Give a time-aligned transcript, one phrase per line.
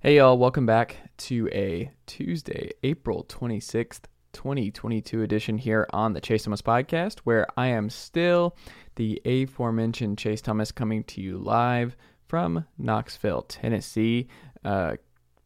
[0.00, 4.02] Hey, y'all, welcome back to a Tuesday, April 26th,
[4.34, 8.54] 2022 edition here on the Chase Thomas podcast, where I am still
[8.96, 11.96] the aforementioned Chase Thomas coming to you live
[12.28, 14.28] from Knoxville, Tennessee.
[14.62, 14.96] Uh,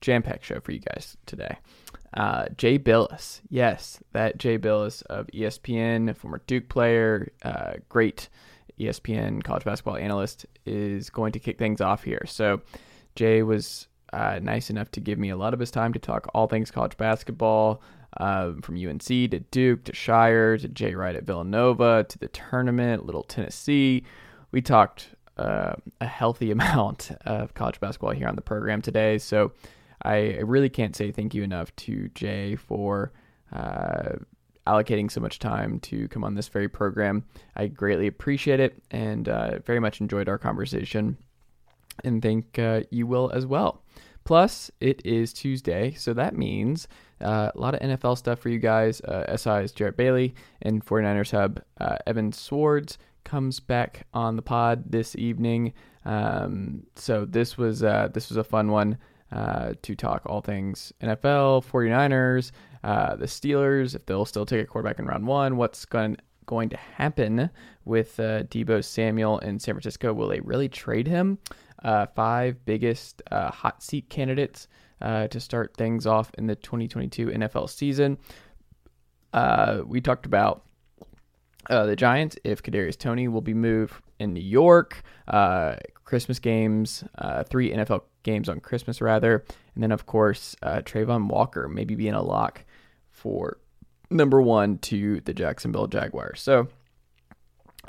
[0.00, 1.56] Jam packed show for you guys today.
[2.12, 8.28] Uh, Jay Bilas, yes, that Jay Bilas of ESPN, former Duke player, uh, great
[8.80, 12.24] ESPN college basketball analyst, is going to kick things off here.
[12.26, 12.62] So,
[13.14, 16.30] Jay was uh, nice enough to give me a lot of his time to talk
[16.34, 17.82] all things college basketball,
[18.16, 23.06] uh, from UNC to Duke to Scheyer to Jay Wright at Villanova to the tournament,
[23.06, 24.04] Little Tennessee.
[24.52, 29.18] We talked uh, a healthy amount of college basketball here on the program today.
[29.18, 29.52] So
[30.02, 33.12] I really can't say thank you enough to Jay for
[33.52, 34.12] uh,
[34.66, 37.24] allocating so much time to come on this very program.
[37.56, 41.16] I greatly appreciate it and uh, very much enjoyed our conversation
[42.04, 43.82] and think uh, you will as well.
[44.24, 46.86] Plus, it is Tuesday, so that means
[47.20, 49.00] uh, a lot of NFL stuff for you guys.
[49.00, 54.90] Uh, SI's Jarrett Bailey and 49ers Hub uh, Evan Sowards comes back on the pod
[54.90, 55.72] this evening.
[56.04, 58.98] Um, so this was uh, this was a fun one
[59.32, 62.52] uh, to talk all things NFL, 49ers,
[62.82, 66.68] uh, the Steelers, if they'll still take a quarterback in round one, what's going going
[66.68, 67.48] to happen
[67.84, 70.12] with Deebo Samuel in San Francisco?
[70.12, 71.38] Will they really trade him?
[71.82, 74.68] Uh, five biggest uh, hot seat candidates
[75.00, 78.18] uh, to start things off in the 2022 NFL season.
[79.32, 80.64] Uh, we talked about
[81.70, 85.02] uh, the Giants if Kadarius Toney will be moved in New York.
[85.26, 87.04] Uh, Christmas games,
[87.48, 92.22] three NFL games on Christmas rather, and then of course Travon Walker maybe being a
[92.22, 92.64] lock
[93.10, 93.58] for
[94.10, 96.40] number one to the Jacksonville Jaguars.
[96.40, 96.66] So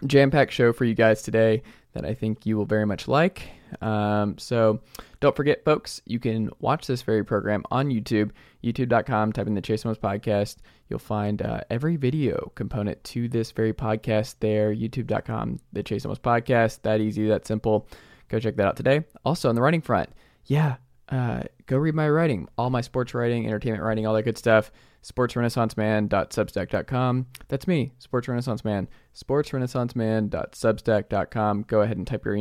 [0.06, 3.50] jam-packed show for you guys today that I think you will very much like.
[3.82, 4.82] Um, so
[5.20, 8.32] don't forget, folks, you can watch this very program on YouTube,
[8.64, 10.58] youtube.com, type in the Chase Thomas podcast.
[10.90, 16.20] You'll find uh, every video component to this very podcast there, youtube.com, the Chase Thomas
[16.20, 16.82] podcast.
[16.82, 17.88] That easy, that simple.
[18.30, 19.04] Go check that out today.
[19.26, 20.10] Also, on the writing front,
[20.46, 20.78] yeah,
[21.10, 24.72] uh, go read my writing, all my sports writing, entertainment writing, all that good stuff.
[25.04, 27.26] SportsRenaissanceMan.substack.com.
[27.48, 28.88] That's me, Sports Renaissance Man.
[29.16, 31.64] SportsRenaissanceMan.substack.com.
[31.64, 32.36] Go ahead and type your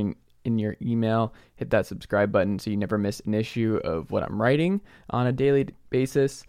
[0.44, 4.22] in, your email, hit that subscribe button so you never miss an issue of what
[4.22, 4.80] I'm writing
[5.10, 6.44] on a daily basis.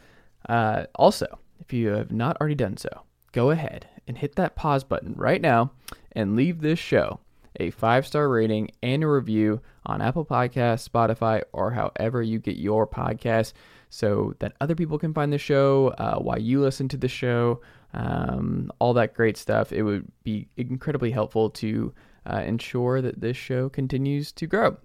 [0.48, 2.90] Uh, also, if you have not already done so,
[3.32, 5.72] go ahead and hit that pause button right now
[6.14, 7.20] and leave this show
[7.60, 12.58] a five star rating and a review on Apple Podcasts, Spotify, or however you get
[12.58, 13.54] your podcasts
[13.90, 17.62] so that other people can find the show, uh, why you listen to the show,
[17.94, 19.74] um, all that great stuff.
[19.74, 21.94] It would be incredibly helpful to
[22.26, 24.78] uh, ensure that this show continues to grow.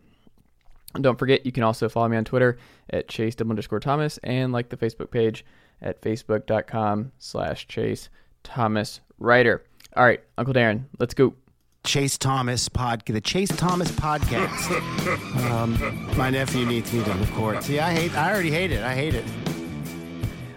[0.95, 2.59] And don't forget, you can also follow me on Twitter
[2.91, 5.45] at chase underscore Thomas and like the Facebook page
[5.83, 8.09] at facebook.com slash chase
[8.43, 9.65] Thomas Writer.
[9.95, 11.35] All right, Uncle Darren, let's go.
[11.85, 15.51] Chase Thomas podcast, the Chase Thomas podcast.
[15.51, 17.63] um, my nephew needs me to record.
[17.63, 18.13] See, I hate.
[18.17, 18.83] I already hate it.
[18.83, 19.25] I hate it.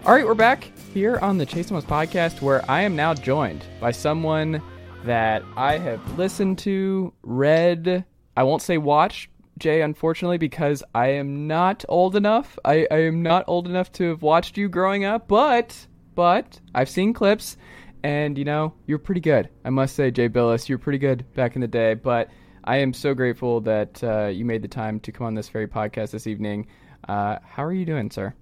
[0.05, 3.63] All right, we're back here on the Chase Thomas podcast, where I am now joined
[3.79, 4.59] by someone
[5.03, 8.05] that I have listened to, read.
[8.35, 12.57] I won't say watched, Jay, unfortunately, because I am not old enough.
[12.65, 16.89] I, I am not old enough to have watched you growing up, but but I've
[16.89, 17.55] seen clips
[18.03, 19.49] and you know, you're pretty good.
[19.65, 21.93] I must say, Jay Bilas, you're pretty good back in the day.
[21.93, 22.29] But
[22.63, 25.67] I am so grateful that uh, you made the time to come on this very
[25.67, 26.67] podcast this evening.
[27.07, 28.33] Uh, how are you doing, sir?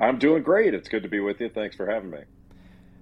[0.00, 0.74] I'm doing great.
[0.74, 1.48] It's good to be with you.
[1.48, 2.20] Thanks for having me.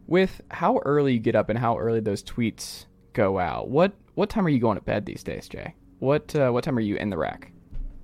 [0.06, 4.30] With how early you get up and how early those tweets go out, what what
[4.30, 5.74] time are you going to bed these days, Jay?
[5.98, 7.52] What uh, what time are you in the rack?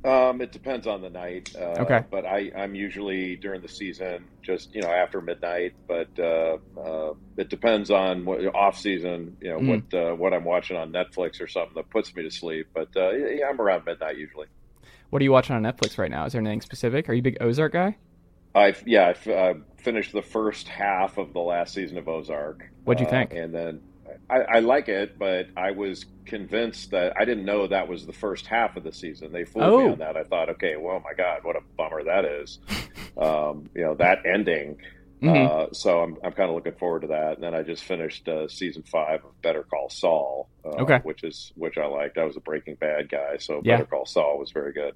[0.05, 1.55] Um, it depends on the night.
[1.59, 2.05] Uh, okay.
[2.09, 5.75] But I, I'm usually during the season, just you know after midnight.
[5.87, 9.37] But uh, uh, it depends on what off season.
[9.41, 9.83] You know mm.
[9.91, 12.69] what uh, what I'm watching on Netflix or something that puts me to sleep.
[12.73, 14.47] But uh, yeah, I'm around midnight usually.
[15.11, 16.27] What are you watching on Netflix right now?
[16.27, 17.09] Is there anything specific?
[17.09, 17.97] Are you a big Ozark guy?
[18.55, 22.71] I yeah, I finished the first half of the last season of Ozark.
[22.85, 23.33] What'd you think?
[23.33, 23.81] and then
[24.31, 28.13] I, I, like it, but I was convinced that I didn't know that was the
[28.13, 29.33] first half of the season.
[29.33, 29.85] They fooled oh.
[29.87, 30.17] me on that.
[30.17, 32.59] I thought, okay, well, my God, what a bummer that is.
[33.17, 34.79] um, you know, that ending.
[35.23, 35.71] Mm-hmm.
[35.71, 37.35] Uh, so I'm, I'm kind of looking forward to that.
[37.35, 41.01] And then I just finished uh, season five of Better Call Saul, uh, okay.
[41.03, 42.19] which is which I liked.
[42.19, 43.77] I was a Breaking Bad guy, so yeah.
[43.77, 44.95] Better Call Saul was very good.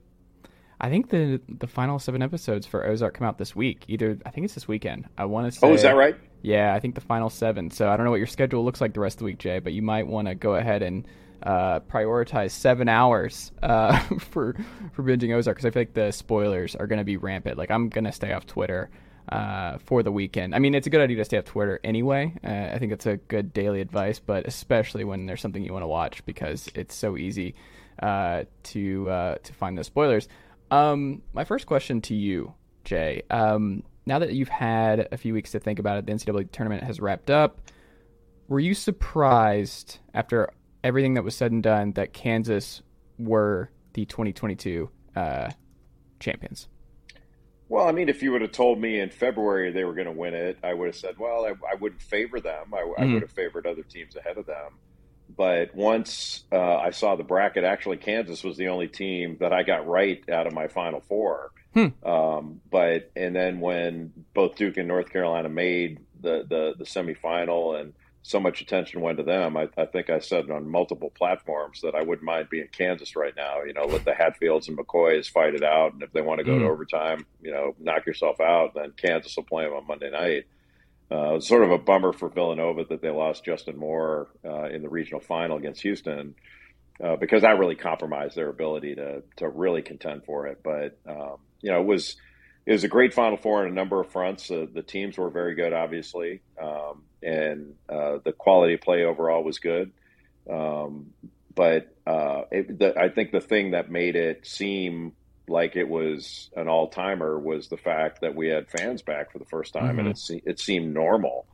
[0.80, 3.84] I think the the final seven episodes for Ozark come out this week.
[3.88, 5.08] Either I think it's this weekend.
[5.16, 5.66] I want to say.
[5.66, 6.16] Oh, is that right?
[6.42, 7.70] Yeah, I think the final seven.
[7.70, 9.60] So I don't know what your schedule looks like the rest of the week, Jay,
[9.60, 11.06] but you might want to go ahead and
[11.42, 14.56] uh, prioritize seven hours uh, for
[14.92, 17.58] for binging Ozark because I feel like the spoilers are going to be rampant.
[17.58, 18.90] Like I'm going to stay off Twitter
[19.28, 20.54] uh, for the weekend.
[20.54, 22.34] I mean, it's a good idea to stay off Twitter anyway.
[22.44, 25.84] Uh, I think it's a good daily advice, but especially when there's something you want
[25.84, 27.54] to watch because it's so easy
[28.00, 30.28] uh, to uh, to find those spoilers.
[30.70, 32.54] Um, my first question to you,
[32.84, 33.22] Jay.
[33.30, 36.82] Um, now that you've had a few weeks to think about it, the NCAA tournament
[36.82, 37.60] has wrapped up.
[38.48, 40.50] Were you surprised after
[40.82, 42.82] everything that was said and done that Kansas
[43.18, 45.50] were the 2022 uh,
[46.18, 46.68] champions?
[47.68, 50.12] Well, I mean, if you would have told me in February they were going to
[50.12, 52.74] win it, I would have said, well, I, I wouldn't favor them.
[52.74, 53.02] I, mm-hmm.
[53.02, 54.78] I, would have favored other teams ahead of them.
[55.36, 59.62] But once uh, I saw the bracket, actually, Kansas was the only team that I
[59.62, 61.52] got right out of my Final Four.
[61.74, 61.88] Hmm.
[62.06, 67.80] Um, but and then when both Duke and North Carolina made the the, the semifinal
[67.80, 69.56] and so much attention went to them.
[69.56, 73.34] I, I, think I said on multiple platforms that I wouldn't mind being Kansas right
[73.36, 73.62] now.
[73.62, 76.44] You know, let the Hatfields and McCoys fight it out, and if they want to
[76.44, 76.60] go mm.
[76.60, 78.74] to overtime, you know, knock yourself out.
[78.74, 80.44] Then Kansas will play them on Monday night.
[81.12, 84.88] Uh, sort of a bummer for Villanova that they lost Justin Moore uh, in the
[84.88, 86.34] regional final against Houston
[87.02, 90.60] uh, because that really compromised their ability to to really contend for it.
[90.62, 92.16] But um, you know, it was
[92.64, 94.48] it was a great Final Four on a number of fronts.
[94.48, 99.58] The teams were very good, obviously, um, and uh, the quality of play overall was
[99.58, 99.92] good.
[100.48, 101.12] Um,
[101.54, 105.12] but uh, it, the, I think the thing that made it seem
[105.48, 109.38] like it was an all timer was the fact that we had fans back for
[109.38, 110.06] the first time, mm-hmm.
[110.06, 111.46] and it it seemed normal.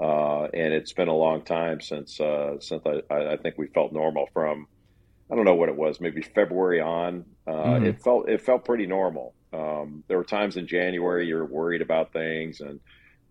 [0.00, 3.92] Uh, and it's been a long time since uh, since I, I, think we felt
[3.92, 4.68] normal from
[5.28, 7.24] I don't know what it was maybe February on.
[7.46, 7.86] Uh, mm-hmm.
[7.86, 9.34] It felt it felt pretty normal.
[9.52, 12.78] Um, there were times in January you're worried about things and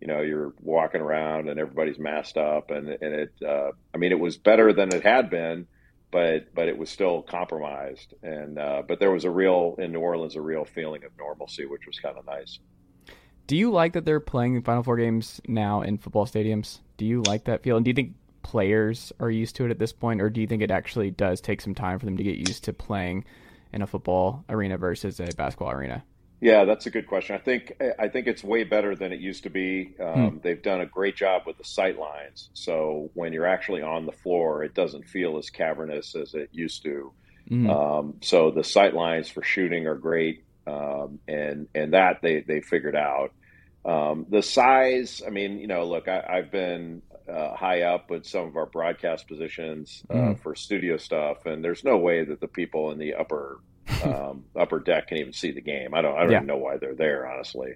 [0.01, 4.11] you know you're walking around and everybody's masked up and and it uh, I mean
[4.11, 5.67] it was better than it had been
[6.11, 9.99] but but it was still compromised and uh, but there was a real in New
[9.99, 12.59] Orleans a real feeling of normalcy which was kind of nice.
[13.47, 16.79] Do you like that they're playing the Final Four games now in football stadiums?
[16.97, 17.77] Do you like that feel?
[17.77, 18.13] And do you think
[18.43, 21.41] players are used to it at this point, or do you think it actually does
[21.41, 23.25] take some time for them to get used to playing
[23.73, 26.03] in a football arena versus a basketball arena?
[26.39, 27.35] Yeah, that's a good question.
[27.35, 29.95] I think I think it's way better than it used to be.
[29.99, 30.37] Um, hmm.
[30.43, 34.11] They've done a great job with the sight lines, so when you're actually on the
[34.11, 37.11] floor, it doesn't feel as cavernous as it used to.
[37.49, 37.69] Mm.
[37.69, 42.61] Um, so the sight lines for shooting are great, um, and and that they they
[42.61, 43.31] figured out.
[43.83, 48.25] Um, the size, I mean, you know, look, I, have been uh, high up with
[48.25, 50.39] some of our broadcast positions uh, mm.
[50.41, 53.59] for studio stuff, and there's no way that the people in the upper
[54.03, 55.93] um, upper deck can even see the game.
[55.93, 56.37] I don't I don't yeah.
[56.37, 57.75] even know why they're there, honestly.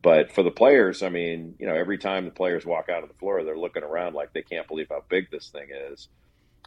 [0.00, 3.08] But for the players, I mean, you know, every time the players walk out of
[3.08, 6.08] the floor, they're looking around like they can't believe how big this thing is.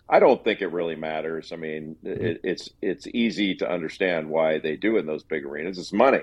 [0.09, 1.53] I don't think it really matters.
[1.53, 2.25] I mean, mm-hmm.
[2.25, 5.77] it, it's it's easy to understand why they do in those big arenas.
[5.77, 6.21] It's money,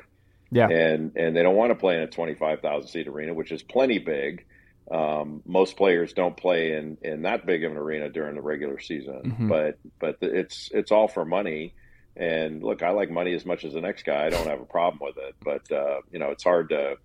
[0.51, 3.33] yeah, and and they don't want to play in a twenty five thousand seat arena,
[3.33, 4.45] which is plenty big.
[4.91, 8.79] Um, most players don't play in, in that big of an arena during the regular
[8.79, 9.49] season, mm-hmm.
[9.49, 11.75] but but it's it's all for money,
[12.19, 14.27] and look, I like money as much as the next guy.
[14.27, 16.97] I don't have a problem with it, but uh, you know, it's hard to,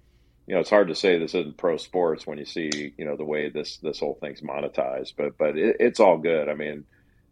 [0.47, 3.15] you know, it's hard to say this isn't pro sports when you see, you know,
[3.15, 5.13] the way this this whole thing's monetized.
[5.15, 6.49] But but it, it's all good.
[6.49, 6.85] I mean,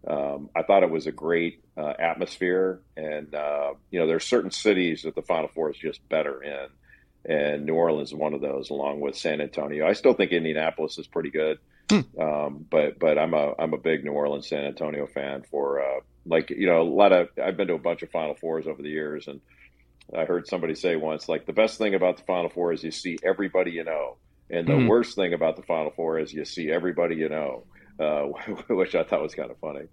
[0.07, 4.51] um, I thought it was a great uh, atmosphere, and uh, you know, there's certain
[4.51, 6.67] cities that the Final Four is just better in,
[7.25, 9.87] and New Orleans is one of those, along with San Antonio.
[9.87, 11.57] I still think Indianapolis is pretty good.
[11.89, 12.21] Hmm.
[12.21, 16.01] Um, but but I'm a I'm a big New Orleans San Antonio fan for uh,
[16.25, 18.81] like you know a lot of I've been to a bunch of Final Fours over
[18.81, 19.41] the years, and
[20.15, 22.91] I heard somebody say once like the best thing about the Final Four is you
[22.91, 24.17] see everybody you know,
[24.49, 24.87] and the mm-hmm.
[24.87, 27.63] worst thing about the Final Four is you see everybody you know,
[27.99, 28.23] uh,
[28.69, 29.87] which I thought was kind of funny.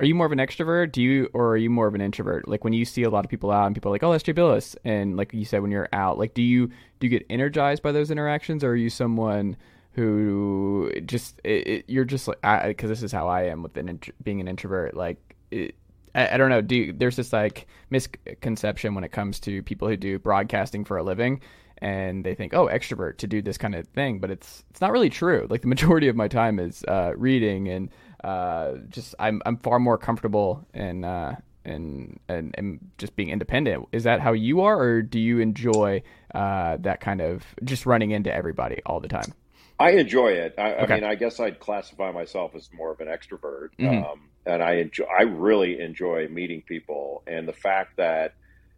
[0.00, 0.90] Are you more of an extrovert?
[0.90, 2.48] Do you, or are you more of an introvert?
[2.48, 4.24] Like when you see a lot of people out and people are like, "Oh, that's
[4.24, 7.24] Jay Bilas," and like you said, when you're out, like do you do you get
[7.30, 9.56] energized by those interactions, or are you someone
[9.94, 14.00] who just it, it, you're just like because this is how I am with an,
[14.22, 14.96] being an introvert.
[14.96, 15.74] Like it,
[16.14, 16.60] I, I, don't know.
[16.60, 20.96] Do you, there's this like misconception when it comes to people who do broadcasting for
[20.96, 21.40] a living,
[21.78, 24.92] and they think, oh, extrovert to do this kind of thing, but it's it's not
[24.92, 25.46] really true.
[25.50, 27.90] Like the majority of my time is uh, reading and
[28.22, 31.04] uh, just I'm I'm far more comfortable in.
[31.04, 31.36] Uh,
[31.66, 33.88] and, and and just being independent.
[33.90, 36.02] Is that how you are, or do you enjoy
[36.34, 39.32] uh, that kind of just running into everybody all the time?
[39.78, 40.54] I enjoy it.
[40.58, 40.92] I, okay.
[40.92, 44.04] I, mean, I guess I'd classify myself as more of an extrovert, mm-hmm.
[44.04, 45.04] um, and I enjoy.
[45.04, 48.34] I really enjoy meeting people, and the fact that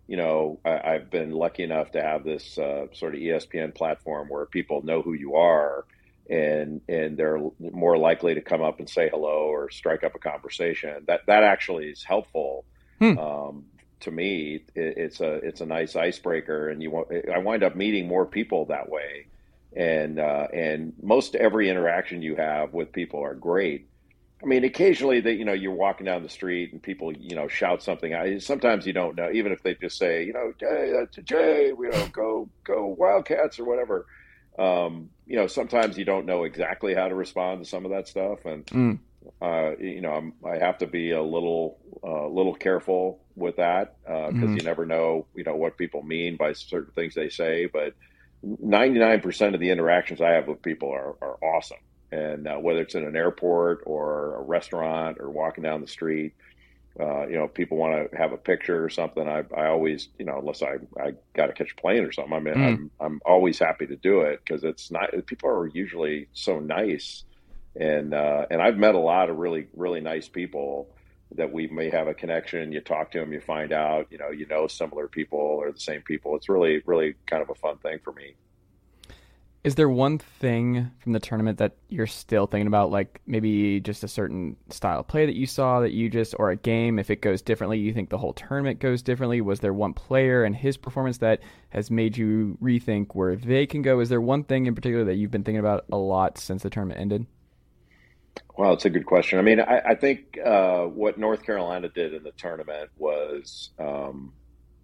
[0.06, 4.28] you know I, have been lucky enough to have this uh, sort of ESPN platform
[4.28, 5.84] where people know who you are,
[6.30, 10.18] and and they're more likely to come up and say hello or strike up a
[10.18, 11.04] conversation.
[11.06, 12.64] That that actually is helpful.
[12.98, 13.18] Hmm.
[13.18, 13.64] Um,
[14.00, 17.74] to me, it, it's a it's a nice icebreaker, and you want, I wind up
[17.74, 19.26] meeting more people that way,
[19.74, 23.88] and uh, and most every interaction you have with people are great.
[24.42, 27.48] I mean, occasionally that you know you're walking down the street and people you know
[27.48, 28.14] shout something.
[28.14, 31.90] I, sometimes you don't know, even if they just say you know Jay, Jay, you
[31.90, 34.06] know go go Wildcats or whatever
[34.58, 38.08] um, you know, sometimes you don't know exactly how to respond to some of that
[38.08, 38.98] stuff, and mm.
[39.42, 43.96] uh, you know, I'm, i have to be a little uh, little careful with that
[44.04, 44.56] because uh, mm.
[44.56, 47.66] you never know, you know, what people mean by certain things they say.
[47.66, 47.94] But
[48.44, 51.78] 99% of the interactions I have with people are, are awesome,
[52.12, 56.34] and uh, whether it's in an airport or a restaurant or walking down the street,
[56.98, 60.24] uh, you know, people want to have a picture or something, I, I always, you
[60.24, 62.66] know, unless I, I got to catch a plane or something, I mean, mm.
[62.66, 67.24] I'm, I'm always happy to do it because it's not, people are usually so nice.
[67.78, 70.88] And, uh, and I've met a lot of really, really nice people
[71.34, 72.72] that we may have a connection.
[72.72, 75.80] You talk to them, you find out, you know, you know, similar people or the
[75.80, 76.36] same people.
[76.36, 78.36] It's really, really kind of a fun thing for me.
[79.66, 84.04] Is there one thing from the tournament that you're still thinking about, like maybe just
[84.04, 87.10] a certain style of play that you saw that you just, or a game, if
[87.10, 89.40] it goes differently, you think the whole tournament goes differently?
[89.40, 93.82] Was there one player and his performance that has made you rethink where they can
[93.82, 93.98] go?
[93.98, 96.70] Is there one thing in particular that you've been thinking about a lot since the
[96.70, 97.26] tournament ended?
[98.56, 99.40] Well, it's a good question.
[99.40, 104.32] I mean, I, I think uh, what North Carolina did in the tournament was um,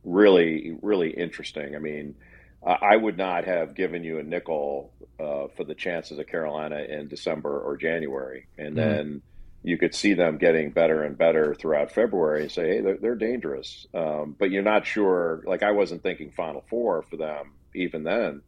[0.02, 1.76] really, really interesting.
[1.76, 2.16] I mean,
[2.64, 7.08] I would not have given you a nickel uh, for the chances of Carolina in
[7.08, 8.76] December or January, and mm-hmm.
[8.76, 9.22] then
[9.64, 13.14] you could see them getting better and better throughout February and say, hey, they're, they're
[13.16, 13.86] dangerous.
[13.94, 15.42] Um, but you're not sure.
[15.46, 18.42] Like I wasn't thinking Final Four for them even then.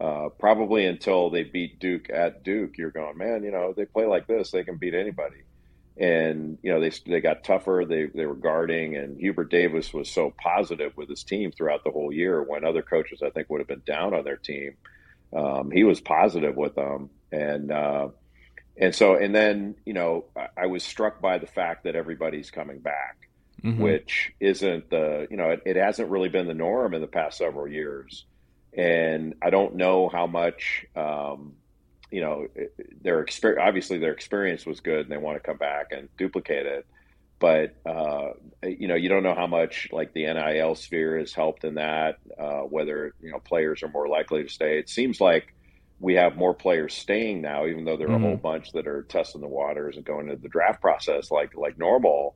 [0.00, 3.42] Uh, probably until they beat Duke at Duke, you're going, man.
[3.42, 5.38] You know, they play like this, they can beat anybody
[5.98, 7.84] and you know they they got tougher.
[7.88, 11.90] They they were guarding, and Hubert Davis was so positive with his team throughout the
[11.90, 12.42] whole year.
[12.42, 14.76] When other coaches, I think, would have been down on their team,
[15.32, 18.08] um, he was positive with them, and uh,
[18.76, 22.50] and so and then you know I, I, was struck by the fact that everybody's
[22.52, 23.28] coming back,
[23.62, 23.82] mm-hmm.
[23.82, 27.38] which isn't the you know it, it hasn't really been the norm in the past
[27.38, 28.24] several years,
[28.72, 30.86] and I don't know how much.
[30.94, 31.54] Um,
[32.10, 32.46] you know,
[33.02, 36.66] their experience, obviously their experience was good and they want to come back and duplicate
[36.66, 36.86] it.
[37.38, 38.30] But, uh,
[38.64, 42.18] you know, you don't know how much like the NIL sphere has helped in that,
[42.38, 44.78] uh, whether, you know, players are more likely to stay.
[44.78, 45.54] It seems like
[46.00, 48.24] we have more players staying now, even though there are mm-hmm.
[48.24, 48.42] a whole mm-hmm.
[48.42, 52.34] bunch that are testing the waters and going into the draft process like, like normal.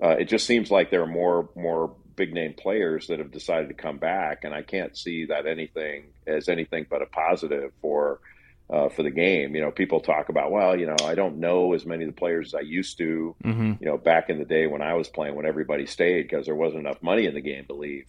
[0.00, 3.68] Uh, it just seems like there are more, more big name players that have decided
[3.68, 4.44] to come back.
[4.44, 8.20] And I can't see that anything as anything but a positive for,
[8.68, 9.54] uh, for the game.
[9.54, 12.18] You know, people talk about, well, you know, I don't know as many of the
[12.18, 13.72] players as I used to, mm-hmm.
[13.80, 16.54] you know, back in the day when I was playing, when everybody stayed because there
[16.54, 18.06] wasn't enough money in the game to leave.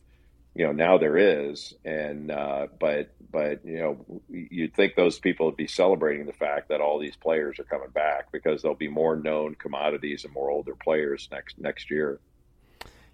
[0.56, 5.46] You know, now there is, and uh, but but you know, you'd think those people
[5.46, 8.88] would be celebrating the fact that all these players are coming back because there'll be
[8.88, 12.20] more known commodities and more older players next next year.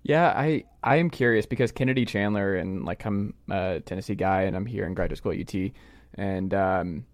[0.03, 4.55] Yeah, I I am curious because Kennedy Chandler and like I'm a Tennessee guy and
[4.55, 5.71] I'm here in graduate school at UT,
[6.13, 7.05] and um,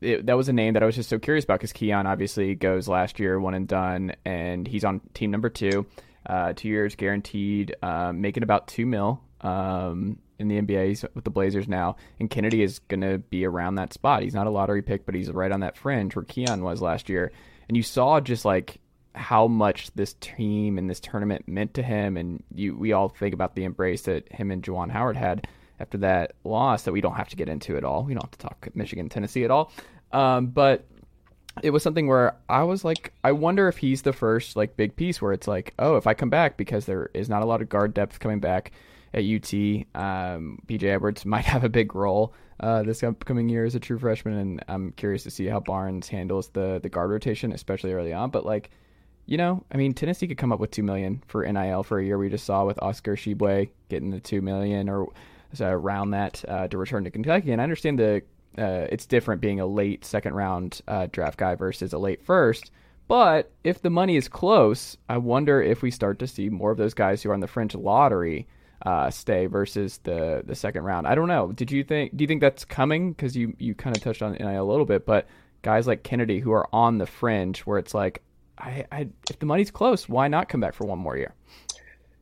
[0.00, 2.54] it, that was a name that I was just so curious about because Keon obviously
[2.54, 5.86] goes last year one and done, and he's on team number two,
[6.26, 10.88] uh, two years guaranteed, um, making about two mil um, in the NBA.
[10.88, 14.22] He's with the Blazers now, and Kennedy is going to be around that spot.
[14.22, 17.08] He's not a lottery pick, but he's right on that fringe where Keon was last
[17.08, 17.32] year.
[17.68, 18.78] And you saw just like
[19.14, 23.32] how much this team and this tournament meant to him, and you we all think
[23.32, 25.48] about the embrace that him and Juwan Howard had
[25.80, 28.04] after that loss that we don't have to get into at all.
[28.04, 29.72] We don't have to talk Michigan, Tennessee at all.
[30.12, 30.86] Um, but
[31.62, 34.96] it was something where I was like, I wonder if he's the first like big
[34.96, 37.62] piece where it's like, oh, if I come back because there is not a lot
[37.62, 38.72] of guard depth coming back
[39.14, 39.52] at UT,
[39.94, 43.98] um, PJ Edwards might have a big role uh, this upcoming year as a true
[43.98, 48.12] freshman, and I'm curious to see how Barnes handles the the guard rotation, especially early
[48.12, 48.30] on.
[48.30, 48.70] But like,
[49.26, 52.04] you know, I mean, Tennessee could come up with two million for NIL for a
[52.04, 52.16] year.
[52.18, 55.08] We just saw with Oscar Tshiebwe getting the two million or
[55.60, 57.52] around that uh, to return to Kentucky.
[57.52, 58.22] And I understand the
[58.58, 62.70] uh, it's different being a late second round uh, draft guy versus a late first.
[63.08, 66.78] But if the money is close, I wonder if we start to see more of
[66.78, 68.48] those guys who are on the fringe lottery
[68.82, 71.06] uh, stay versus the the second round.
[71.06, 71.52] I don't know.
[71.52, 72.16] Did you think?
[72.16, 73.12] Do you think that's coming?
[73.12, 75.26] Because you you kind of touched on NIL a little bit, but
[75.62, 78.22] guys like Kennedy who are on the fringe, where it's like,
[78.58, 81.34] I, I if the money's close, why not come back for one more year?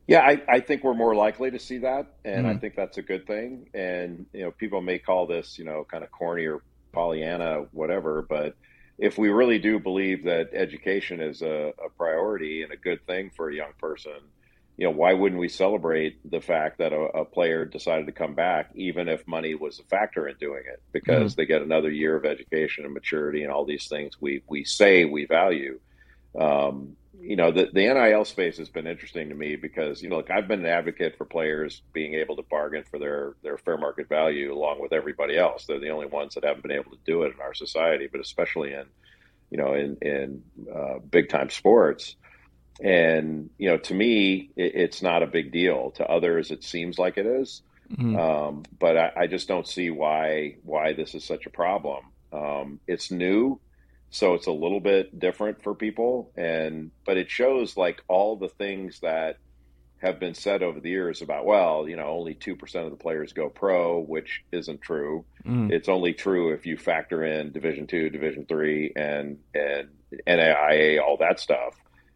[0.07, 2.55] Yeah, I, I, think we're more likely to see that, and mm.
[2.55, 3.69] I think that's a good thing.
[3.73, 8.21] And you know, people may call this, you know, kind of corny or Pollyanna, whatever.
[8.21, 8.55] But
[8.97, 13.31] if we really do believe that education is a, a priority and a good thing
[13.35, 14.13] for a young person,
[14.77, 18.35] you know, why wouldn't we celebrate the fact that a, a, player decided to come
[18.35, 21.41] back, even if money was a factor in doing it, because mm-hmm.
[21.41, 25.05] they get another year of education and maturity and all these things we we say
[25.05, 25.79] we value.
[26.37, 30.17] Um, you know, the, the NIL space has been interesting to me because you know,
[30.17, 33.77] look, I've been an advocate for players being able to bargain for their their fair
[33.77, 35.65] market value along with everybody else.
[35.65, 38.21] They're the only ones that haven't been able to do it in our society, but
[38.21, 38.85] especially in
[39.49, 42.15] you know in in uh, big time sports
[42.83, 46.99] and you know to me it, it's not a big deal to others it seems
[46.99, 47.61] like it is.
[47.91, 48.15] Mm-hmm.
[48.17, 52.03] Um, but I, I, just don't see why why this is such a problem
[52.33, 53.59] um, it's new
[54.15, 58.47] so it's a little bit different for people and but it shows like all the
[58.47, 59.37] things that
[59.97, 63.33] have been said over the years about well you know only 2% of the players
[63.33, 65.69] go pro which isn't true mm.
[65.69, 69.89] it's only true if you factor in division 2 division 3 and and
[70.25, 71.75] NAIA all that stuff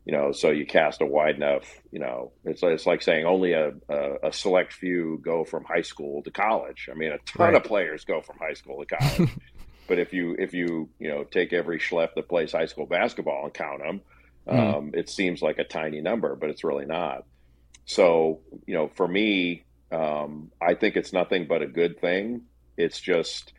[0.09, 3.53] you know, so you cast a wide enough, you know, it's, it's like saying only
[3.53, 6.89] a, a, a select few go from high school to college.
[6.91, 7.55] I mean, a ton right.
[7.55, 9.29] of players go from high school to college.
[9.89, 13.43] But if you, if you, you know, take every schlep that plays high school basketball
[13.43, 14.01] and count them,
[14.47, 14.75] mm.
[14.75, 17.25] um, it seems like a tiny number, but it's really not.
[17.85, 22.43] So, you know, for me, um, I think it's nothing but a good thing.
[22.77, 23.51] It's just,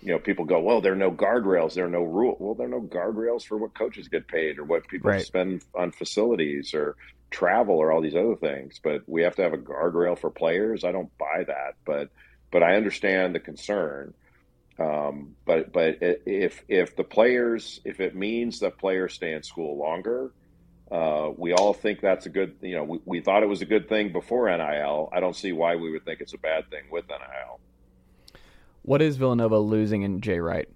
[0.00, 2.36] you know, people go, well, there are no guardrails, there are no rule.
[2.40, 5.24] Well, there are no guardrails for what coaches get paid or what people right.
[5.24, 6.96] spend on facilities or
[7.30, 8.80] travel or all these other things.
[8.82, 10.82] But we have to have a guardrail for players.
[10.82, 12.10] I don't buy that, but
[12.50, 14.14] but I understand the concern.
[14.78, 19.78] Um, but but if if the players, if it means that players stay in school
[19.78, 20.32] longer,
[20.90, 22.56] uh, we all think that's a good.
[22.60, 25.08] You know, we, we thought it was a good thing before NIL.
[25.12, 27.60] I don't see why we would think it's a bad thing with NIL.
[28.82, 30.68] What is Villanova losing in Jay Wright?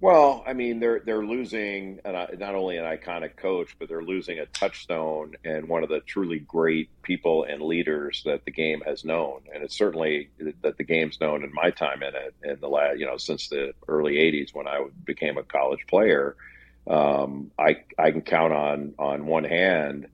[0.00, 4.38] Well, I mean, they're they're losing an, not only an iconic coach, but they're losing
[4.38, 9.04] a touchstone and one of the truly great people and leaders that the game has
[9.04, 10.30] known, and it's certainly
[10.62, 13.48] that the game's known in my time in it, in the last, you know, since
[13.48, 16.36] the early '80s when I became a college player.
[16.86, 20.08] Um, I I can count on on one hand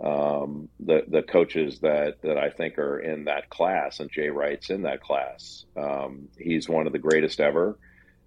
[0.00, 4.70] um, the the coaches that that I think are in that class, and Jay Wright's
[4.70, 5.64] in that class.
[5.76, 7.76] Um, he's one of the greatest ever,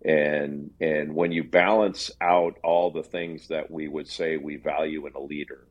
[0.05, 5.07] and and when you balance out all the things that we would say we value
[5.07, 5.67] in a leader,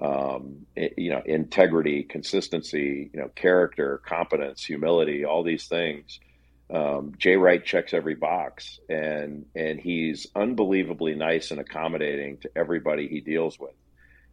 [0.00, 6.18] um, it, you know, integrity, consistency, you know, character, competence, humility, all these things.
[6.72, 13.08] Um, Jay Wright checks every box, and and he's unbelievably nice and accommodating to everybody
[13.08, 13.74] he deals with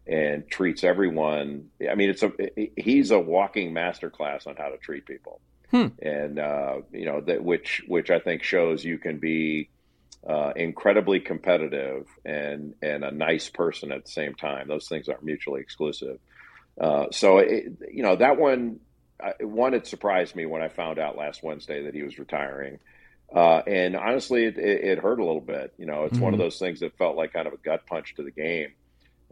[0.07, 1.67] and treats everyone.
[1.89, 2.31] I mean, it's a
[2.77, 5.41] he's a walking masterclass on how to treat people,
[5.73, 5.87] hmm.
[6.01, 9.69] and uh, you know that which which I think shows you can be
[10.27, 14.67] uh, incredibly competitive and and a nice person at the same time.
[14.67, 16.19] Those things aren't mutually exclusive.
[16.79, 18.79] Uh, so it, you know that one
[19.41, 22.79] one it surprised me when I found out last Wednesday that he was retiring.
[23.33, 25.73] Uh, and honestly, it, it, it, hurt a little bit.
[25.79, 26.23] You know, it's mm-hmm.
[26.23, 26.43] one of hmm.
[26.43, 28.73] those things that felt like kind of a gut punch to the game.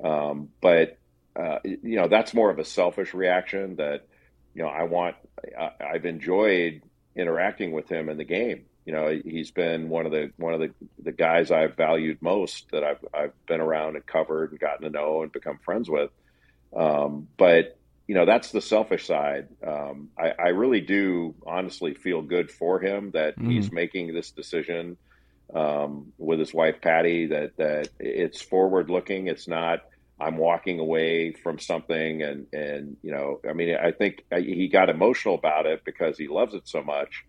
[0.03, 0.97] Um, but
[1.35, 4.07] uh, you know, that's more of a selfish reaction that
[4.53, 5.15] you know I want.
[5.57, 6.81] I, I've enjoyed
[7.15, 8.65] interacting with him in the game.
[8.85, 10.71] You know, he's been one of the one of the,
[11.03, 14.89] the guys I've valued most that I've I've been around and covered and gotten to
[14.89, 16.09] know and become friends with.
[16.75, 19.47] Um, but you know, that's the selfish side.
[19.65, 23.49] Um, I, I, really do honestly feel good for him that mm.
[23.51, 24.97] he's making this decision
[25.53, 27.27] um, with his wife Patty.
[27.27, 29.27] That that it's forward looking.
[29.27, 29.85] It's not
[30.21, 34.89] I'm walking away from something, and and you know, I mean, I think he got
[34.89, 37.25] emotional about it because he loves it so much.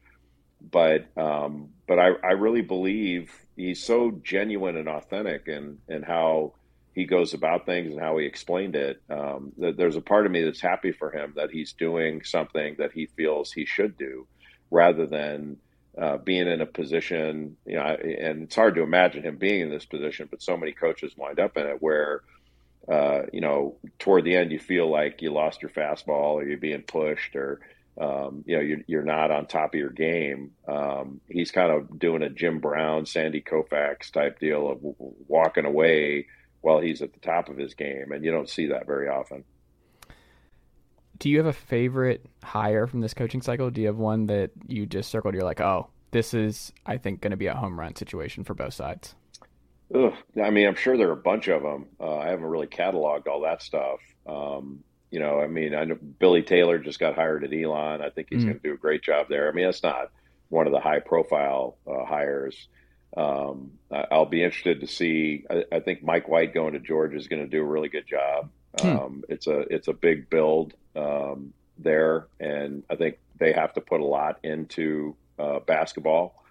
[0.70, 6.55] But um, but I, I really believe he's so genuine and authentic and in how
[6.94, 9.00] he goes about things and how he explained it.
[9.09, 12.92] Um, there's a part of me that's happy for him that he's doing something that
[12.92, 14.26] he feels he should do,
[14.70, 15.57] rather than
[16.00, 17.57] uh, being in a position.
[17.64, 20.72] You know, and it's hard to imagine him being in this position, but so many
[20.72, 22.22] coaches wind up in it where
[22.90, 26.59] uh, you know, toward the end, you feel like you lost your fastball or you're
[26.59, 27.61] being pushed or,
[28.01, 30.53] um, you know, you're, you're, not on top of your game.
[30.66, 34.79] Um, he's kind of doing a Jim Brown, Sandy Koufax type deal of
[35.29, 36.27] walking away
[36.61, 38.11] while he's at the top of his game.
[38.11, 39.45] And you don't see that very often.
[41.18, 43.71] Do you have a favorite hire from this coaching cycle?
[43.71, 45.35] Do you have one that you just circled?
[45.35, 48.55] You're like, oh, this is, I think, going to be a home run situation for
[48.55, 49.14] both sides.
[49.94, 51.87] Ugh, I mean, I'm sure there are a bunch of them.
[52.00, 54.00] Uh, I haven't really cataloged all that stuff.
[54.26, 58.00] Um, you know, I mean, I know Billy Taylor just got hired at Elon.
[58.00, 58.46] I think he's mm.
[58.46, 59.48] going to do a great job there.
[59.48, 60.11] I mean, it's not
[60.48, 62.68] one of the high profile uh, hires.
[63.14, 65.44] Um, I'll be interested to see.
[65.50, 68.07] I, I, think Mike White going to Georgia is going to do a really good
[68.07, 68.48] job.
[68.81, 68.88] Hmm.
[68.88, 73.83] Um, it's a it's a big build um, there, and I think they have to
[73.83, 76.42] put a lot into uh, basketball.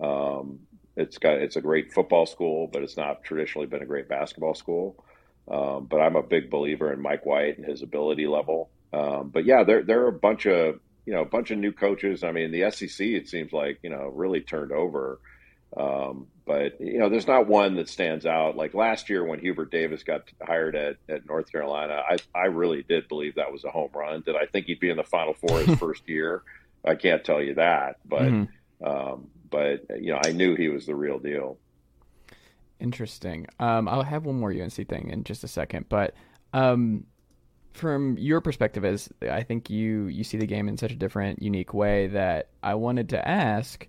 [0.00, 0.60] Um,
[0.98, 4.54] it's got it's a great football school, but it's not traditionally been a great basketball
[4.54, 5.04] school.
[5.50, 8.68] Um, but I'm a big believer in Mike White and his ability level.
[8.92, 11.72] Um, but yeah, there there are a bunch of you know a bunch of new
[11.72, 12.24] coaches.
[12.24, 15.20] I mean, the SEC it seems like you know really turned over.
[15.76, 18.56] Um, but you know, there's not one that stands out.
[18.56, 22.82] Like last year when Hubert Davis got hired at, at North Carolina, I I really
[22.82, 24.22] did believe that was a home run.
[24.22, 26.42] Did I think he'd be in the Final Four his first year?
[26.84, 28.84] I can't tell you that, but mm-hmm.
[28.84, 31.58] um, but you know, I knew he was the real deal.
[32.80, 33.46] Interesting.
[33.58, 36.14] Um, I'll have one more UNC thing in just a second, but
[36.52, 37.04] um,
[37.72, 41.42] from your perspective, as I think you you see the game in such a different,
[41.42, 43.86] unique way that I wanted to ask.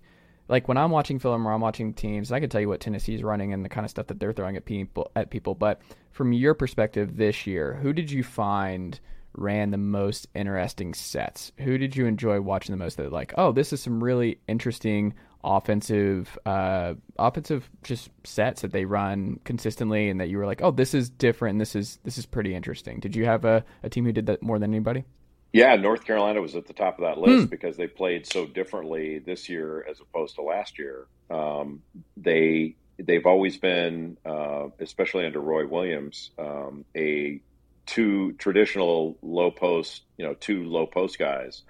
[0.48, 3.22] Like when I'm watching film or I'm watching teams, I can tell you what Tennessee's
[3.22, 5.10] running and the kind of stuff that they're throwing at people.
[5.14, 8.98] At people, but from your perspective this year, who did you find
[9.34, 11.52] ran the most interesting sets?
[11.58, 12.96] Who did you enjoy watching the most?
[12.96, 18.84] That like, oh, this is some really interesting offensive uh, offensive just sets that they
[18.84, 21.58] run consistently and that you were like oh this is different.
[21.58, 23.00] This is this is pretty interesting.
[23.00, 25.04] Did you have a, a team who did that more than anybody?
[25.52, 27.50] Yeah north carolina was at the top of that list hmm.
[27.50, 31.06] because they played so differently this year as opposed to last year.
[31.30, 31.82] Um,
[32.16, 37.40] they they've always been uh, especially under roy williams um, a
[37.86, 41.62] two traditional low post you know two low post guys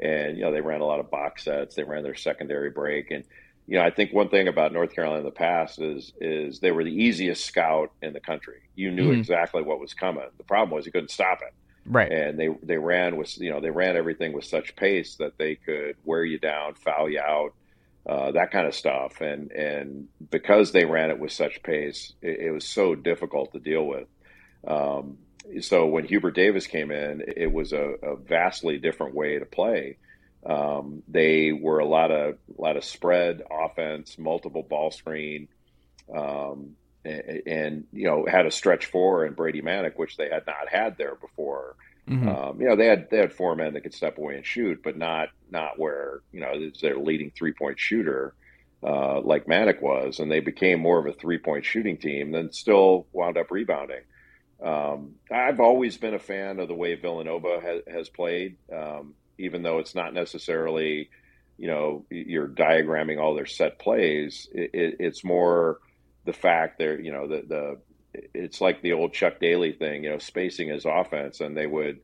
[0.00, 1.74] and you know they ran a lot of box sets.
[1.74, 3.24] They ran their secondary break, and
[3.66, 6.72] you know I think one thing about North Carolina in the past is is they
[6.72, 8.60] were the easiest scout in the country.
[8.74, 9.20] You knew mm-hmm.
[9.20, 10.24] exactly what was coming.
[10.38, 11.54] The problem was you couldn't stop it.
[11.86, 12.10] Right.
[12.10, 15.56] And they they ran with you know they ran everything with such pace that they
[15.56, 17.54] could wear you down, foul you out,
[18.06, 19.20] uh, that kind of stuff.
[19.20, 23.58] And and because they ran it with such pace, it, it was so difficult to
[23.58, 24.08] deal with.
[24.66, 25.18] Um,
[25.60, 29.96] so when Hubert Davis came in, it was a, a vastly different way to play.
[30.44, 35.48] Um, they were a lot of a lot of spread offense, multiple ball screen,
[36.14, 40.46] um, and, and, you know had a stretch four and Brady Manek, which they had
[40.46, 41.76] not had there before.
[42.08, 42.28] Mm-hmm.
[42.28, 44.82] Um, you know they had they had four men that could step away and shoot,
[44.82, 48.34] but not not where you know their leading three point shooter
[48.82, 52.32] uh, like Manic was, and they became more of a three point shooting team.
[52.32, 54.02] Then still wound up rebounding.
[54.62, 59.62] Um, I've always been a fan of the way Villanova has, has played, um, even
[59.62, 61.08] though it's not necessarily,
[61.56, 64.48] you know, you're diagramming all their set plays.
[64.52, 65.78] It, it, it's more
[66.26, 67.78] the fact they're, you know, the, the
[68.34, 72.00] it's like the old Chuck Daly thing, you know, spacing his offense, and they would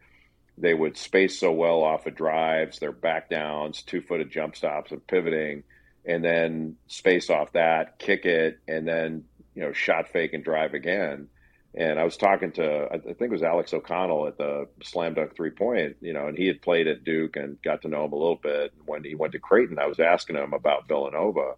[0.58, 4.92] they would space so well off of drives, their back downs, two footed jump stops,
[4.92, 5.64] and pivoting,
[6.06, 10.72] and then space off that, kick it, and then you know shot fake and drive
[10.72, 11.28] again
[11.76, 15.36] and I was talking to, I think it was Alex O'Connell at the slam dunk
[15.36, 18.14] three point, you know, and he had played at Duke and got to know him
[18.14, 18.72] a little bit.
[18.86, 21.52] When he went to Creighton, I was asking him about Villanova,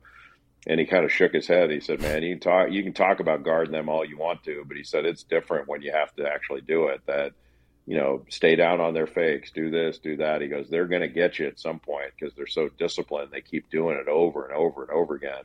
[0.67, 1.71] and he kind of shook his head.
[1.71, 4.43] He said, "Man, you can talk, you can talk about guarding them all you want
[4.45, 7.01] to, but he said it's different when you have to actually do it.
[7.07, 7.33] That
[7.87, 10.43] you know, stay down on their fakes, do this, do that.
[10.43, 13.31] He goes, they're going to get you at some point because they're so disciplined.
[13.31, 15.45] They keep doing it over and over and over again."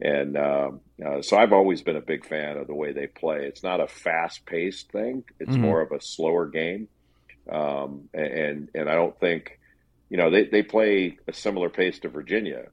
[0.00, 3.46] And um, uh, so I've always been a big fan of the way they play.
[3.46, 5.62] It's not a fast paced thing, it's mm-hmm.
[5.62, 6.88] more of a slower game.
[7.50, 9.58] Um, and, and I don't think,
[10.08, 12.66] you know, they, they play a similar pace to Virginia,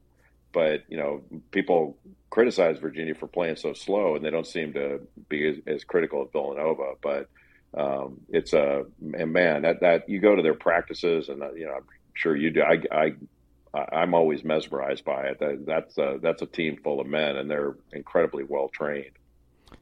[0.54, 1.98] but, you know, people
[2.30, 6.22] criticize Virginia for playing so slow and they don't seem to be as, as critical
[6.22, 6.94] of Villanova.
[7.02, 7.30] But
[7.78, 11.66] um, it's a, and man, that, that you go to their practices and, uh, you
[11.66, 12.62] know, I'm sure you do.
[12.62, 13.14] I, I
[13.74, 15.40] I'm always mesmerized by it.
[15.40, 19.12] That, that's a, that's a team full of men, and they're incredibly well trained.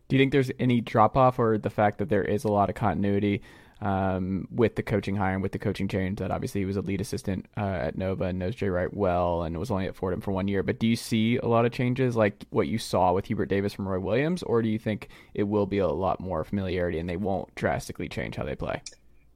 [0.08, 2.69] Do you think there's any drop off, or the fact that there is a lot
[2.69, 3.41] of continuity
[3.82, 6.19] um, with the coaching hire and with the coaching change?
[6.19, 9.41] That obviously he was a lead assistant uh, at Nova and knows Jay Wright well,
[9.41, 10.62] and was only at Fordham for one year.
[10.62, 13.73] But do you see a lot of changes, like what you saw with Hubert Davis
[13.73, 17.10] from Roy Williams, or do you think it will be a lot more familiarity and
[17.10, 18.84] they won't drastically change how they play?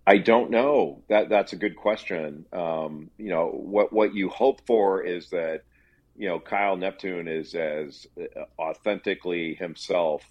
[0.05, 1.01] I don't know.
[1.07, 2.45] That that's a good question.
[2.51, 5.63] Um, you know, what what you hope for is that
[6.17, 8.05] you know Kyle Neptune is as
[8.59, 10.23] authentically himself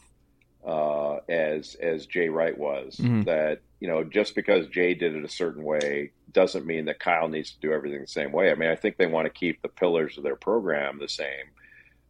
[0.67, 2.97] uh, as as Jay Wright was.
[2.97, 3.23] Mm-hmm.
[3.23, 7.29] That you know, just because Jay did it a certain way doesn't mean that Kyle
[7.29, 8.51] needs to do everything the same way.
[8.51, 11.51] I mean, I think they want to keep the pillars of their program the same.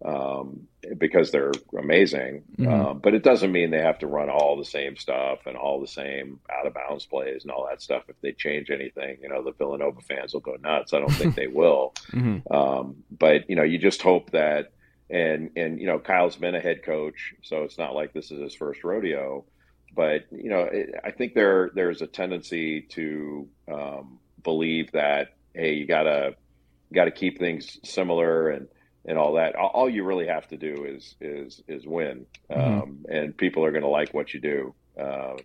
[0.05, 2.43] Um, because they're amazing.
[2.59, 2.69] Mm-hmm.
[2.69, 5.81] Um, but it doesn't mean they have to run all the same stuff and all
[5.81, 8.05] the same out of bounds plays and all that stuff.
[8.09, 10.93] If they change anything, you know, the Villanova fans will go nuts.
[10.93, 11.95] I don't think they will.
[12.13, 12.53] Mm-hmm.
[12.53, 14.73] Um, but you know, you just hope that.
[15.09, 18.41] And and you know, Kyle's been a head coach, so it's not like this is
[18.41, 19.45] his first rodeo.
[19.95, 25.75] But you know, it, I think there there's a tendency to um, believe that hey,
[25.75, 26.35] you gotta
[26.93, 28.69] got to keep things similar and
[29.05, 29.55] and all that.
[29.57, 32.83] All, you really have to do is is is win, mm-hmm.
[32.83, 34.75] um, and people are going to like what you do.
[34.99, 35.37] Uh,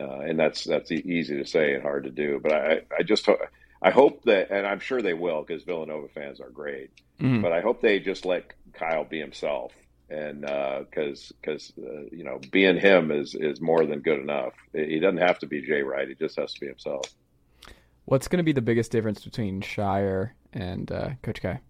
[0.00, 2.40] uh, and that's that's easy to say and hard to do.
[2.42, 3.28] But I I just
[3.82, 6.90] I hope that, and I'm sure they will because Villanova fans are great.
[7.20, 7.42] Mm-hmm.
[7.42, 9.72] But I hope they just let Kyle be himself,
[10.08, 14.54] and because uh, because uh, you know being him is is more than good enough.
[14.72, 16.08] He doesn't have to be Jay Wright.
[16.08, 17.06] He just has to be himself.
[18.04, 21.60] What's going to be the biggest difference between Scheyer and uh, Coach K?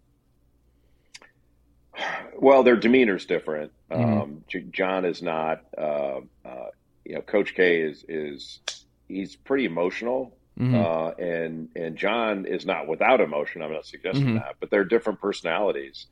[2.39, 3.73] Well, their demeanor's different.
[3.91, 4.21] Mm-hmm.
[4.21, 5.65] Um, Jon is not.
[5.77, 6.67] Uh, uh,
[7.05, 8.61] you know, Coach K is is
[9.09, 10.75] he's pretty emotional, mm-hmm.
[10.75, 13.63] uh, and and Jon is not without emotion.
[13.63, 14.37] I'm not suggesting mm-hmm.
[14.37, 16.07] that, but they're different personalities,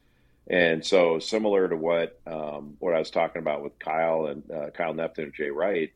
[0.49, 4.71] and so similar to what um, what I was talking about with Kyle and uh,
[4.71, 5.91] Kyle Neptune and Jay Wright.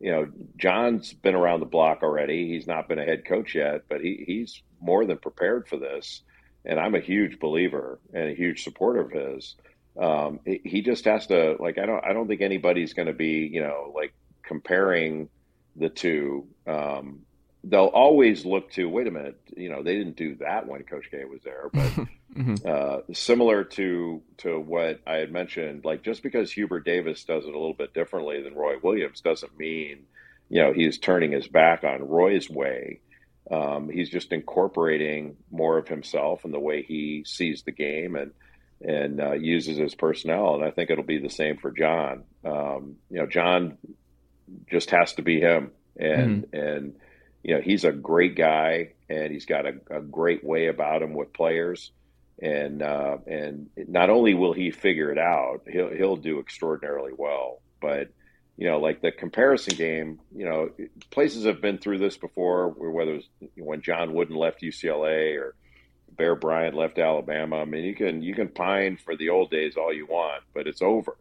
[0.00, 2.48] You know, Jon's been around the block already.
[2.48, 6.22] He's not been a head coach yet, but he, he's more than prepared for this
[6.64, 9.54] and I'm a huge believer and a huge supporter of his.
[10.00, 13.48] Um, he just has to like I don't I don't think anybody's going to be
[13.52, 15.28] you know like comparing
[15.76, 16.46] the two.
[16.66, 17.20] Um,
[17.62, 21.06] they'll always look to wait a minute you know they didn't do that when Coach
[21.10, 21.82] K was there, but
[22.36, 22.54] mm-hmm.
[22.66, 27.54] uh, similar to to what I had mentioned, like just because Hubert Davis does it
[27.54, 30.06] a little bit differently than Roy Williams doesn't mean
[30.48, 33.00] you know he's turning his back on Roy's way.
[33.50, 38.32] Um, he's just incorporating more of himself and the way he sees the game and
[38.80, 40.56] and uh, uses his personnel.
[40.56, 42.24] And I think it'll be the same for Jon.
[42.44, 43.78] Um, you know, Jon
[44.70, 46.56] just has to be him, and mm-hmm.
[46.56, 46.96] and
[47.42, 51.14] you know he's a great guy, and he's got a, a great way about him
[51.14, 51.92] with players.
[52.42, 57.60] And uh, and not only will he figure it out, he'll he'll do extraordinarily well.
[57.80, 58.08] But
[58.56, 60.70] you know, like the comparison game, you know,
[61.10, 65.54] places have been through this before, whether it's when John Wooden left UCLA or
[66.16, 67.56] Bear Bryant left Alabama.
[67.56, 70.66] I mean, you can you can pine for the old days all you want, but
[70.66, 71.16] it's over.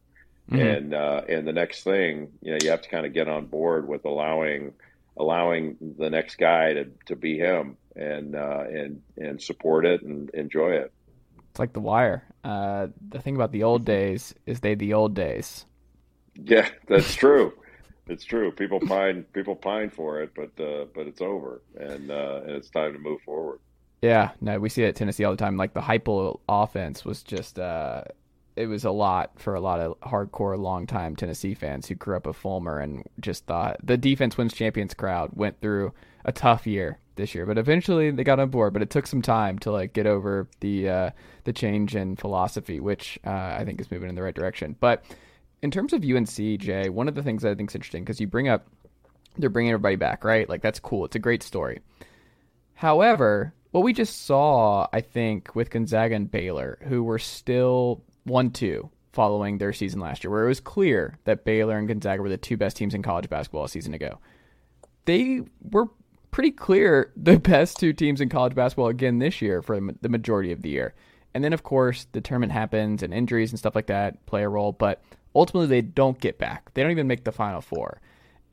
[0.52, 0.62] Mm-hmm.
[0.62, 3.48] And uh, and the next thing, you know, you have to kind of get on
[3.48, 4.74] board with allowing
[5.18, 10.30] allowing the next guy to, to be him and uh, and and support it and
[10.32, 10.92] enjoy it.
[11.50, 12.24] It's like the wire.
[12.44, 15.66] Uh, the thing about the old days is they the old days.
[16.36, 17.54] Yeah, that's true.
[18.08, 18.52] it's true.
[18.52, 22.70] People pine people pine for it, but uh, but it's over, and uh, and it's
[22.70, 23.60] time to move forward.
[24.02, 25.56] Yeah, no, we see it at Tennessee all the time.
[25.58, 28.04] Like the Heupel offense was just uh,
[28.56, 32.18] it was a lot for a lot of hardcore long time Tennessee fans who grew
[32.18, 35.94] up with Fulmer and just thought the defense wins champions crowd went through
[36.26, 38.74] a tough year this year, but eventually they got on board.
[38.74, 41.10] But it took some time to like get over the uh,
[41.46, 44.76] the change in philosophy, which uh, I think is moving in the right direction.
[44.82, 45.06] But
[45.64, 48.20] in terms of UNC, Jay, one of the things that I think is interesting because
[48.20, 48.68] you bring up
[49.38, 50.48] they're bringing everybody back, right?
[50.48, 51.06] Like that's cool.
[51.06, 51.80] It's a great story.
[52.76, 58.52] However, what we just saw, I think, with Gonzaga and Baylor, who were still one
[58.52, 62.30] two following their season last year, where it was clear that Baylor and Gonzaga were
[62.30, 64.20] the two best teams in college basketball a season ago.
[65.06, 65.88] They were
[66.30, 70.52] pretty clear the best two teams in college basketball again this year for the majority
[70.52, 70.94] of the year.
[71.34, 74.50] And then, of course, the tournament happens and injuries and stuff like that play a
[74.50, 74.72] role.
[74.72, 75.02] But
[75.36, 76.74] ultimately they don't get back.
[76.74, 78.02] They don't even make the final four.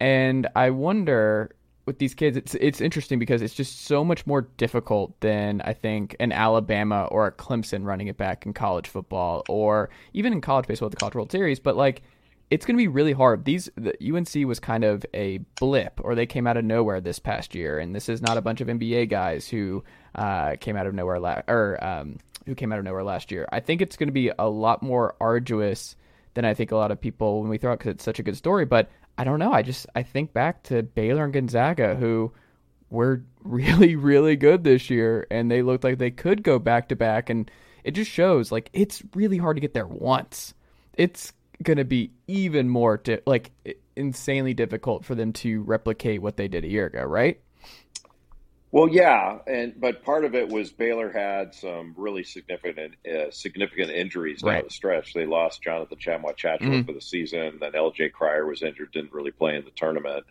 [0.00, 1.54] And I wonder
[1.86, 5.72] with these kids, it's it's interesting because it's just so much more difficult than I
[5.72, 10.40] think an Alabama or a Clemson running it back in college football or even in
[10.40, 11.58] college baseball the College World Series.
[11.58, 12.02] But like,
[12.50, 13.44] it's going to be really hard.
[13.44, 17.18] These the UNC was kind of a blip, or they came out of nowhere this
[17.18, 19.82] past year, and this is not a bunch of NBA guys who
[20.14, 23.48] uh, came out of nowhere la- or um, who came out of nowhere last year.
[23.52, 25.96] I think it's going to be a lot more arduous
[26.34, 28.22] than I think a lot of people when we throw it because it's such a
[28.22, 28.64] good story.
[28.64, 29.52] But I don't know.
[29.52, 32.32] I just I think back to Baylor and Gonzaga who
[32.90, 36.96] were really really good this year, and they looked like they could go back to
[36.96, 37.50] back, and
[37.84, 40.54] it just shows like it's really hard to get there once.
[40.94, 43.50] It's gonna be even more di- like
[43.96, 47.40] insanely difficult for them to replicate what they did a year ago, right?
[48.72, 53.90] Well, yeah, and but part of it was Baylor had some really significant uh, significant
[53.90, 54.64] injuries down right.
[54.64, 55.12] the stretch.
[55.12, 56.82] They lost Jonathan Tchamwa Tchatchoua mm-hmm.
[56.82, 57.58] for the season.
[57.60, 58.10] Then L.J.
[58.10, 60.24] Cryer was injured, didn't really play in the tournament,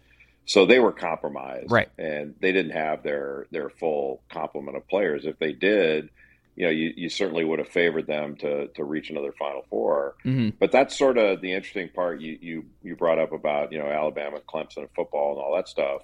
[0.45, 1.69] so they were compromised.
[1.69, 5.25] Right, and they didn't have their their full complement of players.
[5.25, 6.09] If they did,
[6.55, 10.15] you know, you, you certainly would have favored them to to reach another Final 4
[10.25, 10.49] Mm-hmm.
[10.59, 13.87] But that's sort of the interesting part you you you brought up about you know
[13.87, 16.03] Alabama, Clemson, and football and all that stuff.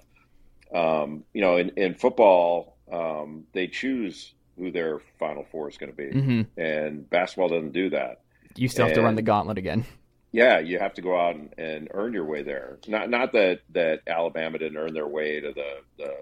[0.74, 5.90] Um, you know, in, in football, um, they choose who their Final Four is going
[5.92, 6.60] to be, Mm-hmm.
[6.60, 8.22] and basketball doesn't do that.
[8.56, 9.84] You still have to run the gauntlet again.
[10.32, 12.78] Yeah, you have to go out and, and earn your way there.
[12.86, 16.14] Not not that that Alabama didn't earn their way to the, the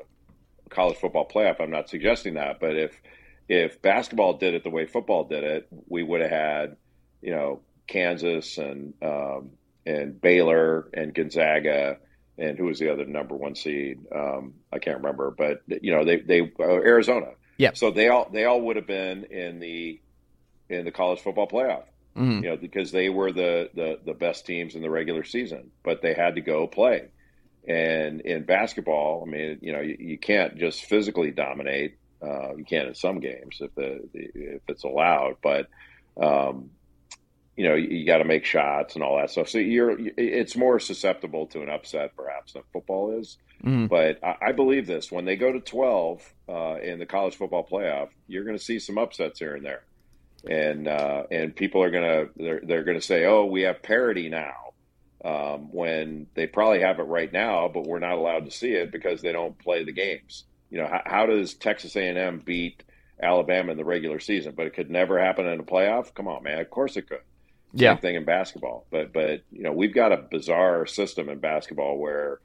[0.69, 1.61] college football playoff.
[1.61, 2.93] I'm not suggesting that, but if
[3.49, 6.77] if basketball did it the way football did it, we would have had
[7.23, 9.51] you know Kansas and um,
[9.85, 11.97] and Baylor and Gonzaga
[12.39, 14.01] and who was the other number one seed?
[14.15, 17.33] Um, I can't remember, but you know they they uh, Arizona.
[17.59, 17.77] Yep.
[17.77, 20.01] So they all they all would have been in the
[20.69, 21.85] in the college football playoff
[22.17, 22.45] Mm-hmm.
[22.45, 26.01] you know, because they were the, the, the best teams in the regular season, but
[26.01, 27.09] they had to go play.
[27.67, 31.97] And in basketball, I mean, you know, you, you can't just physically dominate.
[32.23, 35.69] Uh, you can in some games if the, the if it's allowed, but
[36.17, 36.71] um,
[37.57, 39.49] you know, you, you got to make shots and all that stuff.
[39.49, 43.39] So you're it's more susceptible to an upset perhaps than football is.
[43.65, 43.87] Mm-hmm.
[43.87, 47.67] But I, I believe this: when they go to twelve uh, in the college football
[47.67, 49.85] playoff, you're going to see some upsets here and there
[50.49, 54.73] and uh, and people are gonna they're they're gonna say, oh, we have parity now,
[55.25, 58.93] um, when they probably have it right now, but we're not allowed to see it
[58.93, 60.45] because they don't play the games.
[60.71, 62.83] You know, how, how does Texas A and M beat
[63.23, 64.55] Alabama in the regular season?
[64.57, 66.15] But it could never happen in a playoff.
[66.15, 66.61] Come on, man.
[66.61, 67.21] Of course it could.
[67.75, 67.95] Yeah.
[67.95, 71.99] Same thing in basketball, but but you know we've got a bizarre system in basketball
[71.99, 72.41] where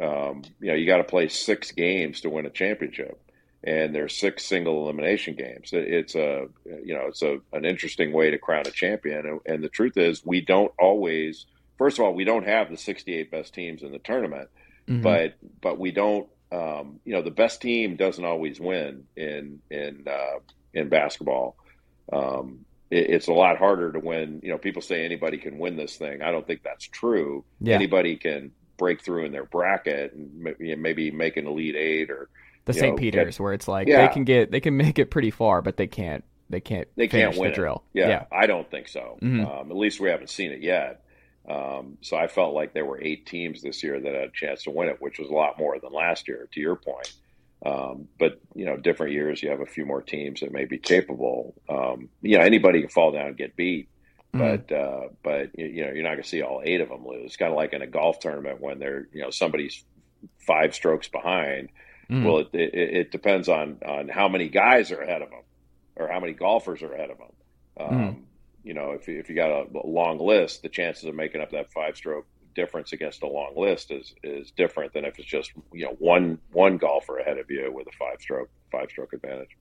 [0.00, 3.18] um, you know you got to play six games to win a championship
[3.64, 5.72] and there's six single elimination games.
[5.72, 6.46] It- It's a
[6.84, 9.96] you know it's a an interesting way to crown a champion, and, and the truth
[9.96, 11.46] is we don't always.
[11.78, 14.48] First of all, we don't have the 68 best teams in the tournament,
[14.88, 15.02] Mhm.
[15.02, 16.28] but but we don't.
[16.50, 20.38] Um, you know, the best team doesn't always win in in uh,
[20.74, 21.56] in basketball.
[22.12, 24.40] Um, it, it's a lot harder to win.
[24.42, 26.22] You know, people say anybody can win this thing.
[26.22, 27.44] I don't think that's true.
[27.60, 27.74] Yeah.
[27.74, 32.28] Anybody can break through in their bracket and maybe, maybe make an elite eight or
[32.64, 32.96] the St.
[32.98, 34.06] Peter's, where it's like Yeah.
[34.06, 37.08] they can get they can make it pretty far, but they can't they can't they
[37.08, 37.82] can't win the drill.
[37.92, 38.24] Yeah, yeah.
[38.30, 39.18] I don't think so.
[39.22, 39.46] Mhm.
[39.46, 41.02] Um, at least we haven't seen it yet.
[41.48, 44.64] Um, so I felt like there were eight teams this year that had a chance
[44.64, 46.46] to win it, which was a lot more than last year.
[46.52, 47.10] To your point,
[47.64, 50.78] um, but you know, different years you have a few more teams that may be
[50.78, 51.54] capable.
[51.68, 53.88] Um, you know, anybody can fall down and get beat,
[54.34, 54.38] Mhm.
[54.66, 57.36] but uh, but you know, you're not going to see all eight of them lose.
[57.36, 59.84] Kind of like in a golf tournament when they're you know somebody's
[60.46, 61.70] five strokes behind.
[62.10, 62.24] Mhm.
[62.24, 65.42] Well, it, it, it depends on on how many guys are ahead of them,
[65.96, 67.32] or how many golfers are ahead of them.
[67.78, 68.24] Um,
[68.64, 71.70] You know, if if you got a long list, the chances of making up that
[71.72, 72.26] five stroke
[72.58, 76.38] difference against a long list is is different than if it's just you know one
[76.50, 79.56] one golfer ahead of you with a five stroke five stroke advantage.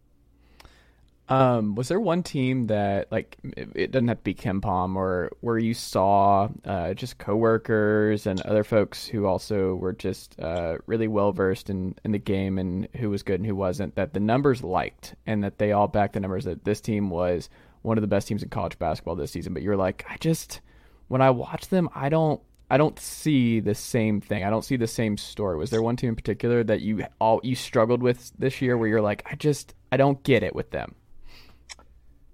[1.29, 5.59] Um, was there one team that like it doesn't have to be KenPom or where
[5.59, 11.33] you saw uh, just coworkers and other folks who also were just uh, really well
[11.33, 14.63] versed in, in the game and who was good and who wasn't that the numbers
[14.63, 17.49] liked and that they all backed the numbers that this team was
[17.81, 19.53] one of the best teams in college basketball this season.
[19.53, 20.61] But you're like, I just
[21.09, 24.43] when I watch them, I don't I don't see the same thing.
[24.43, 25.57] I don't see the same story.
[25.57, 28.89] Was there one team in particular that you all you struggled with this year where
[28.89, 30.95] you're like, I just I don't get it with them.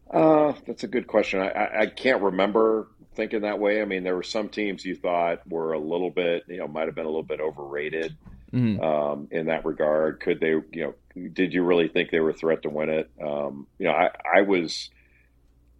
[0.09, 1.39] Uh, that's a good question.
[1.39, 3.81] I, I, I can't remember thinking that way.
[3.81, 6.87] I mean, there were some teams you thought were a little bit, you know, might
[6.87, 8.15] have been a little bit overrated
[8.53, 8.83] Mhm.
[8.83, 10.19] um, in that regard.
[10.19, 10.63] Could they, you
[11.15, 13.09] know, did you really think they were a threat to win it?
[13.19, 14.91] Um, you know, I, I was,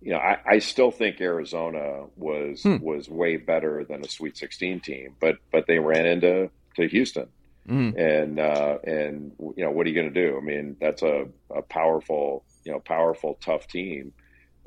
[0.04, 2.78] you know, I, I still think Arizona was Hmm.
[2.80, 7.30] was way better than a Sweet 16 team, but but they ran into to Houston
[7.70, 7.98] Mhm.
[7.98, 10.38] and uh, and you know what are you going to do?
[10.38, 14.14] I mean, that's a, a powerful you know powerful tough team.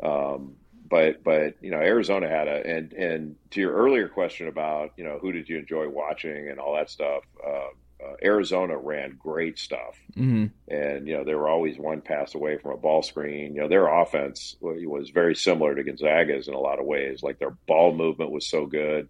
[0.02, 0.56] Um,
[0.88, 5.04] but but you know Arizona had a and and to your earlier question about you
[5.04, 7.24] know who did you enjoy watching and all that stuff.
[7.46, 7.68] Uh,
[8.04, 10.50] uh, Arizona ran great stuff, Mhm.
[10.68, 13.54] and you know they were always one pass away from a ball screen.
[13.54, 17.22] You know their offense was very similar to Gonzaga's in a lot of ways.
[17.22, 19.08] Like their ball movement was so good.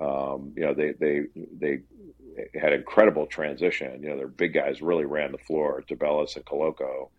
[0.00, 1.26] Um, you know they they
[1.58, 1.80] they
[2.58, 4.02] had incredible transition.
[4.02, 5.82] You know their big guys really ran the floor.
[5.86, 7.10] Tubelis and Koloko.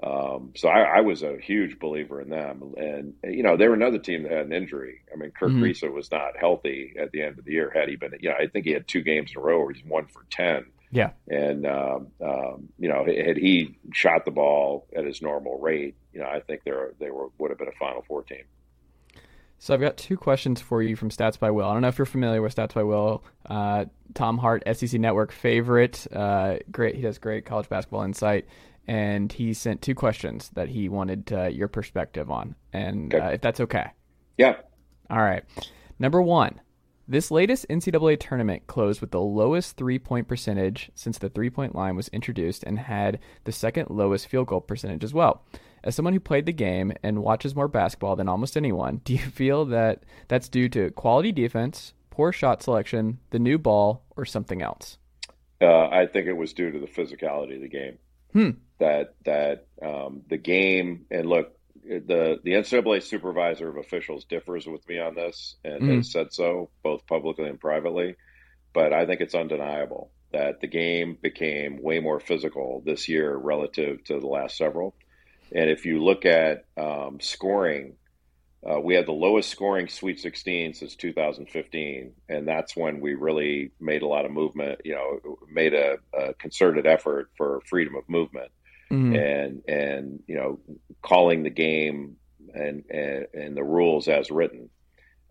[0.00, 3.74] Um, so I, I was a huge believer in them, and you know they were
[3.74, 5.00] another team that had an injury.
[5.12, 7.72] I mean, Kerr Kriisa was not healthy at the end of the year.
[7.74, 9.72] Had he been, you know, I think he had two games in a row where
[9.72, 10.66] he's one for ten.
[10.90, 11.10] Yeah.
[11.28, 16.20] And um, um, you know, had he shot the ball at his normal rate, you
[16.20, 18.44] know, I think they they were would have been a Final Four team.
[19.58, 21.66] So I've got two questions for you from Stats by Will.
[21.66, 23.24] I don't know if you're familiar with Stats by Will.
[23.44, 26.06] Uh, Tom Hart, SEC Network favorite.
[26.12, 28.46] Uh, great, he does great college basketball insight.
[28.88, 33.24] And he sent two questions that he wanted uh, your perspective on, and Okay.
[33.24, 33.90] uh, if that's okay.
[34.36, 34.56] Yeah.
[35.10, 35.44] All right.
[35.98, 36.60] Number one,
[37.06, 41.74] this latest NCAA tournament closed with the lowest three point percentage since the three point
[41.74, 45.42] line was introduced and had the second lowest field goal percentage as well.
[45.84, 49.18] As someone who played the game and watches more basketball than almost anyone, do you
[49.20, 54.60] feel that that's due to quality defense, poor shot selection, the new ball, or something
[54.60, 54.98] else?
[55.60, 57.98] Uh, I think it was due to the physicality of the game.
[58.32, 58.50] Hmm.
[58.80, 61.52] That that um, the game and look,
[61.84, 65.96] the the NCAA supervisor of officials differs with me on this and Mhm.
[65.96, 68.16] has said so both publicly and privately.
[68.74, 74.04] But I think it's undeniable that the game became way more physical this year relative
[74.04, 74.94] to the last several.
[75.54, 77.96] And if you look at um, scoring,
[78.68, 83.72] uh, we had the lowest scoring Sweet 16 since 2015, and that's when we really
[83.80, 84.80] made a lot of movement.
[84.84, 88.50] You know, made a, a concerted effort for freedom of movement,
[88.90, 89.16] Mhm.
[89.16, 90.60] and and you know,
[91.02, 92.16] calling the game
[92.54, 94.70] and and, and the rules as written.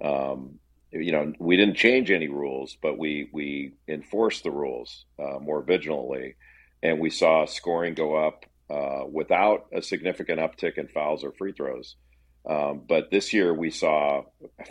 [0.03, 0.60] Um,
[0.91, 5.62] you know, we didn't change any rules, but we we enforced the rules uh, more
[5.62, 6.36] vigilantly,
[6.84, 11.51] and we saw scoring go up uh, without a significant uptick in fouls or free
[11.51, 11.95] throws.
[12.49, 14.24] Um, but this year we saw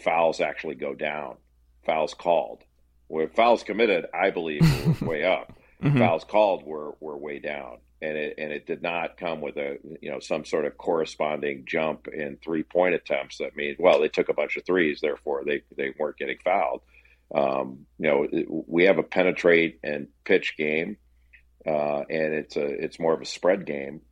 [0.03, 1.37] fouls actually go down,
[1.85, 2.63] fouls called.
[3.09, 4.63] Where fouls committed, I believe,
[5.01, 5.53] were way up.
[5.83, 5.99] Mhm.
[5.99, 9.79] Fouls called were, were way down, and it and it did not come with a
[10.01, 13.39] you know some sort of corresponding jump in three point attempts.
[13.39, 16.83] That means well they took a bunch of threes, therefore they they weren't getting fouled.
[17.35, 18.27] Um, you know
[18.67, 20.97] we have a penetrate and pitch game,
[21.67, 24.03] uh, and it's a it's more of a spread game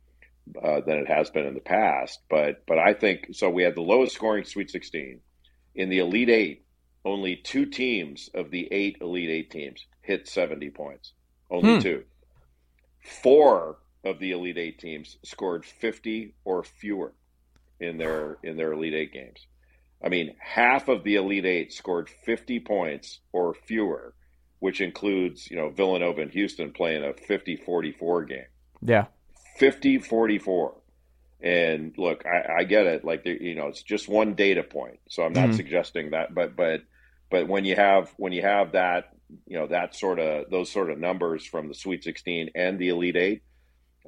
[0.61, 2.19] uh, than it has been in the past.
[2.29, 3.49] But but I think so.
[3.49, 5.19] We had the lowest scoring Sweet 16
[5.75, 6.61] in the Elite Eight.
[7.05, 11.13] Only two teams of the eight Elite Eight teams hit 70 points.
[11.51, 11.79] Only Hmm.
[11.79, 12.03] two.
[13.05, 17.13] Four of the Elite Eight teams scored 50 or fewer
[17.79, 19.45] in their in their Elite Eight games.
[20.03, 24.13] I mean, half of the Elite Eight scored 50 points or fewer,
[24.59, 28.45] which includes, you know, Villanova and Houston playing a 50-44 game.
[28.81, 29.05] Yeah.
[29.57, 30.75] 50 44
[31.41, 35.23] and look i, I get it like you know it's just one data point so
[35.23, 35.55] i'm not Mhm.
[35.55, 36.81] suggesting that but but
[37.29, 39.14] but when you have when you have that
[39.47, 42.89] you know that sort of those sort of numbers from the sweet 16 and the
[42.89, 43.43] elite eight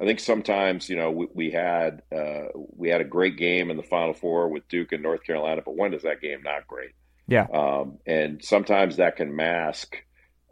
[0.00, 3.76] i think sometimes you know we, we had uh, we had a great game in
[3.76, 6.90] the final four with duke and north carolina but when does that game not great
[7.26, 7.46] Yeah.
[7.52, 9.96] um, and sometimes that can mask,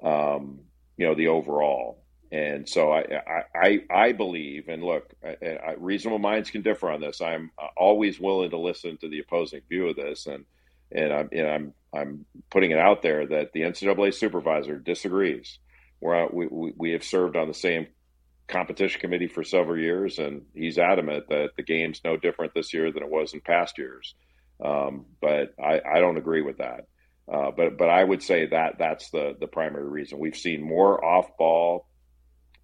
[0.03, 0.61] um,
[0.97, 2.03] you know, the overall.
[2.33, 5.37] And so I, I, I, I believe, and look, I,
[5.68, 7.20] I, reasonable minds can differ on this.
[7.20, 10.45] I'm always willing to listen to the opposing view of this, and
[10.93, 15.59] and I'm, and I'm, I'm putting it out there that the NCAA supervisor disagrees.
[16.01, 17.86] We're, we, we, we have served on the same
[18.49, 22.92] competition committee for several years, and he's adamant that the game's no different this year
[22.92, 24.14] than it was in past years.
[24.64, 26.86] Um, but I, I don't agree with that.
[27.32, 30.20] Uh, but but I would say that that's the the primary reason.
[30.20, 31.88] We've seen more off ball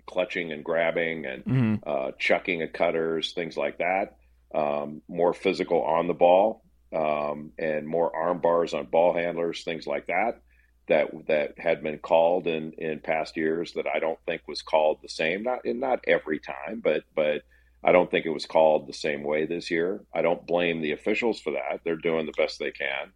[0.06, 4.16] clutching and grabbing and hmm uh, chucking of cutters, things like that.
[4.54, 6.61] Um, more physical on the ball
[6.94, 10.40] um, and more arm bars on ball handlers, things like that.
[10.88, 14.98] That that had been called in in past years that I don't think was called
[15.00, 15.44] the same.
[15.44, 17.42] Not not every time, but but
[17.84, 20.04] I don't think it was called the same way this year.
[20.14, 21.80] I don't blame the officials for that.
[21.84, 23.12] They're doing the best they can.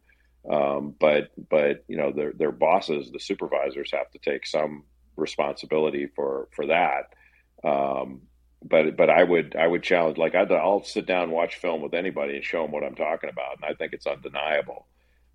[0.51, 4.85] Um, but but you know their their bosses, the supervisors, have to take some
[5.16, 7.14] responsibility for for that.
[7.64, 8.22] Um,
[8.64, 11.82] but but I would I would challenge like I'd, I'll sit down and watch film
[11.82, 14.86] with anybody and show them what I'm talking about, and I think it's undeniable.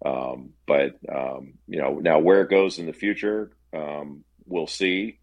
[0.06, 5.20] Um, but um, you know now where it goes in the future, um, we'll see.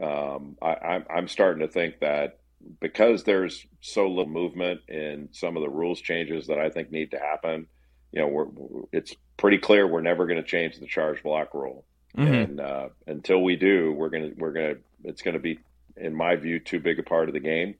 [0.00, 2.38] Um, I, I'm I'm starting to think that
[2.80, 7.12] because there's so little movement in some of the rules changes that I think need
[7.12, 7.66] to happen.
[8.12, 8.46] You know, we're,
[8.92, 11.84] it's pretty clear we're never going to change the charge block rule,
[12.16, 14.74] hmm and uh, until we do, we're gonna we're gonna
[15.04, 15.60] it's going to be,
[16.00, 17.74] in my view, too big a part of the game.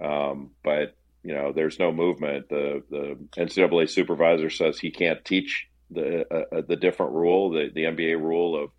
[0.00, 2.48] Um, but you know, there's no movement.
[2.48, 7.70] The the NCAA supervisor says he can't teach the uh, uh, the different rule, the
[7.74, 8.70] the NBA rule of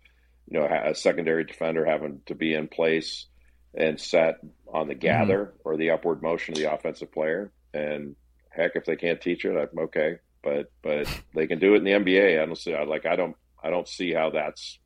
[0.48, 3.26] you know a secondary defender having to be in place
[3.74, 4.36] and set
[4.72, 7.52] on the gather or the upward motion of the offensive player.
[7.72, 8.16] And
[8.50, 10.16] heck, if they can't teach it, I'm okay.
[10.42, 12.42] But but they can do it in the NBA.
[12.42, 12.74] I don't see.
[12.74, 13.06] I like.
[13.06, 13.36] I don't.
[13.62, 14.78] I don't see how that's.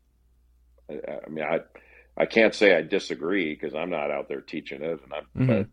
[0.91, 0.95] I,
[1.27, 1.61] I mean, I
[2.17, 5.47] I can't say I disagree because I'm not out there teaching it, and I'm.
[5.47, 5.69] Mhm.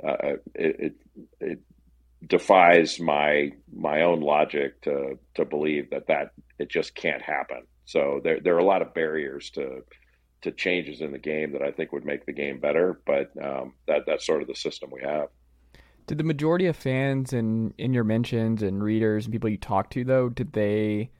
[0.00, 0.94] But uh, it, it
[1.40, 1.58] it
[2.26, 7.62] defies my my own logic to to believe that that it just can't happen.
[7.84, 9.84] So there there are a lot of barriers to
[10.42, 13.00] to changes in the game that I think would make the game better.
[13.06, 15.28] But um, that that's sort of the system we have.
[16.06, 19.90] Did the majority of fans and in your mentions and readers and people you talk
[19.90, 21.10] to though, did they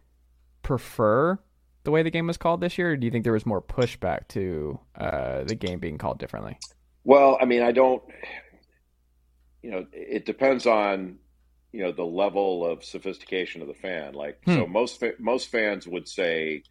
[0.63, 1.39] prefer
[1.85, 3.63] the way the game was called this year, or do you think there was more
[3.63, 6.59] pushback to uh, the game being called differently?
[7.05, 8.03] Well, I mean, I don't.
[9.63, 11.19] You know, it depends on
[11.73, 14.15] you know the level of sophistication of the fan.
[14.15, 14.55] Like, hmm.
[14.55, 16.63] so most most fans would say,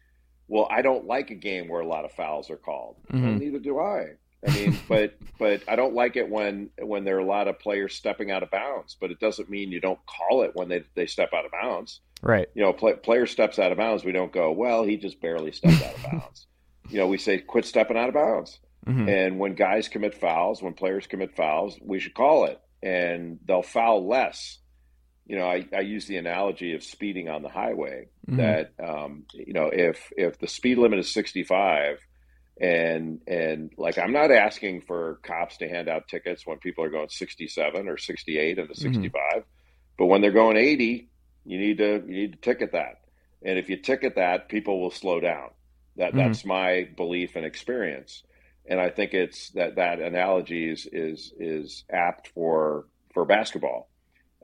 [0.48, 3.22] "Well, I don't like a game where a lot of fouls are called." Mm-hmm.
[3.22, 4.14] Well, neither do I.
[4.46, 7.58] I mean, but but I don't like it when when there are a lot of
[7.58, 8.96] players stepping out of bounds.
[9.00, 12.00] But it doesn't mean you don't call it when they they step out of bounds.
[12.24, 12.48] Right.
[12.54, 14.02] You know, play, player steps out of bounds.
[14.02, 16.46] We don't go, well, he just barely stepped out of bounds.
[16.88, 18.58] you know, we say, quit stepping out of bounds.
[18.86, 19.08] Mm-hmm.
[19.08, 23.62] And when guys commit fouls, when players commit fouls, we should call it, and they'll
[23.62, 24.58] foul less.
[25.26, 28.08] You know, I, I use the analogy of speeding on the highway.
[28.28, 28.36] Mm-hmm.
[28.36, 31.98] That um, you know, if if the speed limit is sixty five,
[32.60, 36.90] and and like I'm not asking for cops to hand out tickets when people are
[36.90, 39.96] going sixty seven or sixty eight into sixty five, mm mm-hmm.
[39.98, 41.10] but when they're going eighty,
[41.44, 43.00] you need to you need to ticket that,
[43.44, 45.50] and if you ticket that, people will slow down.
[45.96, 46.18] That mm-hmm.
[46.18, 48.22] that's my belief and experience,
[48.66, 53.90] and I think it's that that analogy is is is apt for for basketball.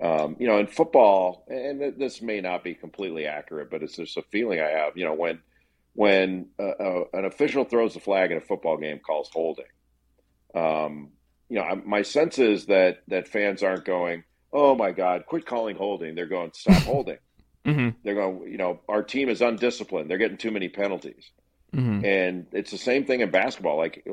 [0.02, 4.16] Um, you know, in football, and this may not be completely accurate, but it's just
[4.16, 4.96] a feeling I have.
[4.96, 5.40] You know, when
[5.94, 9.64] when uh, uh, an official throws the flag in a football game, calls holding.
[10.54, 11.10] Um,
[11.48, 15.76] you know, my sense is that that fans aren't going, oh my God, quit calling
[15.76, 16.14] holding.
[16.14, 17.18] They're going, stop holding.
[17.64, 17.98] Mm-hmm.
[18.02, 20.10] They're going, you know, our team is undisciplined.
[20.10, 21.30] They're getting too many penalties.
[21.74, 22.04] Mm-hmm.
[22.04, 23.76] And it's the same thing in basketball.
[23.76, 24.06] Like,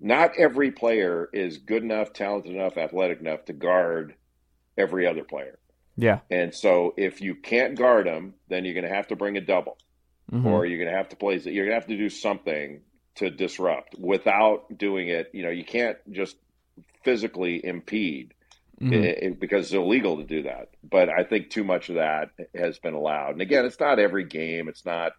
[0.00, 4.14] not every player is good enough, talented enough, athletic enough to guard
[4.76, 5.58] every other player.
[5.96, 6.20] Yeah.
[6.30, 9.40] And so if you can't guard them, then you're going to have to bring a
[9.40, 9.76] double,
[10.30, 10.46] mm-hmm.
[10.46, 11.34] or you're going to have to play.
[11.34, 12.80] You're going to have to do something
[13.16, 15.30] to disrupt without doing it.
[15.32, 16.36] You know, you can't just
[17.04, 18.34] physically impede
[18.80, 18.92] mm-hmm.
[18.92, 20.70] it, it, because it's illegal to do that.
[20.88, 23.32] But I think too much of that has been allowed.
[23.32, 24.68] And again, it's not every game.
[24.68, 25.12] It's not,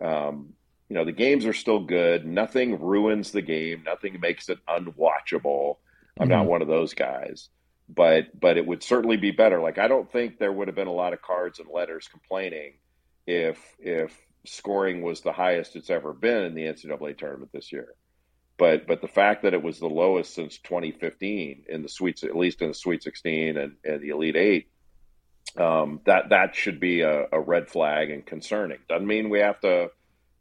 [0.00, 0.54] um,
[0.88, 2.26] you know, the games are still good.
[2.26, 3.82] Nothing ruins the game.
[3.84, 5.76] Nothing makes it unwatchable.
[6.18, 6.36] I'm mm-hmm.
[6.36, 7.48] not one of those guys.
[7.86, 9.60] But but it would certainly be better.
[9.60, 12.74] Like I don't think there would have been a lot of cards and letters complaining
[13.26, 17.94] if if scoring was the highest it's ever been in the NCAA tournament this year.
[18.56, 22.36] But but the fact that it was the lowest since 2015 in the sweets, at
[22.36, 24.68] least in the Sweet 16 and, and the Elite Eight,
[25.56, 28.78] um, that that should be a, a, red flag and concerning.
[28.88, 29.90] Doesn't mean we have to,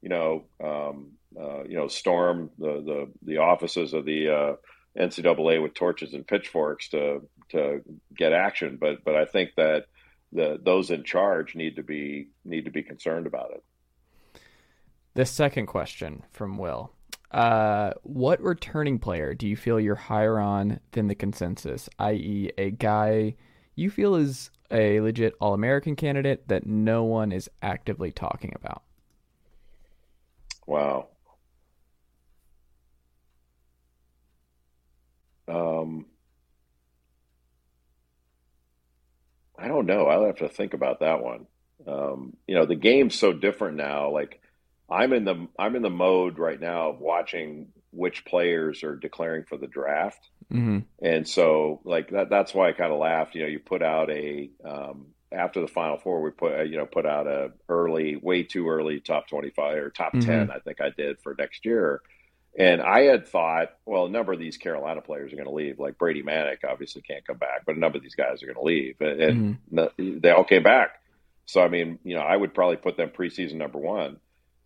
[0.02, 4.56] you know, um, uh, you know, storm the the, the offices of the uh,
[4.98, 7.82] NCAA with torches and pitchforks to to
[8.16, 8.78] get action.
[8.80, 9.86] But but I think that
[10.32, 13.64] the those in charge need to be need to be concerned about it.
[15.16, 16.92] The second question from Will.
[17.30, 22.72] Uh, what returning player do you feel you're higher on than the consensus, i.e., a
[22.72, 23.36] guy
[23.76, 28.84] you feel is a legit All American candidate that no one is actively talking about?
[30.66, 31.08] Wow.
[35.48, 36.06] Um,
[39.58, 40.06] I don't know.
[40.06, 41.48] I'll have to think about that one.
[41.88, 44.12] Um, you know, the game's so different now.
[44.12, 44.40] Like,
[44.90, 49.46] I'm in the I'm in the mode right now of watching which players are declaring
[49.46, 50.80] for the draft, mm-hmm.
[51.02, 53.36] and so like that that's why I kind of laughed.
[53.36, 56.86] You know, you put out a um, after the Final Four, we put you know
[56.86, 60.30] put out a early, way too early top twenty five or top mm-hmm.
[60.30, 60.52] ten.
[60.52, 62.02] I think I did for next year.
[62.56, 65.80] And I had thought, well, a number of these Carolina players are going to leave.
[65.80, 68.58] Like Brady Manek obviously can't come back, but a number of these guys are going
[68.58, 70.20] to leave, and, and mm-hmm.
[70.20, 71.02] they all came back.
[71.46, 74.18] So I mean, you know, I would probably put them preseason number one.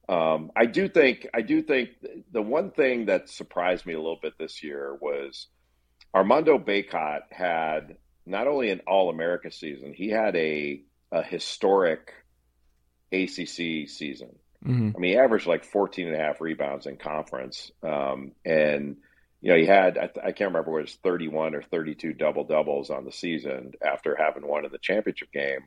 [0.09, 1.89] Um, I do think I do think
[2.31, 5.47] the one thing that surprised me a little bit this year was
[6.15, 10.81] Armando Bacot had not only an All America season, he had a
[11.11, 12.13] a historic
[13.11, 14.35] ACC season.
[14.65, 14.91] Mm-hmm.
[14.95, 17.71] I mean, he averaged like 14 and a half rebounds in conference.
[17.83, 18.97] Um, and,
[19.41, 22.43] you know, he had, I, I, can't remember what it was 31 or 32 double
[22.43, 25.59] doubles on the season after having won in the championship game.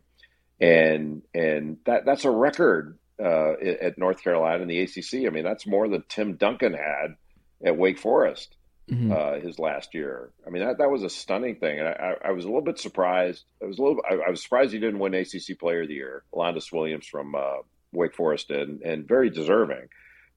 [0.60, 3.52] And, and that, that's a record uh,
[3.82, 5.26] at North Carolina in the ACC.
[5.26, 7.16] I mean, that's more than Tim Duncan had
[7.64, 8.56] at Wake Forest
[8.90, 9.12] mm-hmm.
[9.12, 10.30] uh, his last year.
[10.46, 12.78] I mean, that, that was a stunning thing, and I, I was a little bit
[12.78, 13.44] surprised.
[13.62, 15.94] I was a little, I, I, was surprised he didn't win ACC Player of the
[15.94, 16.24] Year.
[16.32, 17.58] Alondes Williams from uh,
[17.92, 19.88] Wake Forest did, and, and very deserving.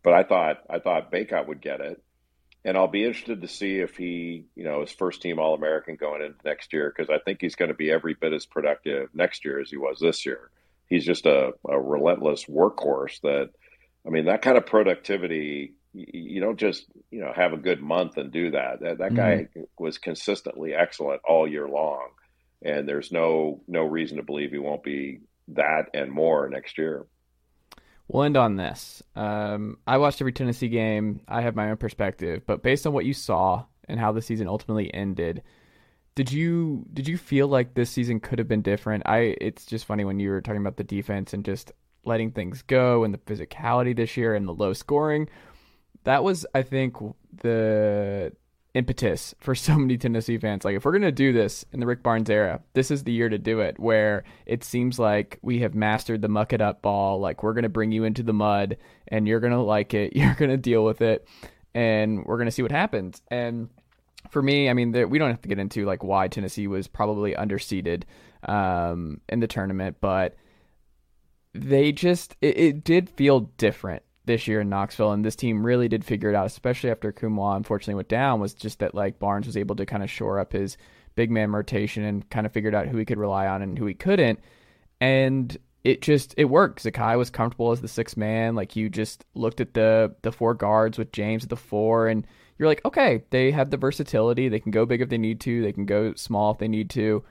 [0.04, 2.04] But I thought I thought Bacot would get it,
[2.66, 5.96] and I'll be interested to see if he, you know, is first team All American
[5.96, 9.10] going into next year because I think he's going to be every bit as productive
[9.14, 10.52] next year as he was this year
[10.94, 13.50] he's just a, a relentless workhorse that
[14.06, 17.82] I mean, that kind of productivity you, you don't just you know have a good
[17.82, 18.82] month and do that.
[18.82, 19.62] That that guy mm-hmm.
[19.78, 22.10] was consistently excellent all year long,
[22.64, 27.06] and there's no no reason to believe he won't be that and more next year.
[28.08, 29.02] We'll end on this.
[29.16, 31.22] Um, I watched every Tennessee game.
[31.28, 34.48] I have my own perspective, but based on what you saw and how the season
[34.48, 35.42] ultimately ended,
[36.16, 39.04] did you did you feel like this season could have been different?
[39.06, 41.72] I it's just funny when you were talking about the defense and just
[42.06, 45.30] letting things go and the physicality this year and the low scoring.
[46.04, 46.98] That was, I think,
[47.42, 48.34] the
[48.74, 50.66] impetus for so many Tennessee fans.
[50.66, 53.14] Like, if we're going to do this in the Rick Barnes era, this is the
[53.14, 56.82] year to do it, where it seems like we have mastered the muck it up
[56.82, 57.20] ball.
[57.20, 60.14] Like, we're going to bring you into the mud and you're going to like it.
[60.16, 61.28] You're going to deal with it
[61.76, 63.22] and we're going to see what happens.
[63.30, 63.70] And
[64.30, 67.34] for me, I mean, we don't have to get into like why Tennessee was probably
[67.34, 68.04] underseeded
[68.44, 70.36] um, in the tournament, but
[71.54, 75.88] they just, it, it did feel different this year in Knoxville, and this team really
[75.88, 78.40] did figure it out, especially after Nkamhoua unfortunately went down.
[78.40, 80.78] Was just that like Barnes was able to kind of shore up his
[81.16, 83.86] big man rotation and kind of figured out who he could rely on and who
[83.86, 84.40] he couldn't,
[85.02, 86.84] and it just it worked.
[86.84, 88.56] Zakai was comfortable as the sixth man.
[88.56, 92.26] Like you just looked at the the four guards with James at the four, and
[92.64, 94.48] you're like, okay, they have the versatility.
[94.48, 95.62] They can go big if they need to.
[95.62, 97.22] They can go small if they need to.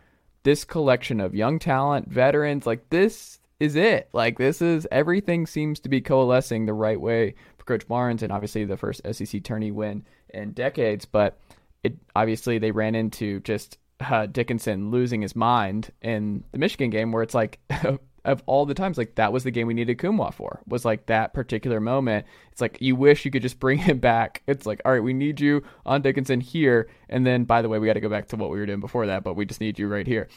[0.42, 4.10] This collection of young talent, veterans, like this is it.
[4.12, 8.30] Like this is everything seems to be coalescing the right way for Coach Barnes, and
[8.30, 11.06] obviously the first SEC tourney win in decades.
[11.06, 11.38] But
[11.82, 17.10] it obviously they ran into just uh, Dickinson losing his mind in the Michigan game,
[17.10, 17.58] where it's like.
[18.24, 20.60] of all the times, like that was the game we needed Nkamhoua for.
[20.66, 22.26] Was like that particular moment.
[22.52, 24.42] It's like you wish you could just bring him back.
[24.46, 27.78] It's like, all right, we need you on Dickinson here, and then by the way,
[27.78, 29.60] we got to go back to what we were doing before that, but we just
[29.60, 30.28] need you right here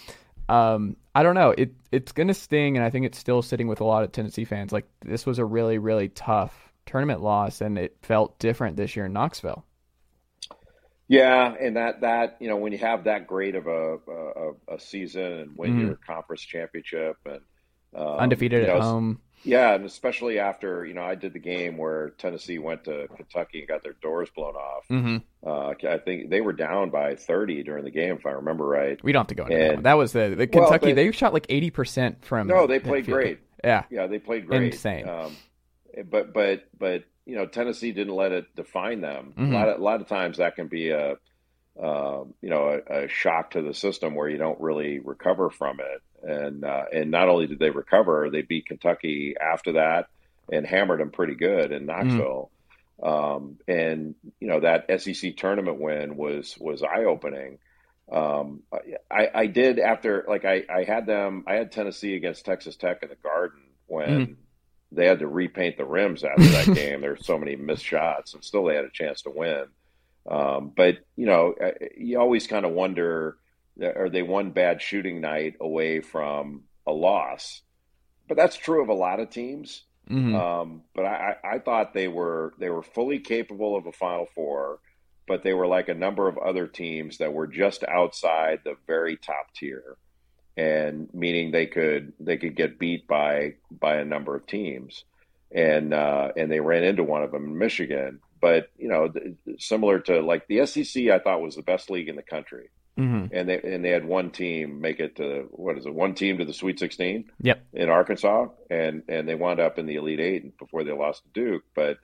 [0.49, 1.51] um, I don't know.
[1.51, 4.45] It it's gonna sting, and I think it's still sitting with a lot of Tennessee
[4.45, 4.71] fans.
[4.71, 6.53] Like this was a really really tough
[6.85, 9.65] tournament loss, and it felt different this year in Knoxville.
[11.07, 14.79] Yeah, and that that you know when you have that great of a a, a
[14.79, 15.87] season and win mm-hmm.
[15.87, 17.41] your conference championship and
[17.95, 21.77] um, undefeated at know, home, yeah, and especially after you know I did the game
[21.77, 24.85] where Tennessee went to Kentucky and got their doors blown off.
[24.89, 25.17] Mm-hmm.
[25.47, 29.01] Uh, I think they were down by thirty during the game, if I remember right.
[29.03, 29.83] We don't have to go into and, that.
[29.83, 30.87] That was the, the Kentucky.
[30.87, 32.47] Well, they, they, shot like eighty percent from.
[32.47, 33.39] No, they played great.
[33.63, 34.73] Yeah, yeah, they played great.
[34.73, 35.07] Insane.
[35.07, 35.35] Um,
[36.09, 39.33] but but but you know Tennessee didn't let it define them.
[39.37, 39.53] Mm-hmm.
[39.53, 41.17] A lot of, a lot of times that can be a
[41.81, 45.79] uh, you know a, a, shock to the system where you don't really recover from
[45.79, 50.07] it and uh, and not only did they recover, they beat Kentucky after that
[50.51, 52.49] and hammered them pretty good in Knoxville.
[53.01, 53.35] Mm.
[53.35, 57.59] Um, and you know that SEC tournament win was was eye opening.
[58.11, 58.61] Um,
[59.11, 63.03] I, I did after like I, I had them I had Tennessee against Texas Tech
[63.03, 64.35] in the Garden when mm.
[64.91, 67.01] they had to repaint the rims after that game.
[67.01, 69.65] There's so many missed shots, and still they had a chance to win.
[70.29, 71.53] Um, but you know,
[71.97, 73.37] you always kind of wonder
[73.81, 77.61] are they one bad shooting night away from a loss.
[78.27, 79.83] But that's true of a lot of teams.
[80.09, 80.35] Mm-hmm.
[80.35, 84.79] Um, but I, I thought they were they were fully capable of a Final Four,
[85.27, 89.17] but they were like a number of other teams that were just outside the very
[89.17, 89.97] top tier,
[90.55, 95.05] and meaning they could they could get beat by by a number of teams,
[95.51, 98.19] and uh, and they ran into one of them in Michigan.
[98.45, 99.11] But you know,
[99.57, 102.69] similar to like the SEC, I thought was the best league in the country.
[102.95, 103.35] Mm-hmm.
[103.35, 105.95] And they and they had one team make it to what is it?
[105.95, 107.31] One team to the Sweet Sixteen.
[107.41, 107.65] Yep.
[107.73, 111.29] In Arkansas, and and they wound up in the Elite Eight before they lost to
[111.33, 111.63] Duke.
[111.73, 111.97] But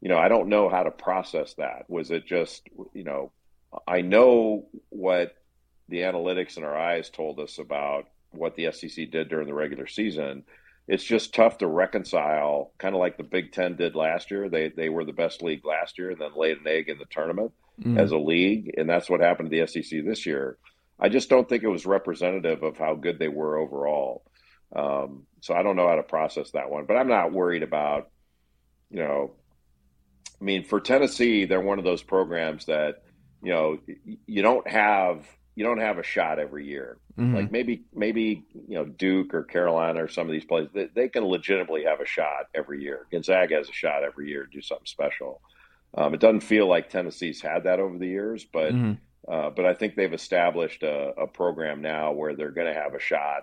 [0.00, 1.86] you know, I don't know how to process that.
[1.90, 2.62] Was it just
[2.94, 3.32] you know?
[3.84, 5.34] I know what
[5.88, 9.88] the analytics in our eyes told us about what the SEC did during the regular
[9.88, 10.44] season.
[10.90, 14.48] It's just tough to reconcile, kind of like the Big Ten did last year.
[14.48, 17.04] They they were the best league last year, and then laid an egg in the
[17.04, 17.98] tournament mm.
[17.98, 20.58] as a league, and that's what happened to the SEC this year.
[20.98, 24.24] I just don't think it was representative of how good they were overall.
[24.74, 28.10] Um, so I don't know how to process that one, but I'm not worried about,
[28.90, 29.32] you know,
[30.40, 33.02] I mean, for Tennessee, they're one of those programs that,
[33.42, 33.78] you know,
[34.26, 35.26] you don't have
[35.60, 36.96] you don't have a shot every year.
[37.18, 37.36] Mm-hmm.
[37.36, 41.08] Like maybe maybe you know Duke or Carolina or some of these places they, they,
[41.10, 43.06] can legitimately have a shot every year.
[43.12, 45.42] Gonzaga has a shot every year to do something special.
[45.92, 48.94] Um, it doesn't feel like Tennessee's had that over the years, but mm-hmm.
[49.30, 52.94] uh, but I think they've established a, a program now where they're going to have
[52.94, 53.42] a shot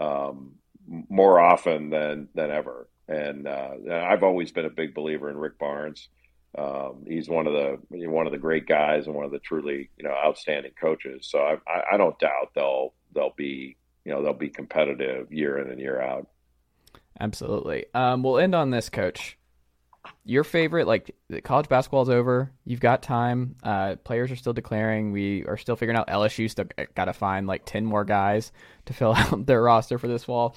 [0.00, 0.54] um,
[0.88, 2.88] more often than than ever.
[3.06, 6.08] And uh, I've always been a big believer in Rick Barnes.
[6.56, 7.78] Um, he's one of the
[8.08, 11.26] one of the great guys and one of the truly you know outstanding coaches.
[11.30, 15.58] So I, I, I don't doubt they'll they'll be you know they'll be competitive year
[15.58, 16.28] in and year out.
[17.18, 17.86] Absolutely.
[17.94, 19.38] Um, we'll end on this, Coach
[20.24, 22.50] your favorite, like college basketball's over.
[22.64, 23.56] You've got time.
[23.62, 25.12] Uh, players are still declaring.
[25.12, 26.08] We are still figuring out.
[26.08, 28.52] LSU still got to find like ten more guys
[28.86, 30.56] to fill out their roster for this fall.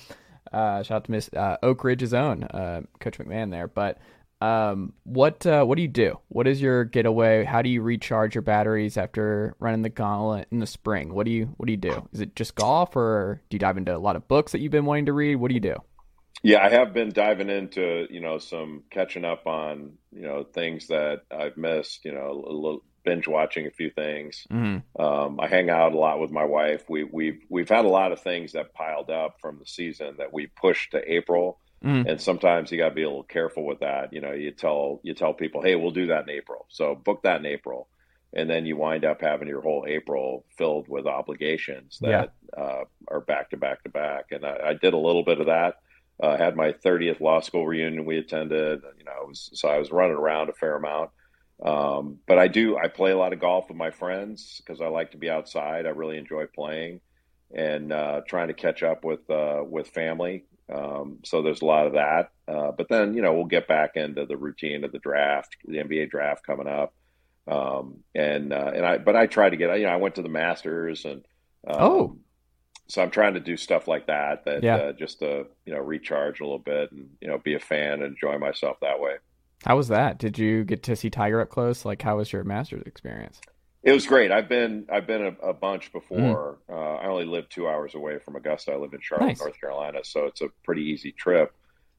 [0.51, 3.67] Uh, shout out to Miss uh, Oak Ridge's own uh, Coach McMahon there.
[3.67, 3.97] But
[4.41, 6.19] um, what uh, what do you do?
[6.27, 7.45] What is your getaway?
[7.45, 11.13] How do you recharge your batteries after running the gauntlet in the spring?
[11.13, 12.07] What do you what do you do?
[12.11, 14.71] Is it just golf, or do you dive into a lot of books that you've
[14.71, 15.35] been wanting to read?
[15.37, 15.75] What do you do?
[16.43, 20.87] Yeah, I have been diving into you know some catching up on you know things
[20.87, 22.03] that I've missed.
[22.03, 24.45] You know, a little binge watching a few things.
[24.51, 25.01] Mm-hmm.
[25.01, 26.83] Um, I hang out a lot with my wife.
[26.89, 30.33] We, we've we've had a lot of things that piled up from the season that
[30.33, 31.59] we pushed to April.
[31.85, 32.09] Mm.
[32.09, 34.11] And sometimes you got to be a little careful with that.
[34.11, 37.21] You know, you tell you tell people, "Hey, we'll do that in April." So book
[37.23, 37.87] that in April,
[38.33, 42.63] and then you wind up having your whole April filled with obligations that yeah.
[42.63, 44.31] uh, are back to back to back.
[44.31, 45.75] And I, I did a little bit of that
[46.21, 48.81] uh, had my 30th law school reunion we attended.
[48.97, 51.11] You know, I was, so I was running around a fair amount.
[51.63, 54.87] Um, but I do, I play a lot of golf with my friends because I
[54.87, 55.85] like to be outside.
[55.85, 57.01] I really enjoy playing
[57.53, 60.45] and uh, trying to catch up with, uh, with family.
[60.73, 62.31] Um, so there's a lot of that.
[62.47, 65.77] Uh, but then, you know, we'll get back into the routine of the draft, the
[65.77, 66.93] NBA draft coming up.
[67.47, 70.23] Um, and, uh, and I, but I try to get, you know, I went to
[70.23, 71.23] the Masters and,
[71.67, 72.17] um, oh,
[72.87, 74.75] so I'm trying to do stuff like that, that yeah.
[74.75, 77.93] uh, just to you know recharge a little bit and you know be a fan
[77.93, 79.15] and enjoy myself that way.
[79.65, 80.19] How was that?
[80.19, 81.85] Did you get to see Tiger up close?
[81.85, 83.41] Like, how was your Masters experience?
[83.85, 84.31] It was great.
[84.31, 86.57] I've been I've been a, a bunch before.
[86.67, 86.73] Mm.
[86.75, 88.71] Uh, I only live two hours away from Augusta.
[88.71, 89.39] I live in Charlotte, nice.
[89.39, 91.53] North Carolina, so it's a pretty easy trip.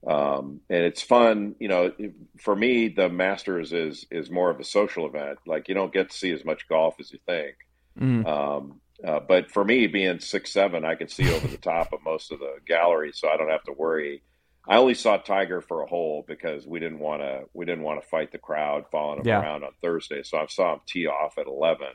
[0.05, 1.93] Um, and it's fun, you know.
[2.39, 5.39] For me, the Masters is is more of a social event.
[5.47, 7.55] Like you don't get to see as much golf as you think.
[8.01, 8.27] Mm.
[8.27, 12.03] Um, uh, but for me, being six seven, I can see over the top of
[12.05, 14.23] most of the gallery, so I don't have to worry.
[14.69, 18.03] I only saw Tiger for a hole because we didn't want to we didn't want
[18.03, 19.41] to fight the crowd following him yeah.
[19.41, 20.23] around on Thursday.
[20.23, 21.93] So I saw him tee off at eleven,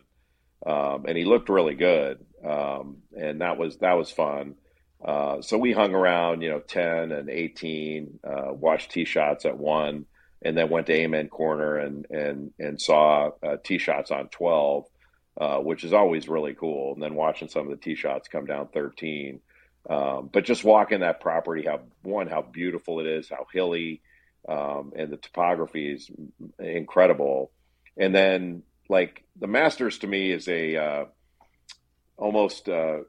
[0.65, 4.55] um, and he looked really good, um, and that was that was fun.
[5.03, 9.57] Uh, so we hung around, you know, ten and eighteen, uh, watched tee shots at
[9.57, 10.05] one,
[10.41, 14.85] and then went to Amen Corner and and and saw uh, tee shots on twelve
[15.39, 16.93] uh, which is always really cool.
[16.93, 19.39] And then watching some of the tee shots come down 13.
[19.89, 24.01] Um, but just walking that property, how one, how beautiful it is, how hilly,
[24.47, 26.09] um, and the topography is
[26.59, 27.51] incredible.
[27.97, 31.05] And then, like the Masters to me is a uh,
[32.17, 32.99] almost uh,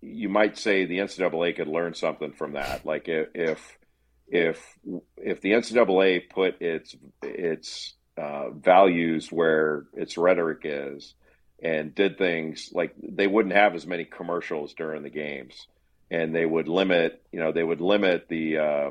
[0.00, 2.84] you might say the NCAA could learn something from that.
[2.84, 3.78] Like if
[4.26, 4.78] if
[5.16, 11.14] if the NCAA put its its uh, values where its rhetoric is,
[11.62, 15.66] and did things like they wouldn't have as many commercials during the games
[16.10, 18.90] and they would limit you know they would limit the uh,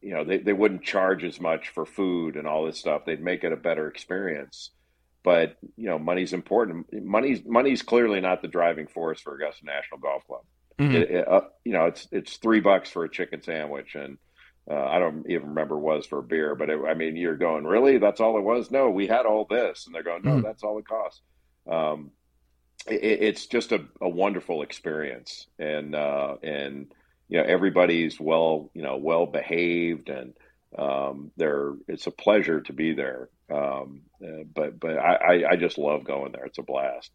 [0.00, 3.22] you know they, they wouldn't charge as much for food and all this stuff they'd
[3.22, 4.70] make it a better experience
[5.22, 10.00] but you know money's important money's money's clearly not the driving force for augusta national
[10.00, 10.42] golf club
[10.78, 10.94] mm-hmm.
[10.94, 14.18] it, it, uh, you know it's it's three bucks for a chicken sandwich and
[14.70, 17.36] uh, I don't even remember it was for a beer, but it, I mean, you're
[17.36, 17.98] going, really?
[17.98, 18.70] That's all it was?
[18.70, 19.86] No, we had all this.
[19.86, 20.42] And they're going, no, mm-hmm.
[20.42, 21.20] that's all it costs
[21.70, 22.10] um,
[22.86, 26.92] it, it's just a, a, wonderful experience, and uh, and
[27.28, 30.34] you know everybody's well you know well behaved, and
[30.78, 33.28] um, they're it's a pleasure to be there.
[33.50, 36.44] Um, uh, but but I, I just love going there.
[36.44, 37.10] It's a blast.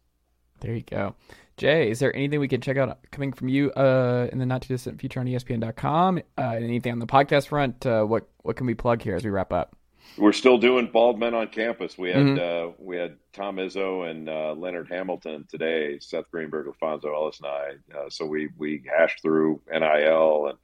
[0.60, 1.14] There you go.
[1.56, 4.62] Jay, is there anything we can check out coming from you uh, in the not
[4.62, 6.20] too distant future on ESPN.com?
[6.36, 7.84] Uh, anything on the podcast front?
[7.84, 9.76] Uh, what what can we plug here as we wrap up?
[10.16, 11.96] We're still doing bald men on campus.
[11.96, 12.70] We had mm-hmm.
[12.70, 15.98] uh, we had Tom Izzo and uh, Leonard Hamilton today.
[16.00, 17.98] Seth Greenberg, LaPhonso Ellis, and I.
[17.98, 20.58] Uh, so we we hashed through NIL and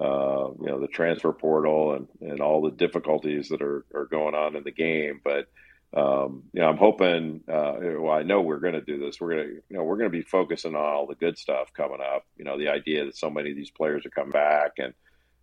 [0.00, 4.34] uh, you know the transfer portal and and all the difficulties that are are going
[4.34, 5.20] on in the game.
[5.22, 5.46] But
[5.94, 7.42] um, you know, I'm hoping.
[7.48, 9.20] Uh, well, I know we're going to do this.
[9.20, 11.72] We're going to you know we're going to be focusing on all the good stuff
[11.72, 12.26] coming up.
[12.36, 14.94] You know, the idea that so many of these players are coming back and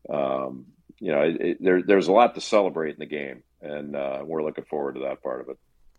[0.09, 0.65] um,
[1.03, 4.23] you know, it, it, there, there's a lot to celebrate in the game, and uh,
[4.25, 5.57] we're looking forward to that part of it.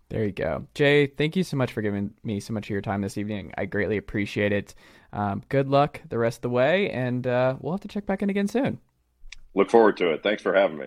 [0.09, 0.67] There you go.
[0.73, 3.53] Jay, thank you so much for giving me so much of your time this evening.
[3.59, 4.75] I greatly appreciate it.
[5.13, 8.23] Um, good luck the rest of the way, and uh, we'll have to check back
[8.23, 8.79] in again soon.
[9.55, 10.23] Look forward to it.
[10.23, 10.87] Thanks for having me.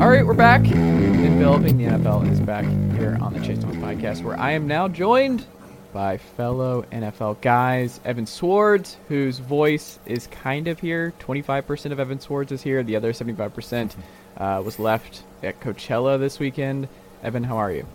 [0.00, 0.62] All right, we're back.
[0.62, 2.64] Developing the NFL is back
[2.96, 5.44] here on the Chase Thomas podcast, where I am now joined
[5.92, 8.00] by fellow NFL guys.
[8.04, 11.12] Evan Sowards, whose voice is kind of here.
[11.20, 12.82] 25% of Evan Sowards is here.
[12.82, 13.94] The other 75%
[14.36, 16.88] uh, was left at Coachella this weekend.
[17.22, 17.86] Evan, how are you?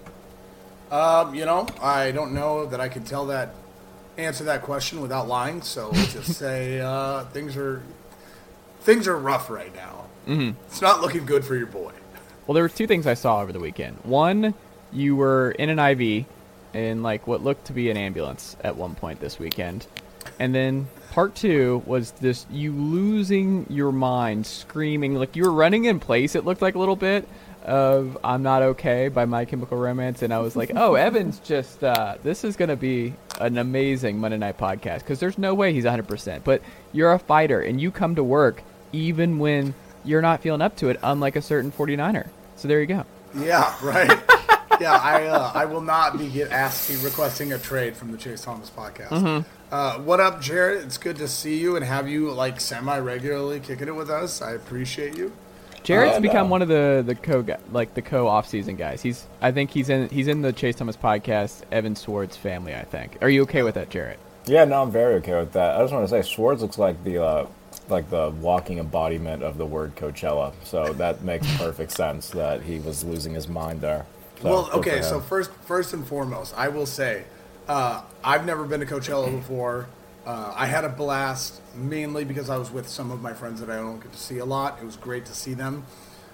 [0.92, 3.54] Um, you know, I don't know that I could tell that
[4.18, 5.62] answer that question without lying.
[5.62, 7.82] So let's just say uh, things are
[8.82, 10.06] things are rough right now.
[10.28, 10.60] Mm-hmm.
[10.68, 11.92] It's not looking good for your boy.
[12.46, 13.98] Well, there were two things I saw over the weekend.
[14.04, 14.54] One,
[14.94, 16.26] you were in an IV
[16.78, 19.88] in like what looked to be an ambulance at one point this weekend.
[20.40, 25.86] And then part two was this you losing your mind, screaming like you were running
[25.86, 26.36] in place.
[26.36, 27.28] It looked like a little bit
[27.64, 31.84] of "I'm Not Okay" by My Chemical Romance, and I was like, "Oh, Evan's just
[31.84, 35.74] uh, this is going to be an amazing Monday Night podcast because there's no way
[35.74, 36.62] he's 100." percent But
[36.94, 38.64] you're a fighter, and you come to work
[38.94, 39.74] even when
[40.06, 42.28] you're not feeling up to it, unlike a certain 49er.
[42.56, 43.06] So there you go.
[43.36, 44.18] Yeah, right.
[44.80, 48.42] yeah, I uh, I will not be get asking requesting a trade from the Chase
[48.42, 49.10] Thomas podcast.
[49.10, 49.50] Mm-hmm.
[49.74, 50.84] Uh, what up, Jarrett?
[50.84, 54.42] It's good to see you and have you like semi regularly kicking it with us.
[54.42, 55.32] I appreciate you.
[55.84, 59.02] Jarrett's become one of the the co like the co off season guys.
[59.02, 62.76] He's I think he's in he's in the Chase Thomas podcast Evan Sowards family.
[62.76, 63.18] I think.
[63.22, 64.20] Are you okay with that, Jared?
[64.46, 65.78] Yeah, no, I'm very okay with that.
[65.78, 67.48] I just want to say Sowards looks like the uh,
[67.90, 70.54] like the walking embodiment of the word Coachella.
[70.64, 74.06] So that makes perfect sense that he was losing his mind there.
[74.42, 75.02] So, well, okay.
[75.02, 77.24] So first, first and foremost, I will say,
[77.68, 79.88] uh, I've never been to Coachella before.
[80.26, 83.70] Uh, I had a blast mainly because I was with some of my friends that
[83.70, 84.78] I don't get to see a lot.
[84.82, 85.86] It was great to see them.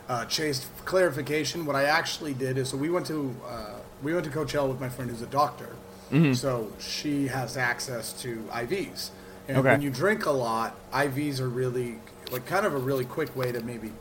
[0.10, 1.66] Uh, Chase, clarification.
[1.66, 4.82] What I actually did is, so we went to uh, we went to Coachella with
[4.82, 5.76] my friend who's a doctor.
[6.12, 6.34] Mm-hmm.
[6.34, 9.10] So she has access to IVs.
[9.48, 9.70] And okay.
[9.70, 12.00] when you drink a lot, IVs are really
[12.32, 13.92] like kind of a really quick way to maybe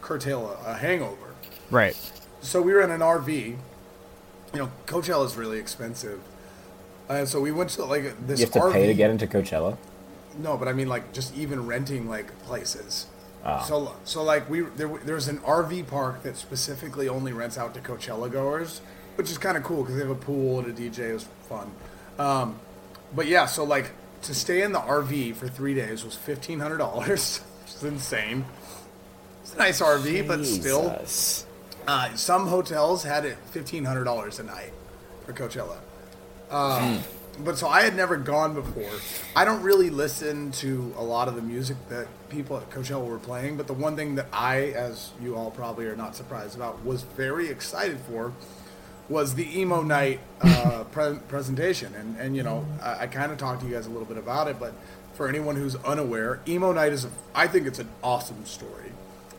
[0.00, 1.34] curtail a, a hangover.
[1.70, 1.96] Right.
[2.40, 3.56] So we were in an RV.
[4.52, 6.20] You know, Coachella is really expensive,
[7.08, 8.40] and so we went to like this.
[8.40, 8.72] You have to RV.
[8.72, 9.76] pay to get into Coachella.
[10.38, 13.06] No, but I mean like just even renting like places.
[13.44, 13.64] Oh.
[13.66, 17.80] So so like we there there's an RV park that specifically only rents out to
[17.80, 18.80] Coachella goers,
[19.16, 21.10] which is kind of cool because they have a pool and a DJ.
[21.10, 21.70] It was fun.
[22.18, 22.58] Um,
[23.14, 26.78] but yeah, so like to stay in the RV for three days was fifteen hundred
[26.78, 27.40] dollars.
[27.62, 28.44] which is insane.
[29.42, 30.26] It's a nice RV, Jesus.
[30.26, 31.46] but still.
[31.90, 34.72] Uh, some hotels had it fifteen hundred dollars a night
[35.26, 35.78] for Coachella.
[36.48, 37.02] Uh, mm.
[37.44, 38.92] But so I had never gone before.
[39.34, 43.18] I don't really listen to a lot of the music that people at Coachella were
[43.18, 46.84] playing, but the one thing that I, as you all probably are not surprised about,
[46.84, 48.34] was very excited for
[49.08, 53.38] was the emo night uh, pre- presentation, and and you know I, I kind of
[53.38, 54.74] talked to you guys a little bit about it, but
[55.14, 58.89] for anyone who's unaware, emo night is a, I think it's an awesome story.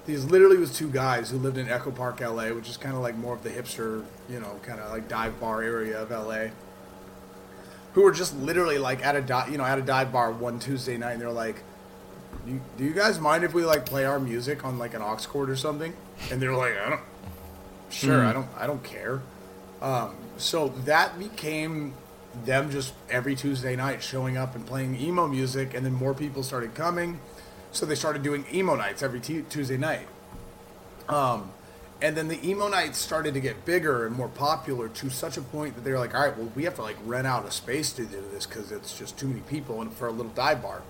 [0.06, 3.02] These literally was two guys who lived in Echo Park, LA, which is kind of
[3.02, 6.48] like more of the hipster, you know, kind of like dive bar area of LA.
[7.94, 10.60] Who were just literally like at a di- you know at a dive bar one
[10.60, 11.62] Tuesday night, and they're like,
[12.46, 15.02] do you, do you guys mind if we like play our music on like an
[15.02, 15.94] aux cord or something?
[16.32, 17.02] And they're like, I don't,
[17.90, 18.26] sure, mm.
[18.26, 19.22] I don't, I don't care.
[19.82, 21.94] Um, so that became
[22.46, 26.44] them just every Tuesday night showing up and playing emo music, and then more people
[26.44, 27.20] started coming.
[27.72, 30.08] So they started doing emo nights every t- Tuesday night.
[31.08, 31.52] Um,
[32.02, 35.42] and then the emo nights started to get bigger and more popular to such a
[35.42, 37.52] point that they were like, all right, well, we have to like rent out a
[37.52, 40.62] space to do this because it's just too many people and for a little dive
[40.62, 40.82] bar.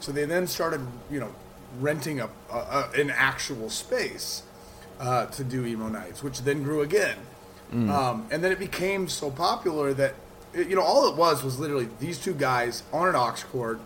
[0.00, 1.34] So they then started, you know,
[1.78, 4.42] renting a, a, a an actual space
[4.98, 7.16] uh, to do emo nights, which then grew again.
[7.72, 7.90] Mm.
[7.90, 10.14] Um, and then it became so popular that,
[10.54, 13.80] it, you know, all it was was literally these two guys on an aux cord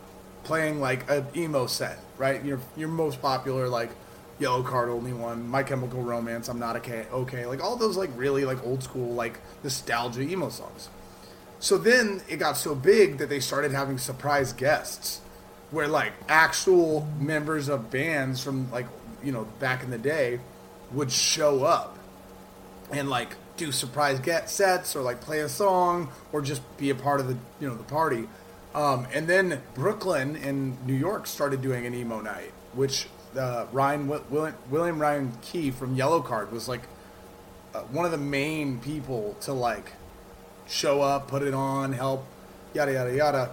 [0.44, 2.44] playing like an emo set, right?
[2.44, 3.90] Your your most popular like
[4.38, 8.44] Yellowcard only one, My Chemical Romance, I'm not okay, okay, like all those like really
[8.44, 10.90] like old school like nostalgia emo songs.
[11.60, 15.20] So then it got so big that they started having surprise guests,
[15.70, 18.86] where like actual members of bands from like
[19.24, 20.40] you know back in the day
[20.92, 21.98] would show up
[22.92, 26.94] and like do surprise get sets or like play a song or just be a
[26.94, 28.28] part of the you know the party.
[28.74, 34.08] Um, and then Brooklyn and New York started doing an emo night, which uh, Ryan
[34.68, 36.82] William, Ryan Key from Yellowcard was like
[37.74, 39.92] uh, one of the main people to like
[40.68, 42.24] show up, put it on, help,
[42.74, 43.50] yada yada yada.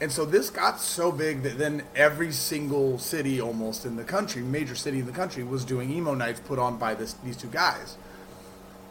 [0.00, 4.42] And so this got so big that then every single city almost in the country,
[4.42, 7.48] major city in the country, was doing emo nights put on by this these two
[7.48, 7.96] guys.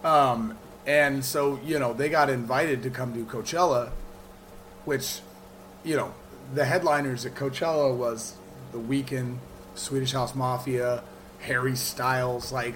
[0.04, 3.92] Um, and so, you know, they got invited to come to Coachella,
[4.86, 5.22] which,
[5.84, 6.14] you know,
[6.54, 8.36] the headliners at Coachella was
[8.72, 9.38] The Weeknd,
[9.76, 11.04] Swedish House Mafia,
[11.40, 12.76] Harry Styles, like,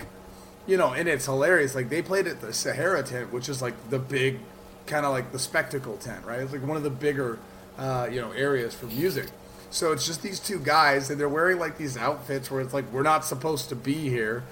[0.66, 1.76] you know, and it's hilarious.
[1.76, 4.40] Like, they played at the Sahara tent, which is like the big,
[4.86, 6.40] kind of like the spectacle tent, right?
[6.40, 7.40] It's like one of the bigger,
[7.78, 9.28] uh, you know, areas for music.
[9.70, 12.92] So it's just these two guys, and they're wearing like these outfits where it's like,
[12.92, 14.44] we're not supposed to be here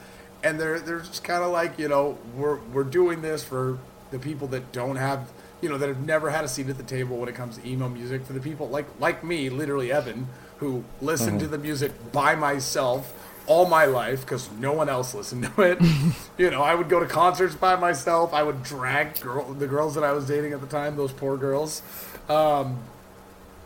[0.45, 3.79] and they're they're just kind of like you know we're we're doing this for
[4.11, 5.31] the people that don't have
[5.65, 7.67] you know that have never had a seat at the table when it comes to
[7.67, 8.23] emo music.
[8.23, 10.27] For the people like like me, literally Evan,
[10.59, 13.11] who listened to the music by myself
[13.47, 15.79] all my life because no one else listened to it.
[16.37, 18.31] you know, I would go to concerts by myself.
[18.31, 21.35] I would drag girl, the girls that I was dating at the time, those poor
[21.35, 21.81] girls.
[22.29, 22.77] Um,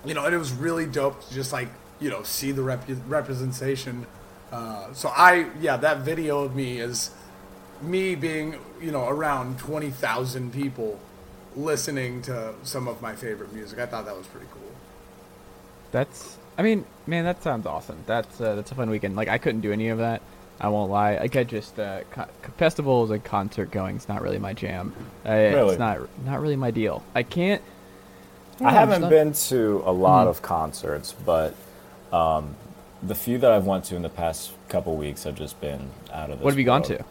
[0.06, 1.68] you know, and it was really dope to just like
[2.00, 4.06] you know see the rep- representation.
[4.54, 7.12] Uh, so I, yeah, that video of me is
[7.82, 10.97] me being you know around twenty thousand people
[11.64, 13.80] listening to some of my favorite music.
[13.80, 14.62] I thought that was pretty cool.
[15.91, 16.38] That's.
[16.57, 17.97] I mean, man, that sounds awesome.
[18.05, 19.16] That's uh, that's a fun weekend.
[19.16, 20.22] Like I couldn't do any of that.
[20.62, 21.18] I won't lie.
[21.18, 24.93] Like I just uh, co- festivals and concert going is not really my jam.
[25.26, 25.70] Uh, Really?
[25.72, 27.03] It's not not really my deal.
[27.16, 27.62] I can't.
[28.62, 30.32] I haven't not- been to a lot Mhm.
[30.32, 31.55] of concerts, but
[32.12, 32.55] um,
[33.01, 36.30] the few that I've went to in the past couple weeks have just been out
[36.30, 37.03] of this What have you gone to?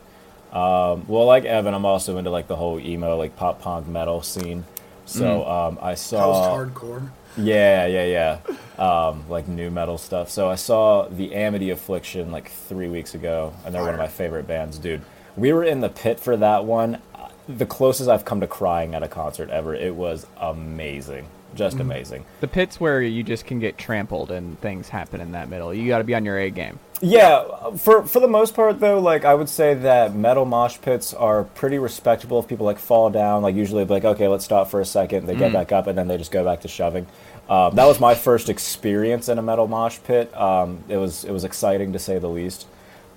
[0.53, 4.23] Um, well, like Evan, I'm also into like the whole emo, like pop punk metal
[4.23, 4.65] scene.
[5.05, 5.51] So Mm.
[5.69, 6.21] um, I saw,
[6.51, 7.09] Post hardcore.
[7.37, 8.39] yeah, yeah,
[8.79, 10.29] yeah, um, like new metal stuff.
[10.31, 14.07] So I saw the Amity Affliction like three weeks ago, and they're one of my
[14.09, 15.01] favorite bands, dude.
[15.37, 16.97] We were in the pit for that one.
[17.15, 19.75] Uh, The closest I've come to crying at a concert ever.
[19.75, 21.27] It was amazing,
[21.59, 22.25] just amazing.
[22.41, 25.75] The pits where you just can get trampled and things happen in that middle.
[25.75, 26.79] You got to be on your A game.
[27.01, 31.15] Yeah, for for the most part though, like I would say that metal mosh pits
[31.15, 32.41] are pretty respectable.
[32.41, 35.27] If people like fall down, like usually like, okay, let's stop for a second.
[35.27, 37.07] They get back up and then they just go back to shoving.
[37.49, 40.35] Um, that was my first experience in a metal mosh pit.
[40.37, 42.67] Um, it was it was exciting to say the least.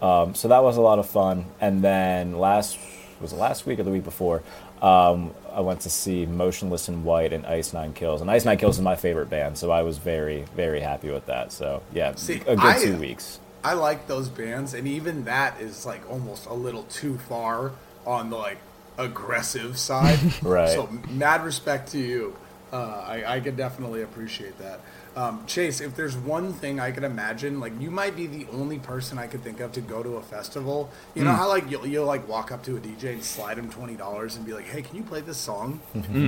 [0.02, 1.46] Um, so that was a lot of fun.
[1.60, 2.78] And then last
[3.20, 4.42] was it last week or the week before,
[4.82, 8.22] um, I went to see Motionless in White and Ice Nine Kills.
[8.22, 11.26] And Ice Nine Kills is my favorite band, so I was very very happy with
[11.28, 11.52] that.
[11.52, 13.40] So yeah, See, a good I- two weeks.
[13.64, 17.72] I like those bands, and even that is like almost a little too far
[18.08, 18.58] on the like
[18.98, 20.20] aggressive side.
[20.44, 20.70] Right.
[20.70, 22.36] So mad respect to you.
[22.74, 24.80] Uh, I, I could definitely appreciate that.
[25.14, 28.80] Um, Chase, if there's one thing I could imagine, like you might be the only
[28.80, 30.90] person I could think of to go to a festival.
[31.16, 33.70] You know how like you'll, you'll like walk up to a DJ and slide him
[33.70, 35.82] twenty dollars and be like, "Hey, can you play this song?"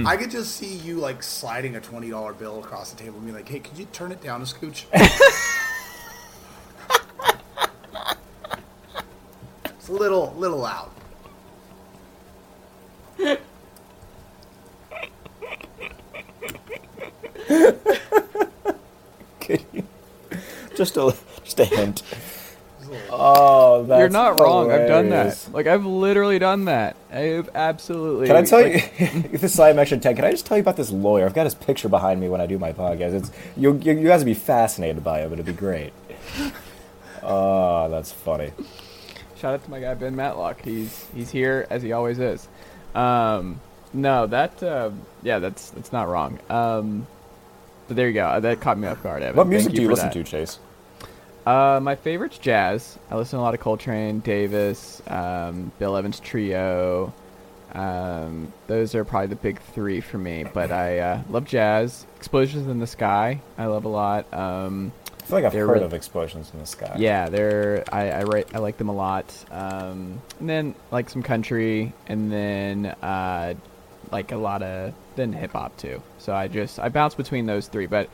[0.05, 3.25] I could just see you like sliding a twenty dollar bill across the table and
[3.25, 4.83] be like, "Hey, could you turn it down a scooch?"
[9.65, 10.89] It's a little little loud.
[20.75, 22.03] just a just a hint.
[23.09, 24.71] Oh, that's You're not wrong.
[24.71, 25.47] I've done that.
[25.51, 26.95] Like I've literally done that.
[27.11, 28.27] I've absolutely.
[28.27, 30.15] Can I tell like, you this side extra ten?
[30.15, 31.25] Can I just tell you about this lawyer?
[31.25, 33.13] I've got his picture behind me when I do my podcast.
[33.13, 33.79] It's you.
[33.83, 35.33] You, you guys would be fascinated by him.
[35.33, 35.93] It'd be great.
[37.21, 38.51] Oh, that's funny.
[39.37, 40.61] Shout out to my guy Ben Matlock.
[40.61, 42.47] He's he's here as he always is.
[42.95, 43.59] Um,
[43.93, 44.91] no, that uh,
[45.21, 46.39] yeah, that's that's not wrong.
[46.49, 47.07] Um,
[47.87, 48.39] but there you go.
[48.39, 49.23] That caught me off guard.
[49.23, 49.35] Evan.
[49.37, 50.13] What music do you listen that.
[50.13, 50.59] to, Chase?
[51.45, 52.97] Uh, my favorite's jazz.
[53.11, 57.13] I listen to a lot of Coltrane, Davis, um, Bill Evans Trio.
[57.73, 60.45] Um, those are probably the big three for me.
[60.53, 62.05] But I uh, love jazz.
[62.17, 63.41] Explosions in the Sky.
[63.57, 64.31] I love a lot.
[64.33, 66.95] Um, I feel like I've heard really- of explosions in the sky.
[66.97, 69.25] yeah, they're I I, write, I like them a lot.
[69.51, 73.53] Um, and then like some country, and then uh,
[74.13, 76.01] like a lot of then hip hop too.
[76.19, 78.09] So I just I bounce between those three, but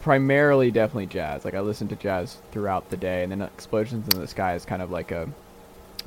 [0.00, 1.44] primarily definitely jazz.
[1.44, 4.66] Like I listen to jazz throughout the day, and then Explosions in the Sky is
[4.66, 5.28] kind of like a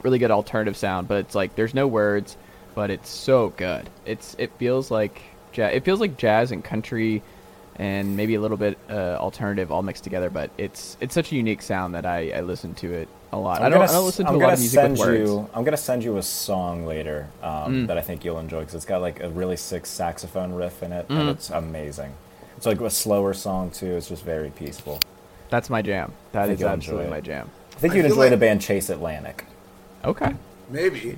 [0.03, 2.37] really good alternative sound, but it's like there's no words,
[2.75, 3.89] but it's so good.
[4.05, 5.21] It's it feels like
[5.53, 5.73] jazz.
[5.73, 7.23] It feels like jazz and country,
[7.77, 10.29] and maybe a little bit uh, alternative all mixed together.
[10.29, 13.61] But it's it's such a unique sound that I, I listen to it a lot.
[13.61, 14.79] I I'm don't, gonna I don't s- listen to I'm a lot gonna of music
[14.79, 15.29] send with words.
[15.29, 15.49] you.
[15.53, 17.87] I'm gonna send you a song later um, Mm.
[17.87, 20.91] that I think you'll enjoy because it's got like a really sick saxophone riff in
[20.93, 21.19] it, Mm.
[21.19, 22.13] and it's amazing.
[22.55, 23.95] It's like a slower song too.
[23.95, 24.99] It's just very peaceful.
[25.49, 26.11] That's my jam.
[26.31, 27.49] That is think is you'll absolutely my jam.
[27.75, 29.45] I think I you'd feel enjoy like- the band Chase Atlantic.
[30.05, 30.33] Okay.
[30.69, 31.15] Maybe.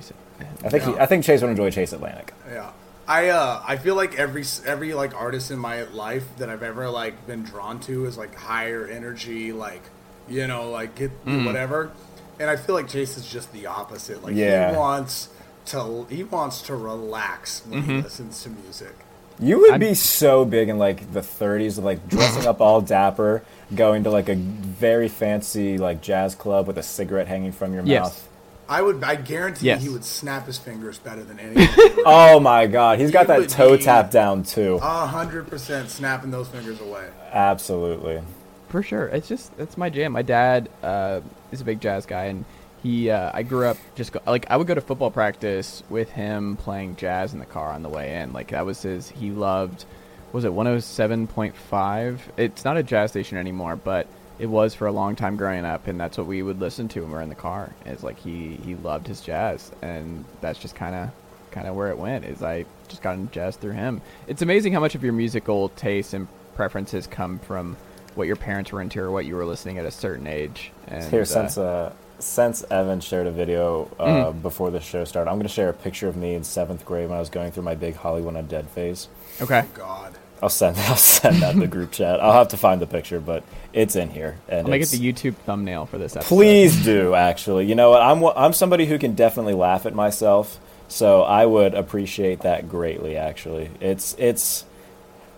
[0.64, 2.32] I think he, I think Chase would enjoy Chase Atlantic.
[2.50, 2.70] Yeah.
[3.08, 6.88] I uh I feel like every every like artist in my life that I've ever
[6.88, 9.82] like been drawn to is like higher energy like
[10.30, 11.44] you know like get hmm.
[11.44, 11.90] whatever.
[12.38, 14.22] And I feel like Chase is just the opposite.
[14.22, 14.70] Like Yeah.
[14.70, 15.28] he wants
[15.66, 18.02] to he wants to relax when he mm-hmm.
[18.02, 18.94] listens to music.
[19.38, 23.42] You would I'm- be so big in like the 30s, like dressing up all dapper,
[23.74, 27.84] going to like a very fancy like jazz club with a cigarette hanging from your
[27.84, 28.02] Yes.
[28.02, 28.26] mouth.
[28.70, 29.82] I would I guarantee Yes.
[29.82, 31.68] he would snap his fingers better than anyone.
[32.06, 34.78] Oh my God, he's got He that toe tap down too.
[34.80, 37.08] A hundred percent snapping those fingers away.
[37.32, 38.22] Absolutely.
[38.70, 39.06] For sure.
[39.08, 40.12] It's just it's my jam.
[40.12, 42.44] My dad uh, is a big jazz guy, and
[42.82, 46.10] he uh, I grew up just go, like I would go to football practice with
[46.10, 48.32] him playing jazz in the car on the way in.
[48.32, 49.10] Like that was his.
[49.10, 49.84] He loved.
[50.32, 52.20] Was it 107.5?
[52.36, 54.06] It's not a jazz station anymore, but
[54.38, 57.00] it was for a long time growing up, and that's what we would listen to
[57.00, 57.74] when we're in the car.
[57.84, 61.10] It's like he he loved his jazz, and that's just kind of
[61.50, 62.24] kind of where it went.
[62.24, 64.00] Is I just got into jazz through him.
[64.28, 67.76] It's amazing how much of your musical tastes and preferences come from
[68.14, 70.72] what your parents were into or what you were listening at a certain age.
[70.88, 74.40] And, Here, since uh, since Evan shared a video uh, Mm-hmm.
[74.40, 77.08] before the show started, I'm going to share a picture of me in seventh grade
[77.08, 79.08] when I was going through my big Hollywood Undead phase.
[79.40, 80.14] okay, God.
[80.42, 82.18] I'll send I'll send that in the group chat.
[82.20, 83.42] I'll have to find the picture, but
[83.74, 84.38] it's in here.
[84.48, 86.28] And I'll make it it's- the YouTube thumbnail for this episode.
[86.34, 87.14] Please do.
[87.14, 88.00] Actually, you know what?
[88.02, 90.58] I'm I'm somebody who can definitely laugh at myself,
[90.88, 93.16] so I would appreciate that greatly.
[93.18, 94.64] Actually, it's it's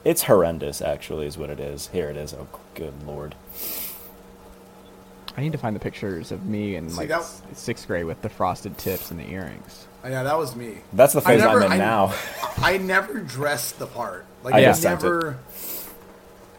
[0.05, 0.80] it's horrendous.
[0.82, 1.88] Actually, is what it is.
[1.88, 2.34] Here it is.
[2.34, 3.34] Oh, good lord.
[5.36, 8.05] I need to find the pictures of me in See, like that- s- sixth grade
[8.05, 9.86] with the frosted tips and the earrings.
[10.05, 10.78] Oh, yeah, that was me.
[10.92, 12.14] That's the phase never- I'm in I- now.
[12.59, 14.26] I never dressed the part.
[14.42, 15.05] Like I I, just sent it.
[15.05, 15.38] never.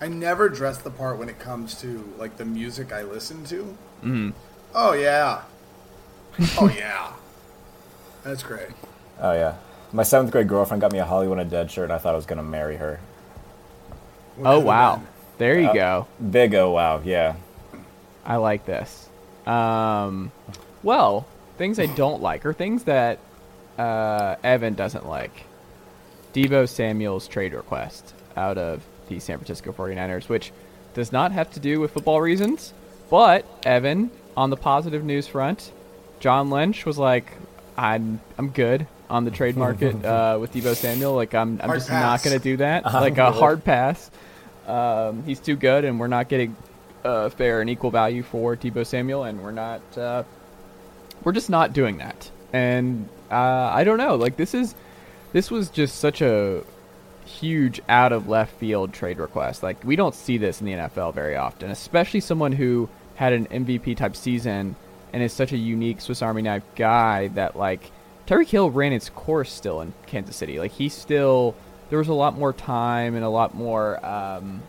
[0.01, 3.63] I never dressed the part when it comes to like the music I listen to.
[4.03, 4.29] Mm-hmm.
[4.73, 5.41] Oh yeah.
[6.59, 7.11] Oh yeah.
[8.23, 8.69] That's great.
[9.19, 9.55] Oh yeah.
[9.93, 12.25] My seventh grade girlfriend got me a Hollywood Undead shirt, and I thought I was
[12.25, 12.99] gonna marry her.
[14.41, 15.01] Oh wow,
[15.37, 16.07] there you Uh, go.
[16.31, 17.35] Big oh wow, yeah.
[18.25, 19.09] I like this.
[19.45, 20.31] Um,
[20.81, 21.25] well,
[21.57, 23.19] things I don't like are things that
[23.77, 25.43] uh, Evan doesn't like.
[26.33, 30.51] Deebo Samuel's trade request out of the San Francisco 49ers, which
[30.93, 32.73] does not have to do with football reasons.
[33.09, 35.71] But Evan, on the positive news front,
[36.19, 37.27] John Lynch was like,
[37.77, 41.13] "I'm I'm good on the trade market uh, with Deebo Samuel.
[41.13, 42.83] Like I'm I'm Hard just not going to do that.
[42.85, 44.09] like a hard pass.
[44.67, 46.55] Um, he's too good, and we're not getting
[47.05, 49.81] uh, fair and equal value for Deebo Samuel, and we're not.
[49.97, 50.23] Uh,
[51.23, 52.29] we're just not doing that.
[52.51, 54.15] And uh, I don't know.
[54.15, 54.73] Like this is,
[55.31, 56.63] this was just such a
[57.25, 59.61] huge out of left field trade request.
[59.63, 63.45] Like we don't see this in the NFL very often, especially someone who had an
[63.47, 64.75] MVP type season
[65.13, 67.91] and is such a unique Swiss Army knife guy that like
[68.27, 70.59] Tyreek Hill ran its course still in Kansas City.
[70.59, 71.55] Like he still
[71.89, 74.61] there was a lot more time and a lot more um,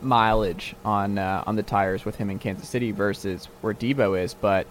[0.00, 4.34] mileage on uh, on the tires with him in Kansas City versus where Deebo is,
[4.34, 4.66] but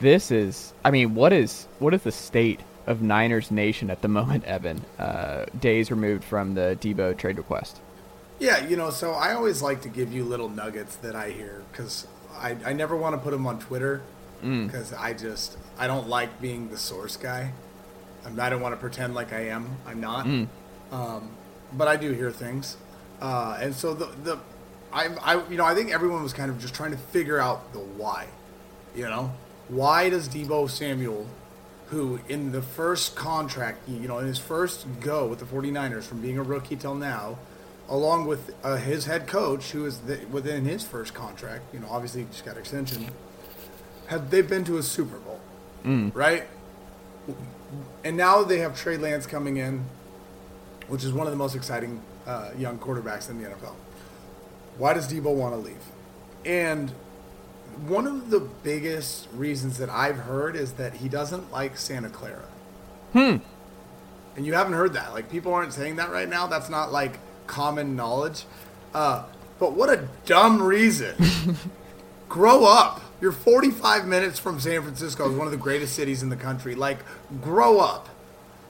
[0.00, 4.08] this is I mean, what is what is the state of Niners Nation at the
[4.08, 4.80] moment, Evan?
[4.98, 7.80] Uh, days removed from the Deebo trade request.
[8.38, 11.64] Yeah, you know, so I always like to give you little nuggets that I hear
[11.72, 14.02] because I, I never want to put them on Twitter
[14.40, 17.52] because I just I don't like being the source guy.
[18.26, 19.76] I'm, I don't want to pretend like I am.
[19.86, 20.26] I'm not.
[20.90, 21.30] Um,
[21.72, 22.76] but I do hear things,
[23.20, 24.38] uh, and so the the
[24.92, 27.72] I I you know I think everyone was kind of just trying to figure out
[27.72, 28.26] the why.
[28.96, 29.32] You know,
[29.68, 31.26] why does Deebo Samuel,
[31.88, 36.20] who in the first contract, you know, in his first go with the 49ers from
[36.22, 37.38] being a rookie till now,
[37.88, 41.86] along with uh, his head coach, who is the, within his first contract, you know,
[41.90, 43.06] obviously he just got extension,
[44.06, 45.38] have they've been to a Super Bowl,
[45.84, 46.44] right?
[48.04, 49.84] And now they have Trey Lance coming in,
[50.88, 53.74] which is one of the most exciting uh, young quarterbacks in the NFL.
[54.78, 55.82] Why does Deebo want to leave?
[56.44, 56.92] And
[57.86, 62.44] one of the biggest reasons that I've heard is that he doesn't like Santa Clara.
[63.12, 63.36] Hmm.
[64.36, 65.12] And you haven't heard that.
[65.12, 66.46] Like people aren't saying that right now.
[66.46, 68.44] That's not like common knowledge.
[68.94, 69.24] Uh,
[69.58, 71.14] but what a dumb reason.
[72.28, 73.00] grow up.
[73.20, 76.74] You're 45 minutes from San Francisco, one of the greatest cities in the country.
[76.74, 76.98] Like,
[77.40, 78.08] grow up.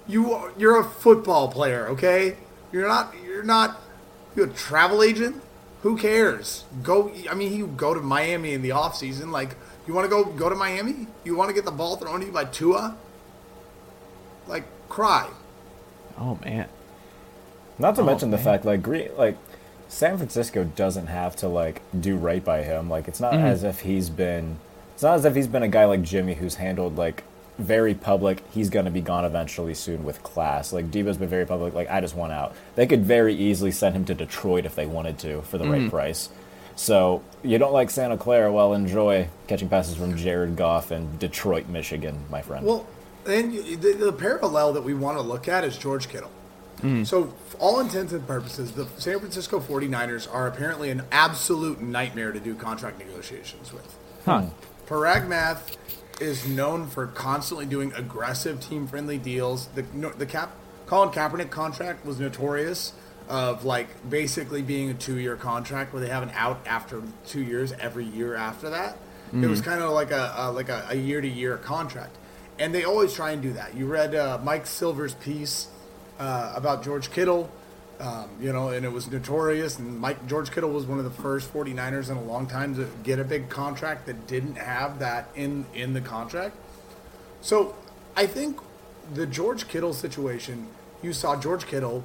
[0.06, 2.36] You are, you're a football player, okay?
[2.72, 3.14] You're not.
[3.24, 3.78] You're not.
[4.34, 5.42] You're a travel agent.
[5.82, 6.64] Who cares?
[6.82, 7.12] Go.
[7.30, 9.30] I mean, you go to Miami in the off season.
[9.30, 9.50] Like,
[9.86, 11.06] you want to go go to Miami?
[11.24, 12.96] You want to get the ball thrown to you by Tua?
[14.46, 15.28] Like, cry.
[16.18, 16.68] Oh man.
[17.78, 19.36] Not to Oh, mention the fact like Green like
[19.88, 22.88] San Francisco doesn't have to like do right by him.
[22.90, 23.44] Like it's not Mm-hmm.
[23.46, 24.58] as if he's been
[24.94, 27.24] it's not as if he's been a guy like Jimmy who's handled like
[27.58, 30.72] very public, he's gonna be gone eventually soon with class.
[30.72, 32.54] Like Deebo's been very public, like I just want out.
[32.76, 35.72] They could very easily send him to Detroit if they wanted to for the Mm-hmm.
[35.72, 36.28] right price.
[36.76, 41.66] So you don't like Santa Clara, well enjoy catching passes from Jared Goff in Detroit,
[41.68, 42.64] Michigan, my friend.
[42.64, 42.86] Well,
[43.26, 46.30] and the, the parallel that we want to look at is George Kittle.
[47.02, 52.32] So, for all intents and purposes, the San Francisco 49ers are apparently an absolute nightmare
[52.32, 53.96] to do contract negotiations with.
[54.24, 54.46] Huh.
[54.86, 55.76] Paraag Marathe
[56.20, 59.68] is known for constantly doing aggressive, team-friendly deals.
[59.74, 59.82] The
[60.16, 60.50] the Cap
[60.86, 62.92] Colin Kaepernick contract was notorious
[63.28, 67.72] of like basically being a two-year contract where they have an out after two years
[67.72, 68.94] every year after that.
[69.28, 69.44] Mm-hmm.
[69.44, 72.16] It was kind of like a, a like a year to year contract,
[72.58, 73.76] and they always try and do that.
[73.76, 75.68] You read uh, Mike Silver's piece
[76.18, 77.50] uh, about George Kittle.
[78.00, 79.78] Um, you know, and it was notorious.
[79.78, 82.88] And Mike George Kittle was one of the first 49ers in a long time to
[83.02, 86.54] get a big contract that didn't have that in in the contract.
[87.40, 87.74] So
[88.16, 88.60] I think
[89.14, 90.68] the George Kittle situation,
[91.02, 92.04] you saw George Kittle,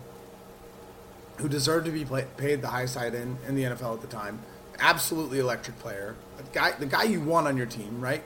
[1.37, 4.07] who deserved to be play, paid the high side in in the NFL at the
[4.07, 4.39] time,
[4.79, 8.23] absolutely electric player, the guy the guy you want on your team, right?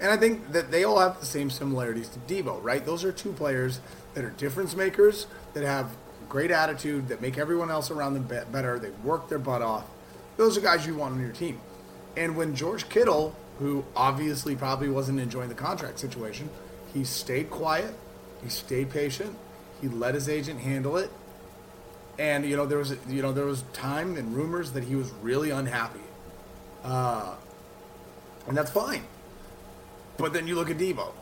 [0.00, 2.84] And I think that they all have the same similarities to Deebo, right?
[2.84, 3.80] Those are two players
[4.14, 5.96] that are difference makers that have
[6.28, 8.78] great attitude, that make everyone else around them better.
[8.78, 9.84] They work their butt off.
[10.36, 11.60] Those are guys you want on your team.
[12.16, 16.48] And when George Kittle, who obviously probably wasn't enjoying the contract situation,
[16.94, 17.94] he stayed quiet,
[18.42, 19.36] he stayed patient,
[19.80, 21.10] he let his agent handle it.
[22.18, 25.10] And you know there was you know there was time and rumors that he was
[25.22, 26.00] really unhappy,
[26.84, 27.34] uh,
[28.46, 29.04] and that's fine.
[30.18, 31.12] But then you look at Deebo,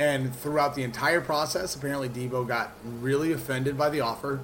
[0.00, 4.40] and throughout the entire process, apparently Deebo got really offended by the offer,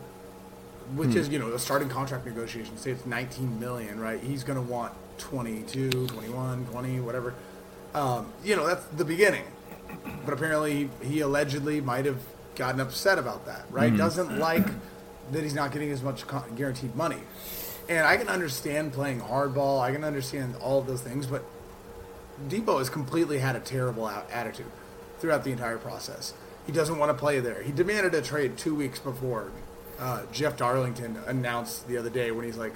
[0.94, 1.16] which hmm.
[1.16, 2.76] is, you know, a starting contract negotiation.
[2.76, 4.20] Say it's 19 million, right?
[4.20, 7.34] He's going to want 22, 21, 20, whatever.
[7.94, 9.44] Um, you know, that's the beginning.
[10.26, 12.20] But apparently he, he allegedly might have
[12.54, 13.88] gotten upset about that, right?
[13.88, 13.96] Mm-hmm.
[13.96, 14.66] Doesn't like
[15.32, 16.24] that he's not getting as much
[16.54, 17.20] guaranteed money.
[17.88, 19.80] And I can understand playing hardball.
[19.80, 21.44] I can understand all of those things, but
[22.46, 24.70] Deebo has completely had a terrible attitude
[25.18, 26.34] throughout the entire process.
[26.66, 27.62] He doesn't want to play there.
[27.62, 29.50] He demanded a trade two weeks before
[29.98, 32.72] uh, Jeff Darlington announced the other day when he's like,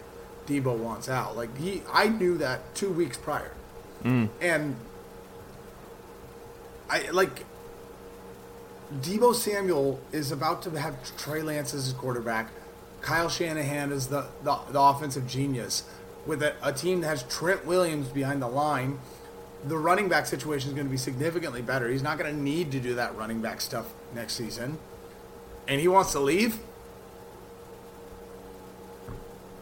[0.47, 1.37] Deebo wants out.
[1.37, 3.53] Like he, I knew that two weeks prior,
[4.03, 4.29] mm.
[4.41, 4.75] and
[6.89, 7.45] I like
[9.01, 12.51] Deebo Samuel is about to have Trey Lance as his quarterback.
[13.01, 15.85] Kyle Shanahan is the, the, the offensive genius
[16.27, 18.99] with a, a team that has Trent Williams behind the line
[19.65, 21.89] the running back situation is going to be significantly better.
[21.89, 24.79] He's not going to need to do that running back stuff next season.
[25.69, 26.59] And he wants to leave.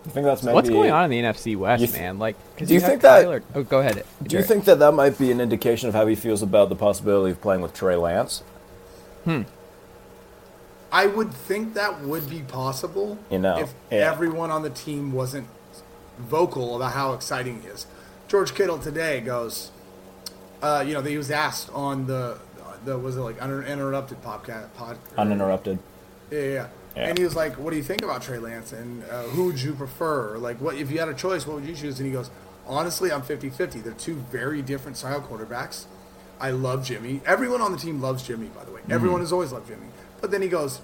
[0.06, 2.18] I think that's maybe, what's going on in the NFC West, th- man.
[2.18, 3.26] Like, do you, you think that?
[3.26, 4.04] Kyler, oh, go ahead.
[4.22, 6.76] Do you think that that might be an indication of how he feels about the
[6.76, 8.42] possibility of playing with Trey Lance?
[9.24, 9.42] Hmm.
[10.90, 13.18] I would think that would be possible.
[13.30, 14.10] You know, if yeah.
[14.10, 15.46] everyone on the team wasn't
[16.18, 17.86] vocal about how exciting he is.
[18.28, 19.70] George Kittle today goes,
[20.62, 22.38] uh, you know, he was asked on the
[22.84, 25.78] the was it like uninterrupted podcast pod uninterrupted.
[26.30, 28.72] Yeah, yeah, yeah, And he was like, "What do you think about Trey Lance?
[28.72, 30.34] And uh, who would you prefer?
[30.34, 31.46] Or like, what if you had a choice?
[31.46, 32.30] What would you choose?" And he goes,
[32.66, 33.82] "Honestly, I'm 50-50.
[33.82, 35.86] They're two very different style quarterbacks.
[36.40, 37.20] I love Jimmy.
[37.26, 38.80] Everyone on the team loves Jimmy, by the way.
[38.82, 38.92] Mm-hmm.
[38.92, 39.88] Everyone has always loved Jimmy.
[40.20, 40.80] But then he goes,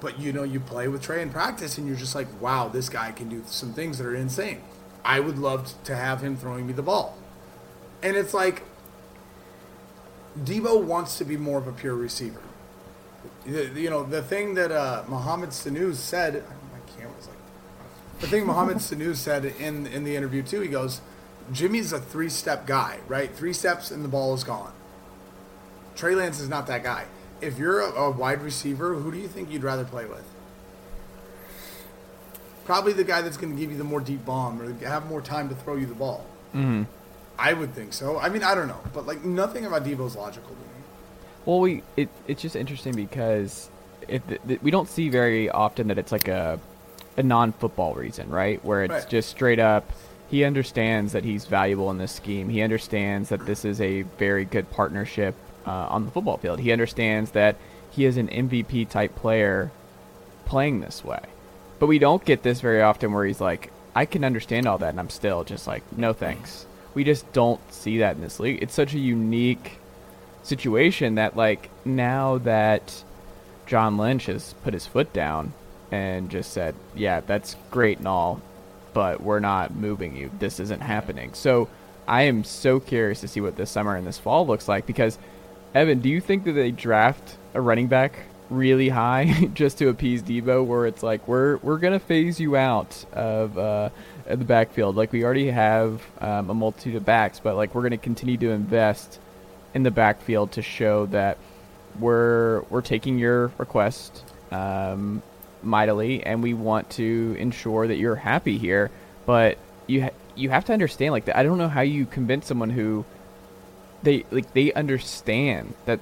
[0.00, 2.88] but you know, you play with Trey in practice, and you're just like, wow, this
[2.88, 4.60] guy can do some things that are insane.
[5.04, 7.16] I would love to have him throwing me the ball.
[8.02, 8.62] And it's like,
[10.38, 12.40] Deebo wants to be more of a pure receiver.
[13.46, 16.42] You know, the thing that uh, Mohamed Sanu said,
[16.72, 21.00] my camera's like, the thing Mohamed Sanu said in, in the interview too, he goes,
[21.52, 23.30] Jimmy's a three step guy, right?
[23.34, 24.72] Three steps and the ball is gone.
[25.94, 27.04] Trey Lance is not that guy.
[27.40, 30.24] If you're a, a wide receiver, who do you think you'd rather play with?
[32.64, 35.20] Probably the guy that's going to give you the more deep bomb or have more
[35.20, 36.24] time to throw you the ball.
[36.54, 36.84] Mm-hmm.
[37.38, 38.18] I would think so.
[38.18, 40.84] I mean, I don't know, but like nothing about Deebo's logical to me.
[41.44, 43.68] Well, we it, it's just interesting because
[44.08, 44.22] if
[44.62, 46.58] we don't see very often that it's like a
[47.16, 48.64] a non-football reason, right?
[48.64, 49.08] Where it's right.
[49.08, 49.90] just straight up
[50.34, 52.48] he understands that he's valuable in this scheme.
[52.48, 55.34] He understands that this is a very good partnership
[55.66, 56.58] uh, on the football field.
[56.58, 57.56] He understands that
[57.90, 59.70] he is an MVP type player
[60.44, 61.20] playing this way.
[61.78, 64.88] But we don't get this very often where he's like, I can understand all that,
[64.88, 68.62] and I'm still just like, no thanks we just don't see that in this league.
[68.62, 69.78] It's such a unique
[70.42, 73.04] situation that like now that
[73.66, 75.52] John Lynch has put his foot down
[75.90, 78.40] and just said, "Yeah, that's great and all,
[78.92, 80.30] but we're not moving you.
[80.38, 81.68] This isn't happening." So
[82.06, 85.18] I am so curious to see what this summer and this fall looks like because
[85.74, 88.18] Evan, do you think that they draft a running back
[88.50, 93.04] really high just to appease Deebo, where it's like we're we're gonna phase you out
[93.12, 93.90] of uh,
[94.26, 94.96] the backfield.
[94.96, 98.50] Like we already have um, a multitude of backs, but like we're gonna continue to
[98.50, 99.18] invest
[99.74, 101.38] in the backfield to show that
[101.98, 105.22] we're we're taking your request um,
[105.62, 108.90] mightily, and we want to ensure that you're happy here.
[109.26, 112.70] But you ha- you have to understand, like I don't know how you convince someone
[112.70, 113.04] who
[114.02, 116.00] they like they understand that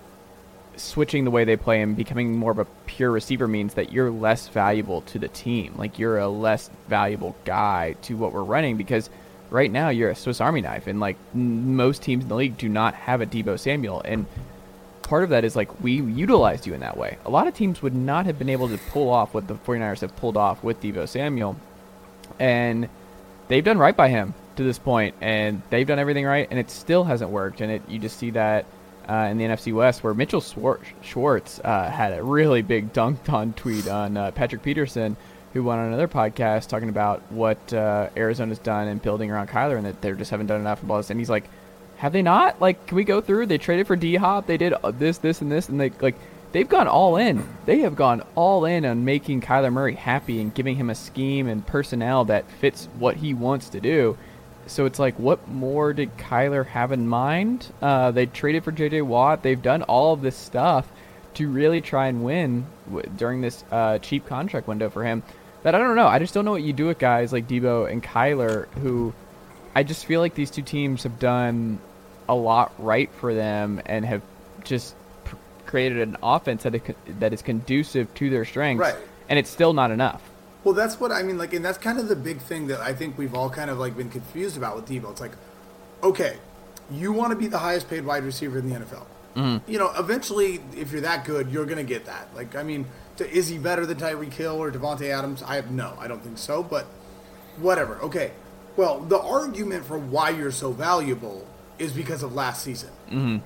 [0.77, 4.11] switching the way they play and becoming more of a pure receiver means that you're
[4.11, 5.74] less valuable to the team.
[5.77, 9.11] Like you're a less valuable guy to what we're running because
[9.51, 12.69] right now you're a Swiss Army knife, and like most teams in the league do
[12.69, 14.27] not have a Deebo Samuel, and
[15.03, 17.19] part of that is like we utilized you in that way.
[17.27, 20.01] A lot of teams would not have been able to pull off what the 49ers
[20.01, 21.57] have pulled off with Deebo Samuel,
[22.39, 22.89] and
[23.49, 26.70] they've done right by him to this point, and they've done everything right, and it
[26.70, 28.65] still hasn't worked, and it you just see that.
[29.09, 30.41] Uh, in the NFC West, where Mitchell
[31.03, 35.16] Schwartz uh, had a really big dunked on tweet on uh, Patrick Peterson,
[35.53, 39.77] who went on another podcast talking about what uh, Arizona's done in building around Kyler
[39.77, 41.11] and that they just haven't done enough about this.
[41.11, 41.45] And he's like,
[41.97, 42.61] have they not?
[42.61, 43.47] Like, can we go through?
[43.47, 44.47] They traded for D Hop.
[44.47, 46.16] They did this, this, and this, and they like
[46.53, 47.47] they've gone all in.
[47.65, 51.47] They have gone all in on making Kyler Murray happy and giving him a scheme
[51.47, 54.16] and personnel that fits what he wants to do.
[54.66, 57.72] So it's like, what more did Kyler have in mind?
[57.80, 59.02] Uh, they traded for J.J.
[59.02, 59.43] Watt.
[59.43, 60.90] They've done all of this stuff
[61.34, 65.22] to really try and win w- during this uh, cheap contract window for him
[65.62, 66.06] that I don't know.
[66.06, 69.12] I just don't know what you do with guys like Deebo and Kyler, who
[69.74, 71.78] I just feel like these two teams have done
[72.28, 74.22] a lot right for them and have
[74.64, 74.94] just
[75.24, 75.36] pr-
[75.66, 76.82] created an offense that is,
[77.20, 78.80] that is conducive to their strengths.
[78.80, 78.97] Right.
[79.28, 80.22] And it's still not enough.
[80.64, 81.39] Well, that's what I mean.
[81.39, 83.78] Like, and that's kind of the big thing that I think we've all kind of
[83.78, 85.10] like been confused about with Deebo.
[85.10, 85.32] It's like,
[86.02, 86.36] okay,
[86.90, 89.06] you want to be the highest paid wide receiver in the NFL.
[89.34, 89.70] Mm-hmm.
[89.70, 92.28] You know, eventually, if you're that good, you're going to get that.
[92.34, 92.86] Like, I mean,
[93.16, 95.43] to, is he better than Tyreek Hill or Davante Adams?
[95.43, 96.62] I have no, I don't think so.
[96.62, 96.86] But
[97.56, 97.98] whatever.
[98.02, 98.32] Okay.
[98.76, 101.47] Well, the argument for why you're so valuable
[101.78, 102.90] is because of last season.
[103.10, 103.36] Mm-hmm.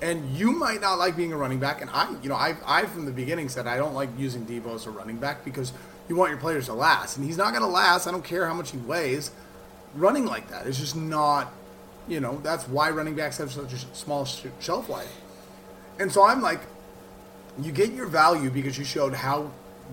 [0.00, 2.86] And you might not like being a running back, and I, you know, I, I
[2.86, 5.72] from the beginning said I don't like using Deebo as a running back because
[6.08, 8.06] you want your players to last, and he's not going to last.
[8.06, 9.30] I don't care how much he weighs.
[9.94, 11.52] Running like that is just not,
[12.06, 15.14] you know, that's why running backs have such a small shelf life.
[15.98, 16.60] And so I'm like,
[17.60, 19.50] you get your value because you showed how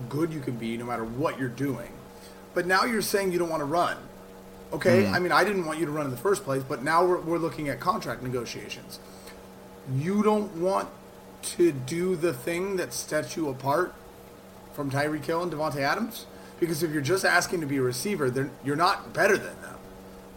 [0.08, 1.90] good you can be no matter what you're doing.
[2.54, 3.96] But now you're saying you don't want to run.
[4.72, 5.12] Okay, mm.
[5.12, 7.20] I mean, I didn't want you to run in the first place, but now we're,
[7.20, 8.98] we're looking at contract negotiations.
[9.94, 10.88] You don't want
[11.42, 13.94] to do the thing that sets you apart
[14.76, 16.26] from Tyreek Hill and Davante Adams?
[16.60, 19.76] Because if you're just asking to be a receiver, then you're not better than them.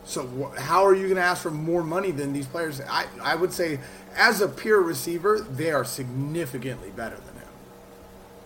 [0.06, 2.82] So wh- how are you going to ask for more money than these players?
[2.90, 3.80] I, I would say,
[4.16, 7.49] as a pure receiver, they are significantly better than him.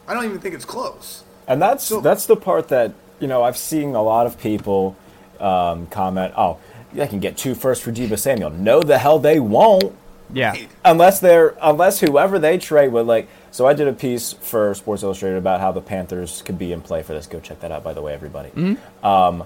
[0.07, 1.23] I don't even think it's close.
[1.47, 4.95] And that's so, that's the part that you know I've seen a lot of people
[5.39, 6.57] um, comment, "Oh,
[6.93, 9.93] they can get two first for Deebo Samuel." No, the hell they won't.
[10.33, 10.55] Yeah.
[10.85, 15.03] Unless they're unless whoever they trade with, like so I did a piece for Sports
[15.03, 17.27] Illustrated about how the Panthers could be in play for this.
[17.27, 18.49] Go check that out, by the way, everybody.
[18.49, 19.05] Mm-hmm.
[19.05, 19.43] Um,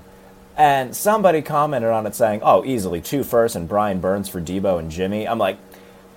[0.56, 4.80] and somebody commented on it saying, "Oh, easily two first and Brian Burns for Deebo
[4.80, 5.58] and Jimmy." I'm like,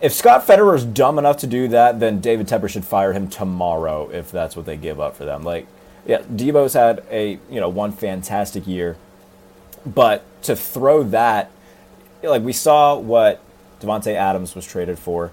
[0.00, 4.08] if Scott Fitterer's dumb enough to do that, then David Tepper should fire him tomorrow
[4.10, 5.42] if that's what they give up for them.
[5.42, 5.66] Like,
[6.06, 8.98] yeah, Deebo's had a you know one fantastic year,
[9.84, 11.50] but to throw that,
[12.22, 13.42] like we saw what
[13.80, 15.32] Davante Adams was traded for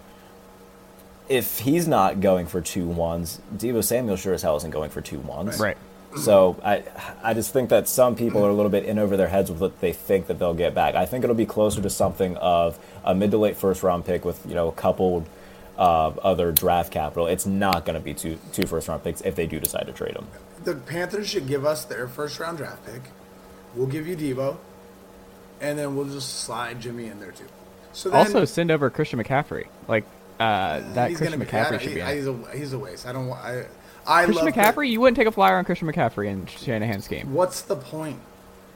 [1.29, 5.01] if he's not going for two ones, Deebo Samuel sure as hell isn't going for
[5.01, 5.59] two ones.
[5.59, 5.77] Right.
[6.15, 6.83] So I
[7.21, 9.59] I just think that some people are a little bit in over their heads with
[9.59, 10.95] what they think that they'll get back.
[10.95, 14.25] I think it'll be closer to something of a mid to late first round pick
[14.25, 15.25] with you know a couple
[15.77, 17.27] uh, other draft capital.
[17.27, 19.93] It's not going to be two two first round picks if they do decide to
[19.93, 20.27] trade them.
[20.63, 23.01] The Panthers should give us their first round draft pick.
[23.75, 24.57] We'll give you Deebo,
[25.61, 27.45] and then we'll just slide Jimmy in there too.
[27.93, 29.67] So then, also send over Christian McCaffrey.
[29.87, 30.05] Like
[30.39, 32.01] uh, that Christian McCaffrey should be.
[32.01, 33.05] He's a, he's a waste.
[33.05, 33.31] I don't.
[33.31, 33.65] I.
[34.05, 34.87] I Christian McCaffrey.
[34.87, 37.33] The, you wouldn't take a flyer on Christian McCaffrey in Shanahan's game.
[37.33, 38.19] What's the point?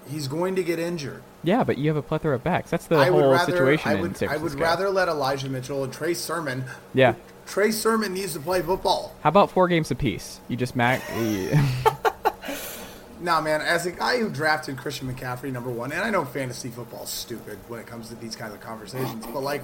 [0.10, 1.24] He's going to get injured.
[1.44, 2.70] Yeah, but you have a plethora of backs.
[2.70, 3.92] That's the I whole rather, situation.
[3.92, 6.66] I would, I would rather let Elijah Mitchell and Trey Sermon.
[6.94, 7.16] Yeah.
[7.48, 9.16] Trey Sermon needs to play football.
[9.22, 10.40] How about four games apiece?
[10.48, 11.02] You just mac.
[13.22, 13.62] nah, man.
[13.62, 17.10] As a guy who drafted Christian McCaffrey number one, and I know fantasy football is
[17.10, 19.64] stupid when it comes to these kinds of conversations, but like,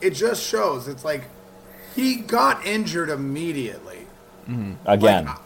[0.00, 0.88] it just shows.
[0.88, 1.22] It's like
[1.94, 4.06] he got injured immediately.
[4.48, 4.74] Mm-hmm.
[4.86, 5.26] Again.
[5.26, 5.38] Like,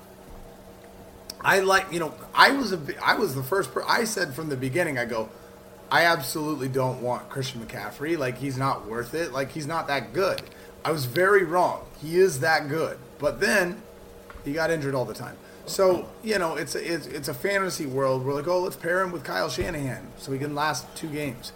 [1.44, 4.48] I like you know I was a I was the first per, I said from
[4.48, 5.28] the beginning I go
[5.90, 10.12] I absolutely don't want Christian McCaffrey like he's not worth it like he's not that
[10.12, 10.40] good
[10.84, 13.82] I was very wrong he is that good but then
[14.44, 17.86] he got injured all the time so you know it's a, it's, it's a fantasy
[17.86, 21.08] world we're like oh let's pair him with Kyle Shanahan so he can last two
[21.08, 21.52] games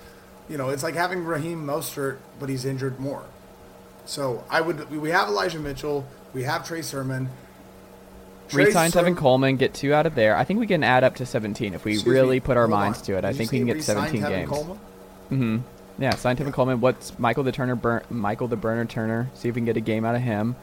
[0.49, 3.25] you know it's like having Raheem Mostert but he's injured more
[4.05, 7.29] so I would we have Elijah Mitchell we have Trey Sermon
[8.53, 10.37] Resign Tevin Coleman, get two out of there.
[10.37, 12.69] I think we can add up to 17 if we Excuse really me, put our
[12.69, 13.05] hold minds on.
[13.07, 13.25] to it.
[13.25, 14.49] I think we can get 17 Tevin games.
[14.51, 14.79] Coleman?
[15.33, 16.03] Mm-hmm.
[16.03, 16.81] Yeah, sign Tevin Coleman.
[16.81, 17.75] What's Michael the Turner?
[17.75, 19.29] Bur- Michael the Burner Turner.
[19.35, 20.55] See if we can get a game out of him.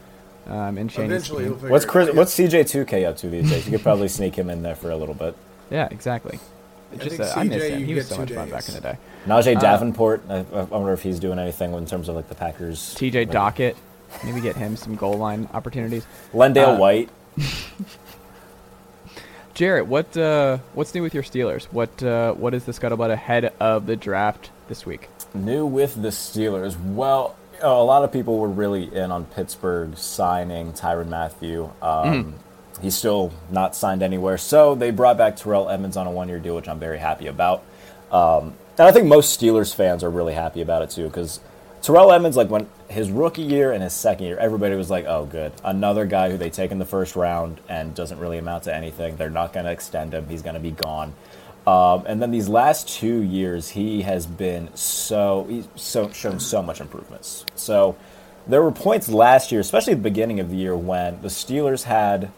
[0.46, 1.58] Um, in Shane's Eventually, he'll team.
[1.60, 2.14] figure What's Chris, out.
[2.14, 3.66] what's CJ2K up to these days?
[3.66, 5.36] You could probably sneak him in there for a little bit.
[5.70, 6.38] Yeah, exactly.
[6.98, 7.84] Just think uh, I miss him.
[7.84, 8.98] He was so much two fun back in the day.
[9.26, 10.22] Najeh Uh, Davenport.
[10.28, 12.94] I, I wonder if he's doing anything in terms of like the Packers.
[12.94, 13.24] T.J.
[13.26, 13.76] Duckett,
[14.24, 16.06] maybe get him some goal line opportunities.
[16.32, 17.08] Lendale Uh, White.
[19.54, 21.64] Jarrett, what uh, what's new with your Steelers?
[21.66, 25.08] What uh, what is the scuttlebutt ahead of the draft this week?
[25.32, 26.76] New with the Steelers.
[26.80, 31.70] Well, you know, a lot of people were really in on Pittsburgh signing Tyrann Mathieu.
[31.80, 32.34] Um,
[32.80, 34.36] He's still not signed anywhere.
[34.38, 37.26] So they brought back Terrell Edmunds on a one year deal, which I'm very happy
[37.26, 37.62] about.
[38.10, 41.40] Um, and I think most Steelers fans are really happy about it too, because
[41.82, 45.26] Terrell Edmunds, like when his rookie year and his second year, everybody was like, "Oh,
[45.26, 48.74] good, another guy who they take in the first round and doesn't really amount to
[48.74, 49.16] anything.
[49.16, 50.26] They're not going to extend him.
[50.28, 51.14] He's going to be gone."
[51.66, 56.62] Um, and then these last two years, he has been so he's so shown so
[56.62, 57.44] much improvements.
[57.54, 57.96] So
[58.46, 62.30] there were points last year, especially the beginning of the year, when the Steelers had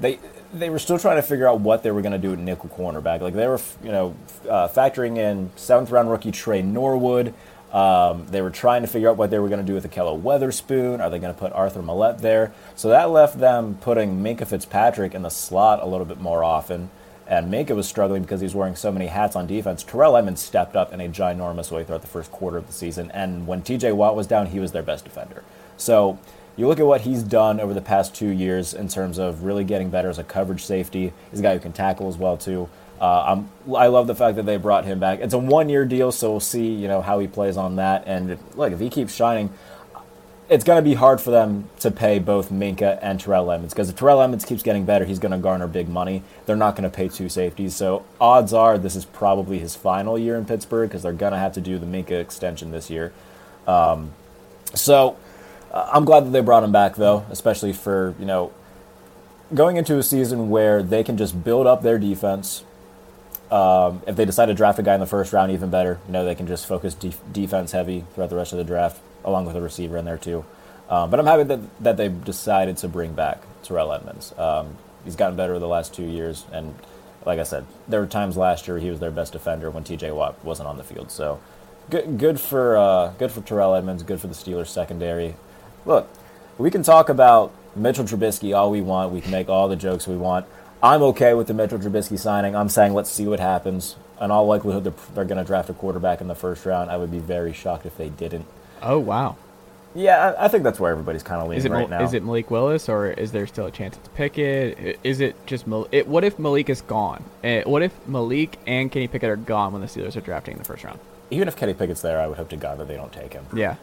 [0.00, 0.18] they
[0.52, 2.70] they were still trying to figure out what they were going to do at nickel
[2.70, 3.20] cornerback.
[3.20, 4.16] Like they were, you know,
[4.48, 7.34] uh, factoring in seventh round rookie Tre Norwood.
[7.72, 10.18] Um, they were trying to figure out what they were going to do with Ahkello
[10.18, 11.02] Witherspoon.
[11.02, 12.52] Are they going to put Arthur Maulet there?
[12.74, 16.90] So that left them putting Minkah Fitzpatrick in the slot a little bit more often.
[17.26, 19.82] And Minkah was struggling because he was wearing so many hats on defense.
[19.82, 23.10] Terrell Edmunds stepped up in a ginormous way throughout the first quarter of the season.
[23.10, 25.44] And when TJ Watt was down, he was their best defender.
[25.76, 26.18] So
[26.58, 29.64] you look at what he's done over the past two years in terms of really
[29.64, 31.12] getting better as a coverage safety.
[31.30, 32.68] He's a guy who can tackle as well too.
[33.00, 33.42] Uh,
[33.76, 35.20] I love the fact that they brought him back.
[35.20, 38.02] It's a one-year deal, so we'll see, you know, how he plays on that.
[38.08, 39.50] And look, if he keeps shining,
[40.48, 43.90] it's going to be hard for them to pay both Minkah and Terrell Edmunds because
[43.90, 46.22] if Terrell Edmunds keeps getting better, he's going to garner big money.
[46.46, 50.18] They're not going to pay two safeties, so odds are this is probably his final
[50.18, 53.12] year in Pittsburgh because they're going to have to do the Minkah extension this year.
[53.66, 54.12] Um,
[54.74, 55.16] so
[55.72, 58.52] uh, I'm glad that they brought him back, though, especially for you know
[59.54, 62.64] going into a season where they can just build up their defense.
[63.50, 65.98] Um, if they decide to draft a guy in the first round, even better.
[66.06, 69.00] You know, they can just focus def- defense heavy throughout the rest of the draft,
[69.24, 70.44] along with a receiver in there too.
[70.90, 74.36] Um, but I'm happy that that they decided to bring back Terrell Edmunds.
[74.38, 76.74] Um, he's gotten better the last two years, and
[77.24, 80.12] like I said, there were times last year he was their best defender when T.J.
[80.12, 81.10] Watt wasn't on the field.
[81.10, 81.40] So
[81.90, 84.02] good, good for uh, good for Terrell Edmunds.
[84.02, 85.36] Good for the Steelers secondary.
[85.88, 86.06] Look,
[86.58, 89.10] we can talk about Mitchell Trubisky all we want.
[89.10, 90.44] We can make all the jokes we want.
[90.82, 92.54] I'm okay with the Mitchell Trubisky signing.
[92.54, 93.96] I'm saying let's see what happens.
[94.20, 96.90] In all likelihood, they're, they're going to draft a quarterback in the first round.
[96.90, 98.44] I would be very shocked if they didn't.
[98.82, 99.36] Oh wow,
[99.94, 102.02] Yeah, I, I think that's where everybody's kind of leaning is it right now.
[102.04, 105.00] is it Malik Willis or is there still a chance it's Pickett?
[105.02, 107.24] Is it just Mal- it, what if Malik is gone?
[107.42, 110.58] Eh, what if Malik and Kenny Pickett are gone when the Steelers are drafting in
[110.58, 110.98] the first round?
[111.30, 113.46] Even if Kenny Pickett's there, I would hope to God that they don't take him.
[113.54, 113.76] Yeah,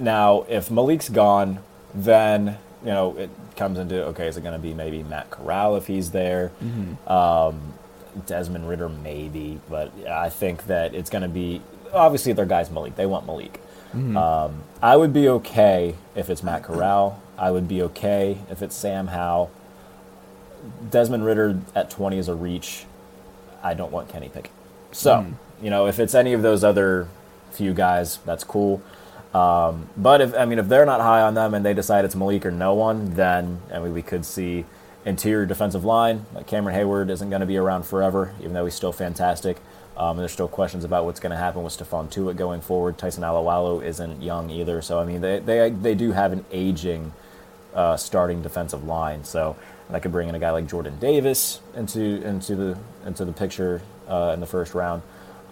[0.00, 1.60] Now, if Malik's gone,
[1.94, 5.76] then you know it comes into okay, is it going to be maybe Matt Corral
[5.76, 6.50] if he's there?
[7.06, 7.74] Um,
[8.26, 11.62] Desmond Ridder maybe, but I think that it's going to be
[11.92, 12.96] obviously their guy's Malik.
[12.96, 13.60] They want Malik.
[14.16, 17.20] Um, I would be okay if it's Matt Corral.
[17.36, 19.50] I would be okay if it's Sam Howe.
[20.90, 22.84] Desmond Ridder at 20 is a reach.
[23.62, 24.52] I don't want Kenny Pickett.
[24.92, 25.20] So,
[25.62, 27.08] you know, if it's any of those other
[27.52, 28.80] few guys, that's cool.
[29.34, 32.16] Um, but if I mean, if they're not high on them and they decide it's
[32.16, 34.64] Malik or no one, then I mean, we could see
[35.04, 36.26] interior defensive line.
[36.34, 39.58] Like Cameron Heyward isn't going to be around forever, even though he's still fantastic.
[39.96, 42.96] Um, there's still questions about what's going to happen with Stephon Tuitt going forward.
[42.96, 47.12] Tyson Alualu isn't young either, so I mean, they they they do have an aging
[47.74, 49.24] uh, starting defensive line.
[49.24, 49.56] So
[49.90, 53.82] that could bring in a guy like Jordan Davis into into the into the picture
[54.08, 55.02] uh, in the first round.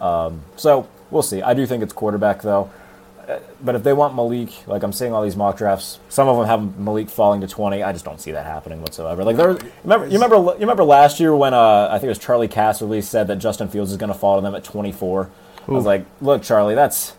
[0.01, 1.43] Um, so we'll see.
[1.43, 2.71] I do think it's quarterback though.
[3.29, 6.37] Uh, But if they want Malik, like I'm seeing all these mock drafts, some of
[6.37, 7.83] them have Malik falling to 20.
[7.83, 9.23] I just don't see that happening whatsoever.
[9.25, 12.19] Like there, remember, you remember, you remember last year when uh, I think it was
[12.19, 15.31] Charley Casserly said that Justin Fields is going to fall to them at 24.
[15.67, 17.15] I was like, look, Charlie, that's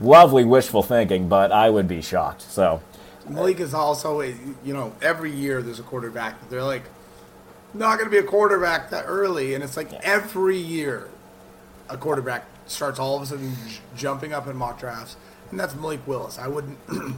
[0.00, 2.42] lovely wishful thinking, but I would be shocked.
[2.42, 2.82] So
[3.28, 4.34] Malik is also, a,
[4.64, 6.82] you know, every year there's a quarterback that they're like,
[7.74, 9.54] not going to be a quarterback that early.
[9.54, 11.08] And it's like every year
[11.88, 15.14] a quarterback starts all of a sudden j- jumping up in mock drafts.
[15.52, 16.38] And that's Malik Willis.
[16.38, 16.78] I wouldn't,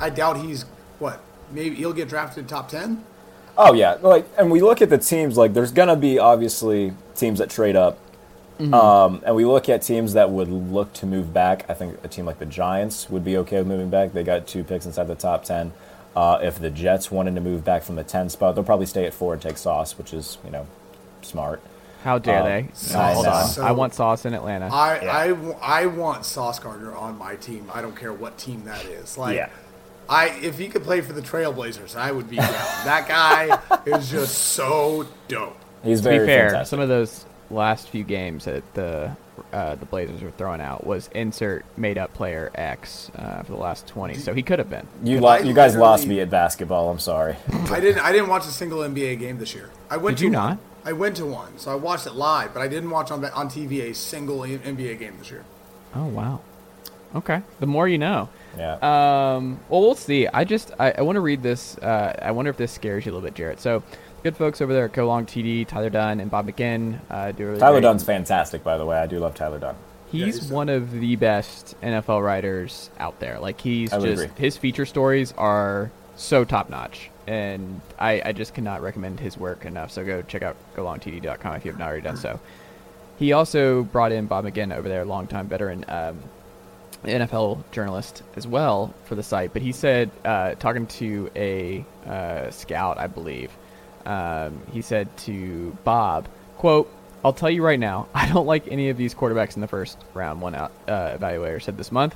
[0.00, 0.62] I doubt he's,
[1.00, 1.20] what,
[1.50, 3.04] maybe he'll get drafted top 10?
[3.56, 5.36] Oh yeah, like, and we look at the teams.
[5.36, 7.98] Like, there's gonna be obviously teams that trade up,
[8.58, 11.64] um, and we look at teams that would look to move back.
[11.68, 14.12] I think a team like the Giants would be okay with moving back.
[14.12, 15.72] They got two picks inside the top ten.
[16.16, 19.06] Uh, if the Jets wanted to move back from the ten spot, they'll probably stay
[19.06, 20.66] at four and take Sauce, which is you know
[21.22, 21.62] smart.
[22.04, 22.68] How dare Uh, they?
[22.92, 24.68] No, hold on, so- I want Sauce in Atlanta.
[24.72, 25.16] I, Yeah.
[25.16, 27.70] I, w- I want Sauce Gardner on my team.
[27.74, 29.16] I don't care what team that is.
[29.18, 29.48] Like, Yeah.
[30.08, 32.52] I if he could play for the Trailblazers, I would be down.
[32.84, 35.56] that guy is just so dope.
[35.82, 36.70] He's to be very fair, fantastic.
[36.70, 39.10] some of those last few games that the
[39.52, 43.58] uh, the Blazers were throwing out was insert made up player X uh, for the
[43.58, 44.14] last 20.
[44.14, 44.86] So he could have been.
[45.02, 46.90] You I lo- you guys lost me at basketball.
[46.90, 47.36] I'm sorry.
[47.70, 48.04] I didn't.
[48.04, 49.70] I didn't watch a single NBA game this year.
[49.90, 50.58] I went Did to you not?
[50.84, 53.48] I went to one, so I watched it live, but I didn't watch on on
[53.48, 55.44] TV a single NBA game this year.
[55.94, 56.40] Oh wow.
[57.14, 57.42] Okay.
[57.60, 58.28] The more you know.
[58.58, 58.72] Yeah.
[58.74, 60.26] Um, well, we'll see.
[60.26, 61.78] I just I, I want to read this.
[61.78, 63.60] Uh, I wonder if this scares you a little bit, Jarrett.
[63.60, 63.82] So,
[64.24, 66.98] good folks over there at Go Long TD, Tyler Dunne and Bob McGinn.
[67.08, 68.96] Uh, do really Tyler great- Dunne's fantastic, by the way.
[68.98, 69.76] I do love Tyler Dunne.
[70.10, 73.38] Yeah, He's he's- one of the best NFL writers out there.
[73.38, 74.34] Like he's I just agree.
[74.36, 79.64] his feature stories are so top notch, and I, I just cannot recommend his work
[79.64, 79.90] enough.
[79.90, 82.38] So go check out golongtd.com if you have not already done so.
[83.18, 86.18] He also brought in Bob McGinn over there, longtime veteran um,
[87.04, 89.52] NFL journalist as well for the site.
[89.52, 93.50] But he said, uh, talking to a uh, scout, I believe,
[94.04, 96.90] um, he said to Bob, "quote
[97.24, 99.98] I'll tell you right now, I don't like any of these quarterbacks in the first
[100.12, 102.14] round." One out, uh, evaluator said this month.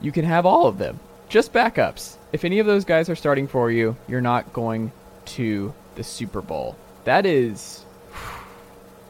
[0.00, 2.16] You can have all of them, just backups.
[2.34, 4.90] If any of those guys are starting for you, you're not going
[5.26, 6.76] to the Super Bowl.
[7.04, 7.86] That is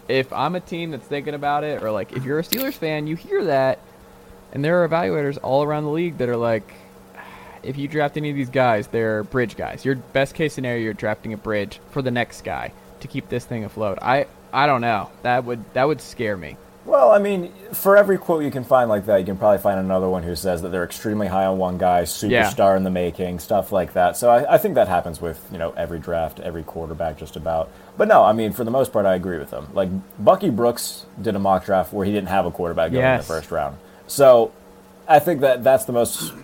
[0.09, 3.07] if I'm a team that's thinking about it, or like if you're a Steelers fan,
[3.07, 3.79] you hear that,
[4.53, 6.71] and there are evaluators all around the league that are like,
[7.63, 9.87] if you draft any of these guys, they're bridge guys.
[9.87, 13.47] Your best case scenario, you're drafting a bridge for the next guy to keep this
[13.47, 14.01] thing afloat.
[14.03, 15.11] I I don't know.
[15.23, 16.59] That would that would scare me.
[16.85, 19.81] Well, I mean, for every quote you can find like that, you can probably find
[19.81, 23.39] another one who says that they're extremely high on one guy, superstar in the making,
[23.39, 24.19] stuff like that.
[24.19, 27.71] So I, I think that happens with you know every draft, every quarterback, just about.
[27.97, 29.69] But no, I mean, for the most part, I agree with them.
[29.73, 29.89] Like
[30.23, 33.25] Bucky Brooks did a mock draft where he didn't have a quarterback going in the
[33.27, 33.79] first round.
[34.07, 34.53] So
[35.09, 36.35] I think that that's the most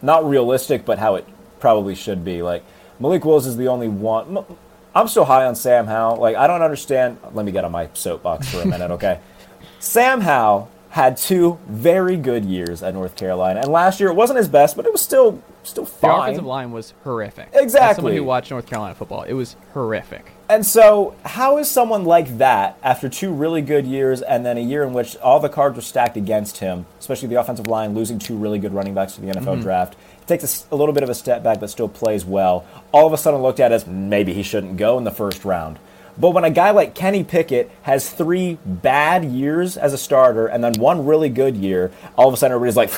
[0.00, 1.26] not realistic, but how it
[1.60, 2.40] probably should be.
[2.42, 2.64] Like
[2.98, 4.46] Malik Willis is the only one.
[4.94, 6.16] I'm still high on Sam Howell.
[6.16, 7.18] Like I don't understand.
[7.34, 9.20] Let me get on my soapbox for a minute, okay?
[9.78, 14.38] Sam Howell had two very good years at North Carolina, and last year it wasn't
[14.38, 16.10] his best, but it was still still fine.
[16.10, 17.50] The offensive line was horrific.
[17.52, 17.88] Exactly.
[17.88, 20.32] As someone who watched North Carolina football, it was horrific.
[20.48, 24.62] And so, how is someone like that, after two really good years and then a
[24.62, 28.18] year in which all the cards were stacked against him, especially the offensive line, losing
[28.18, 29.60] two really good running backs to the NFL mm-hmm.
[29.60, 29.94] draft,
[30.26, 33.18] takes a little bit of a step back but still plays well, all of a
[33.18, 35.78] sudden looked at as maybe he shouldn't go in the first round.
[36.20, 40.62] But when a guy like Kenny Pickett has three bad years as a starter and
[40.62, 42.90] then one really good year, all of a sudden everybody's like,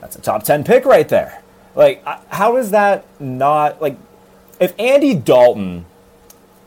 [0.00, 1.42] that's a top 10 pick right there.
[1.74, 3.96] Like, how is that not, like,
[4.58, 5.86] if Andy Dalton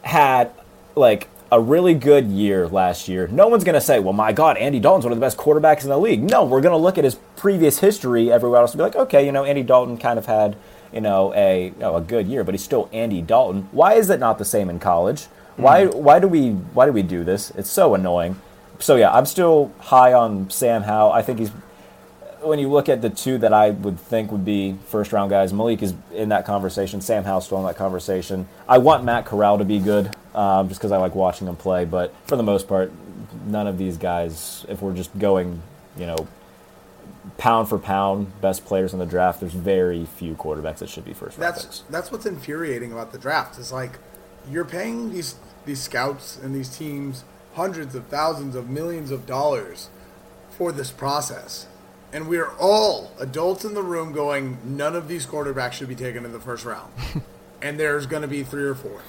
[0.04, 0.52] had
[0.96, 4.58] like a really good year last year, no one's going to say, well, my God,
[4.58, 6.24] Andy Dalton's one of the best quarterbacks in the league.
[6.24, 9.26] No, we're going to look at his previous history everywhere else and be like, okay,
[9.26, 10.56] you know, Andy Dalton kind of had,
[10.94, 13.68] you know, a, you know, a good year, but he's still Andy Dalton.
[13.72, 15.28] Why is it not the same in college?
[15.56, 17.52] Why, why do we, why do we do this?
[17.52, 18.40] It's so annoying.
[18.80, 21.12] So yeah, I'm still high on Sam Howell.
[21.12, 21.52] I think he's
[22.42, 25.54] when you look at the two that I would think would be first round guys,
[25.54, 27.02] Malik is in that conversation.
[27.02, 28.48] Sam Howell's still in that conversation.
[28.68, 31.86] I want Matt Corral to be good, um, just because I like watching him play.
[31.86, 32.92] But for the most part,
[33.46, 34.66] none of these guys.
[34.68, 35.62] If we're just going,
[35.98, 36.28] you know,
[37.38, 41.14] pound for pound, best players in the draft, there's very few quarterbacks that should be
[41.14, 41.80] first round That's picks.
[41.90, 43.58] that's what's infuriating about the draft.
[43.58, 44.00] Is like
[44.50, 49.90] you're paying these these scouts and these teams hundreds of thousands of millions of dollars
[50.50, 51.68] for this process.
[52.12, 56.26] And we're all adults in the room going, none of these quarterbacks should be taken
[56.26, 56.92] in the first round.
[57.62, 59.02] and there's going to be three or four.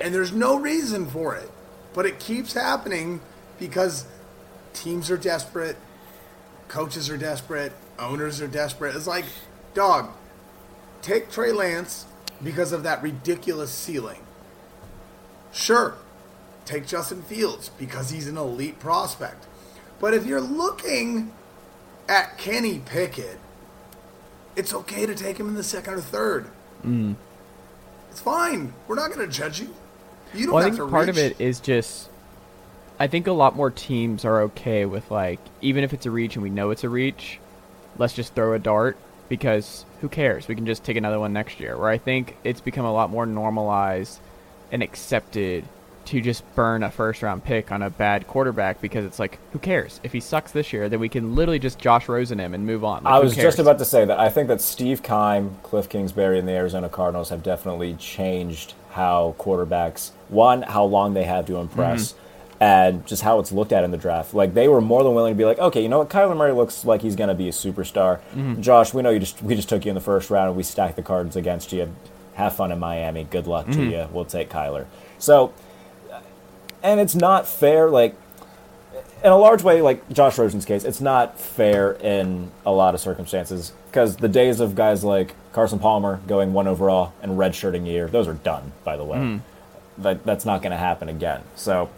[0.00, 1.50] And there's no reason for it.
[1.92, 3.20] But it keeps happening
[3.58, 4.06] because
[4.72, 5.76] teams are desperate,
[6.68, 8.94] coaches are desperate, owners are desperate.
[8.94, 9.24] It's like,
[9.74, 10.10] dog,
[11.02, 12.06] take Trey Lance
[12.42, 14.25] because of that ridiculous ceiling.
[15.52, 15.94] Sure,
[16.64, 19.46] take Justin Fields because he's an elite prospect.
[20.00, 21.32] But if you're looking
[22.08, 23.38] at Kenny Pickett,
[24.54, 26.48] it's okay to take him in the second or third.
[26.84, 27.16] Mm.
[28.10, 28.74] It's fine.
[28.86, 29.74] We're not going to judge you.
[30.34, 31.32] You don't Well, I have think to part of reach.
[31.32, 32.10] it is just.
[32.98, 36.34] I think a lot more teams are okay with like even if it's a reach
[36.36, 37.38] and we know it's a reach,
[37.98, 38.96] let's just throw a dart
[39.28, 40.48] because who cares?
[40.48, 41.76] We can just take another one next year.
[41.76, 44.18] Where I think it's become a lot more normalized
[44.70, 45.64] and accepted
[46.06, 49.58] to just burn a first round pick on a bad quarterback because it's like who
[49.58, 50.00] cares?
[50.02, 52.84] If he sucks this year, then we can literally just Josh Rosen him and move
[52.84, 53.04] on.
[53.04, 56.38] Like, I was just about to say that I think that Steve Keim, Cliff Kingsbury,
[56.38, 61.56] and the Arizona Cardinals have definitely changed how quarterbacks, one, how long they have to
[61.56, 62.62] impress, mm-hmm.
[62.62, 64.32] and just how it's looked at in the draft.
[64.32, 66.52] Like they were more than willing to be like, okay, you know what, Kyler Murray
[66.52, 68.20] looks like he's going to be a superstar.
[68.34, 68.62] Mm-hmm.
[68.62, 70.62] Josh, we know you just we just took you in the first round and we
[70.62, 71.92] stacked the cards against you.
[72.36, 73.24] Have fun in Miami.
[73.24, 74.08] Good luck to you.
[74.12, 74.86] We'll take Kyler.
[75.18, 75.52] So
[76.86, 77.90] and it's not fair.
[77.90, 78.14] Like
[79.24, 83.00] in a large way, like Josh Rosen's case, it's not fair in a lot of
[83.00, 87.90] circumstances because the days of guys like Carson Palmer going one overall and redshirting a
[87.90, 88.72] year, those are done.
[88.84, 89.40] By the way, mm.
[89.98, 91.42] that that's not going to happen again.
[91.56, 91.90] So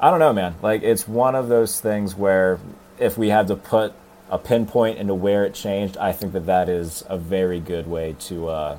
[0.00, 0.54] I don't know, man.
[0.62, 2.58] Like it's one of those things where
[2.98, 3.92] if we had to put
[4.30, 8.14] a pinpoint into where it changed, I think that that is a very good way
[8.20, 8.76] to uh,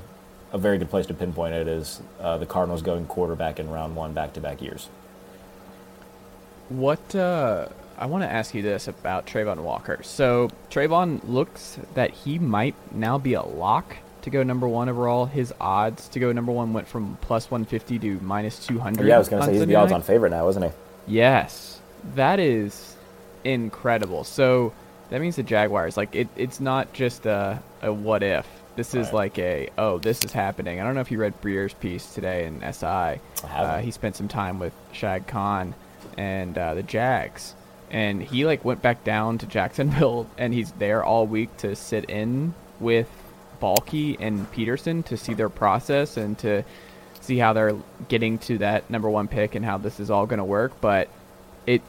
[0.52, 3.95] a very good place to pinpoint it is uh, the Cardinals going quarterback in round
[3.95, 4.90] one back to back years.
[6.69, 7.68] What uh,
[7.98, 10.02] I want to ask you this about Travon Walker.
[10.03, 15.26] So Travon looks that he might now be a lock to go number one overall.
[15.26, 19.06] His odds to go number one went from plus 150 to minus 200.
[19.06, 20.69] Yeah, I was going to say he's the odds on favorite now, isn't he?
[21.07, 21.82] Yes,
[22.15, 22.95] that is
[23.44, 24.23] incredible.
[24.23, 24.73] So
[25.10, 29.07] that means the Jaguars, like it, it's not just a, a what if this is
[29.07, 29.14] right.
[29.14, 30.80] like a oh, this is happening.
[30.80, 33.19] I don't know if you read Breer's piece today in SI.
[33.43, 35.76] Uh, he spent some time with Shad Khan
[36.18, 37.53] and uh, the Jags,
[37.89, 42.10] and he like went back down to Jacksonville, and he's there all week to sit
[42.10, 43.10] in with
[43.61, 46.64] Baalke and Pederson to see their process and to
[47.19, 47.76] see how they're
[48.07, 50.81] getting to that number one pick and how this is all going to work.
[50.81, 51.10] But
[51.68, 51.81] it,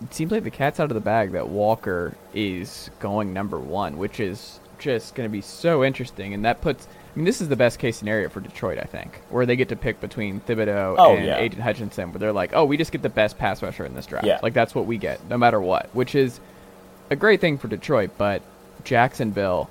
[0.00, 3.98] it seems like the cat's out of the bag that Walker is going number one,
[3.98, 6.34] which is just going to be so interesting.
[6.34, 9.20] And that puts, I mean, this is the best case scenario for Detroit, I think,
[9.30, 11.38] where they get to pick between Thibodeaux oh, and yeah.
[11.38, 14.06] Aidan Hutchinson, where they're like, oh, we just get the best pass rusher in this
[14.06, 14.26] draft.
[14.26, 14.40] Yeah.
[14.42, 16.40] Like, that's what we get, no matter what, which is
[17.10, 18.12] a great thing for Detroit.
[18.16, 18.42] But
[18.84, 19.68] Jacksonville,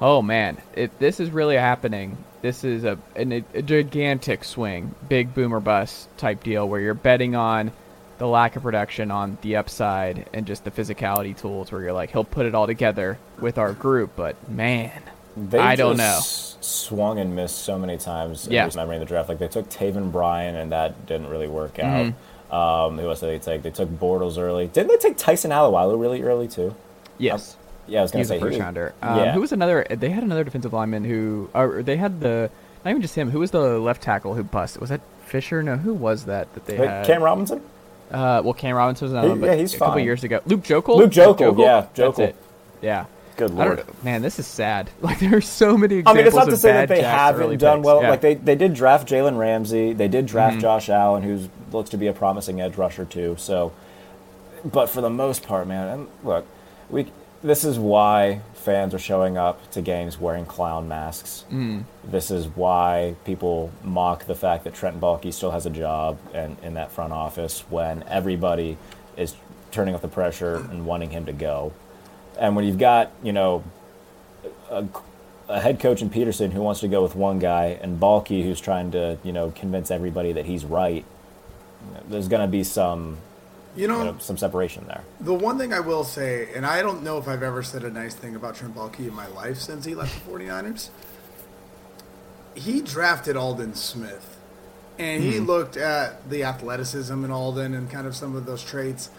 [0.00, 5.34] oh, man, if this is really happening, this is a, a, a gigantic swing, big
[5.34, 7.72] boomer bust type deal where you're betting on–
[8.18, 12.10] the lack of production on the upside and just the physicality tools where you're like
[12.10, 15.02] he'll put it all together with our group but man
[15.36, 16.20] they I don't know.
[16.22, 18.66] swung and missed so many times yeah.
[18.66, 19.28] remembering the draft.
[19.28, 22.06] Like they took Taven Bryan and that didn't really work out.
[22.06, 22.54] Mm-hmm.
[22.54, 23.62] um, who else did they take?
[23.62, 24.68] They took Bortles early.
[24.68, 26.74] Didn't they take Tyson Alualu really early too?
[27.18, 27.54] Yes.
[27.54, 29.32] Um, yeah I was gonna say a first rounder um, yeah.
[29.34, 32.50] who was another they had another defensive lineman who or they had the
[32.82, 34.80] not even just him who was the left tackle who bust?
[34.80, 35.62] Was that Fisher?
[35.62, 37.06] No who was that that they Wait, had?
[37.06, 37.62] Cam Robinson
[38.10, 40.40] uh, well, Cam Robinson was another one, but yeah, he's a couple years ago.
[40.46, 40.96] Luke Joeckel?
[40.96, 41.86] Luke Joeckel, yeah.
[41.94, 42.34] Joeckel.
[42.82, 43.06] Yeah.
[43.36, 43.84] Good lord.
[44.04, 44.90] man, this is sad.
[45.00, 47.78] Like, there are so many I mean, it's not to say that they haven't done
[47.78, 47.86] picks.
[47.86, 48.02] well.
[48.02, 48.10] Yeah.
[48.10, 49.92] Like, they, they did draft Jalen Ramsey.
[49.92, 50.60] They did draft mm-hmm.
[50.60, 53.34] Josh Allen, who looks to be a promising edge rusher, too.
[53.38, 53.72] So,
[54.64, 56.46] but for the most part, man, and look,
[56.88, 57.10] we
[57.42, 61.44] this is why fans are showing up to games wearing clown masks.
[61.52, 61.84] Mm.
[62.02, 66.56] This is why people mock the fact that Trent Baalke still has a job and
[66.62, 68.78] in that front office when everybody
[69.16, 69.34] is
[69.70, 71.72] turning up the pressure and wanting him to go.
[72.38, 73.62] And when you've got, you know,
[74.70, 74.86] a,
[75.48, 78.60] a head coach in Pederson who wants to go with one guy and Baalke who's
[78.60, 81.04] trying to, you know, convince everybody that he's right,
[82.08, 83.18] there's going to be some
[83.76, 85.02] you know, you know, some separation there.
[85.20, 87.90] The one thing I will say, and I don't know if I've ever said a
[87.90, 90.90] nice thing about Trent Baalke in my life since he left the 49ers,
[92.54, 94.30] he drafted Aldon Smith.
[94.96, 95.46] And he mm.
[95.46, 99.10] looked at the athleticism in Aldon and kind of some of those traits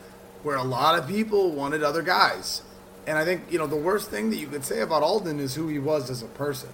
[0.44, 2.62] where a lot of people wanted other guys.
[3.08, 5.54] And I think, you know, the worst thing that you could say about Aldon is
[5.54, 6.70] who he was as a person,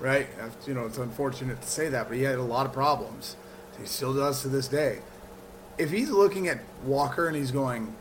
[0.00, 0.26] right?
[0.66, 3.36] You know, it's unfortunate to say that, but he had a lot of problems.
[3.78, 5.00] He still does to this day
[5.78, 7.94] if he's looking at Walker and he's going,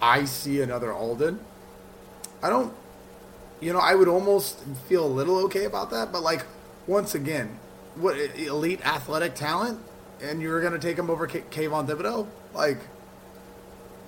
[0.00, 1.40] I see another Aldon,
[2.42, 2.72] I don't,
[3.60, 6.12] you know, I would almost feel a little okay about that.
[6.12, 6.44] But like,
[6.86, 7.58] once again,
[7.94, 9.80] what elite athletic talent,
[10.22, 12.26] and you're going to take him over K- Kayvon Thibodeaux?
[12.54, 12.78] Like,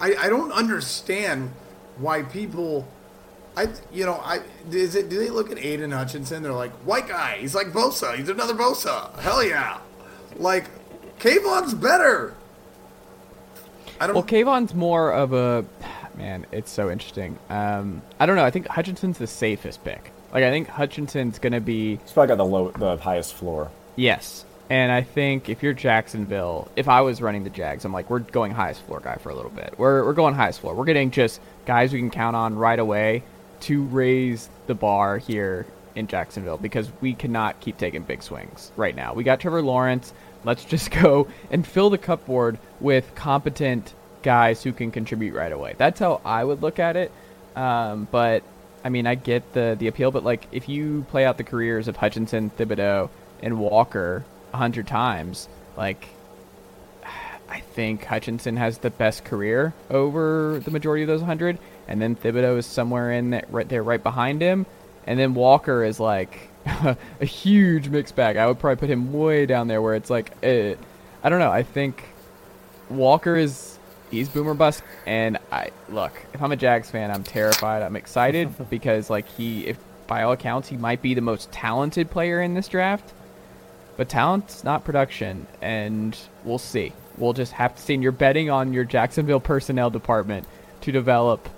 [0.01, 1.51] I, I don't understand
[1.97, 2.86] why people.
[3.56, 4.40] I you know I
[4.70, 6.44] is it do they look at Aidan Hutchinson?
[6.44, 7.39] They're like white guy.
[7.40, 8.16] He's like Bosa.
[8.16, 9.18] He's another Bosa.
[9.18, 9.78] Hell yeah!
[10.36, 10.66] Like
[11.18, 12.35] Kayvon's better.
[14.00, 14.14] I don't.
[14.14, 15.64] Well, Kayvon's more of a
[16.16, 16.46] man.
[16.52, 17.38] It's so interesting.
[17.50, 18.44] Um, I don't know.
[18.44, 20.12] I think Hutchinson's the safest pick.
[20.32, 21.96] Like I think Hutchinson's gonna be.
[21.96, 23.70] He's probably got the low, the highest floor.
[23.96, 28.10] Yes, and I think if you're Jacksonville, if I was running the Jags, I'm like,
[28.10, 29.74] we're going highest floor guy for a little bit.
[29.78, 30.74] We're we're going highest floor.
[30.74, 33.22] We're getting just guys we can count on right away
[33.60, 38.94] to raise the bar here in Jacksonville because we cannot keep taking big swings right
[38.94, 39.14] now.
[39.14, 40.12] We got Trevor Lawrence.
[40.44, 45.74] Let's just go and fill the cupboard with competent guys who can contribute right away.
[45.78, 47.12] That's how I would look at it.
[47.56, 48.43] Um, but
[48.85, 51.89] I mean, I get the the appeal, but like if you play out the careers
[51.89, 53.10] of Hutchinson, Thibodeaux,
[53.43, 56.09] and Walker a hundred times, like
[57.48, 61.59] I think Hutchinson has the best career over the majority of those hundred,
[61.89, 64.66] and then Thibodeaux is somewhere in that right there, right behind him,
[65.06, 66.47] and then Walker is like
[67.20, 68.36] a huge mixed bag.
[68.36, 70.74] I would probably put him way down there where it's like, uh,
[71.22, 71.50] I don't know.
[71.50, 72.04] I think
[72.90, 73.78] Walker is
[74.10, 76.12] he's boomer bust, and I look.
[76.32, 77.82] If I'm a Jags fan, I'm terrified.
[77.82, 82.10] I'm excited because like he, if by all accounts, he might be the most talented
[82.10, 83.12] player in this draft.
[83.96, 86.92] But talent's not production, and we'll see.
[87.16, 87.94] We'll just have to see.
[87.94, 90.46] And you're betting on your Jacksonville personnel department
[90.82, 91.48] to develop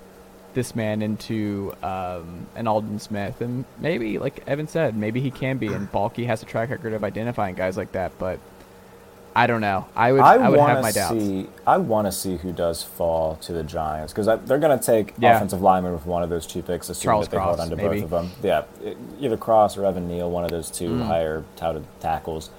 [0.53, 5.57] this man into um, an Aldon Smith, and maybe, like Evan said, maybe he can
[5.57, 5.67] be.
[5.67, 8.39] And Baalke has a track record of identifying guys like that, but
[9.35, 9.85] I don't know.
[9.95, 10.21] I would.
[10.21, 11.13] I, I would have my doubts.
[11.13, 14.85] See, I want to see who does fall to the Giants because they're going to
[14.85, 15.35] take yeah.
[15.35, 17.69] offensive lineman with one of those two picks, assuming Charles that they Cross, hold on
[17.69, 18.01] to maybe.
[18.01, 18.31] both of them.
[18.43, 21.05] Yeah, either Cross or Evan Neal, one of those two mm.
[21.05, 22.49] higher touted tackles.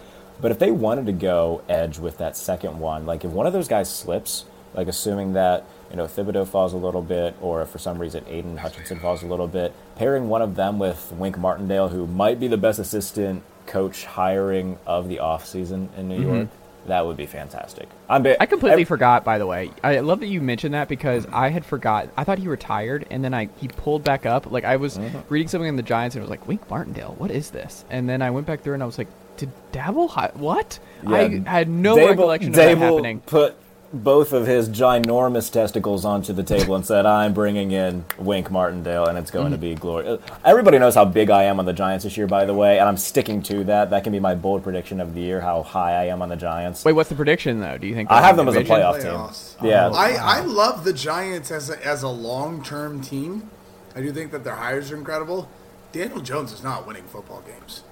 [0.40, 3.52] But if they wanted to go edge with that second one, like if one of
[3.52, 4.44] those guys slips,
[4.74, 8.24] like assuming that you know Thibodeaux falls a little bit, or if for some reason
[8.27, 12.40] Aidan Hutchinson falls a little bit, pairing one of them with Wink Martindale, who might
[12.40, 16.35] be the best assistant coach hiring of the offseason in New mm-hmm.
[16.35, 16.48] York
[16.86, 17.89] that would be fantastic.
[18.09, 19.70] I'm I completely forgot, by the way.
[19.85, 22.09] I love that you mentioned that because I had forgot.
[22.16, 24.51] I thought he retired, and then I he pulled back up.
[24.51, 25.19] Like I was mm-hmm.
[25.28, 27.14] reading something in the Giants, and it was like Wink Martindale.
[27.19, 27.85] What is this?
[27.90, 30.10] And then I went back through, and I was like, did Daboll?
[30.10, 30.78] Hi- what?
[31.05, 33.20] Yeah, I had no Daboll, recollection of Daboll that happening.
[33.20, 33.56] Put
[33.93, 39.06] both of his ginormous testicles onto the table and said, "I'm bringing in Wink Martindale,
[39.06, 39.55] and it's going mm-hmm.
[39.55, 42.44] to be glorious." Everybody knows how big I am on the Giants this year, by
[42.44, 43.90] the way, and I'm sticking to that.
[43.90, 46.36] That can be my bold prediction of the year: how high I am on the
[46.36, 46.85] Giants.
[46.85, 47.78] Wait, what's the prediction though?
[47.78, 49.59] Do you think I have them as a playoff Playoffs.
[49.59, 49.70] team?
[49.70, 53.51] Yeah, I, I love the Giants as a, as a long term team.
[53.94, 55.48] I do think that their hires are incredible.
[55.93, 57.82] Daniel Jones is not winning football games.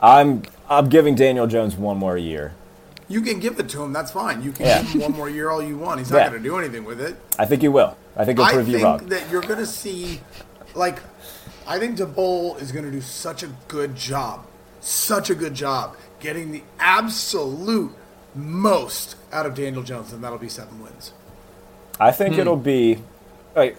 [0.00, 2.54] I'm I'm giving Daniel Jones one more year.
[3.10, 3.92] You can give it to him.
[3.92, 4.40] That's fine.
[4.40, 4.82] You can yeah.
[4.82, 5.98] give him one more year all you want.
[5.98, 6.28] He's not yeah.
[6.30, 7.16] going to do anything with it.
[7.38, 7.96] I think he will.
[8.16, 9.04] I think he'll prove you wrong.
[9.08, 10.20] that you're going to see,
[10.76, 11.00] like,
[11.66, 14.46] I think Daboll is going to do such a good job,
[14.80, 17.92] such a good job getting the absolute
[18.34, 21.12] most out of Daniel Jones, and that'll be seven wins.
[21.98, 22.40] I think hmm.
[22.40, 23.02] it'll be,
[23.56, 23.76] like,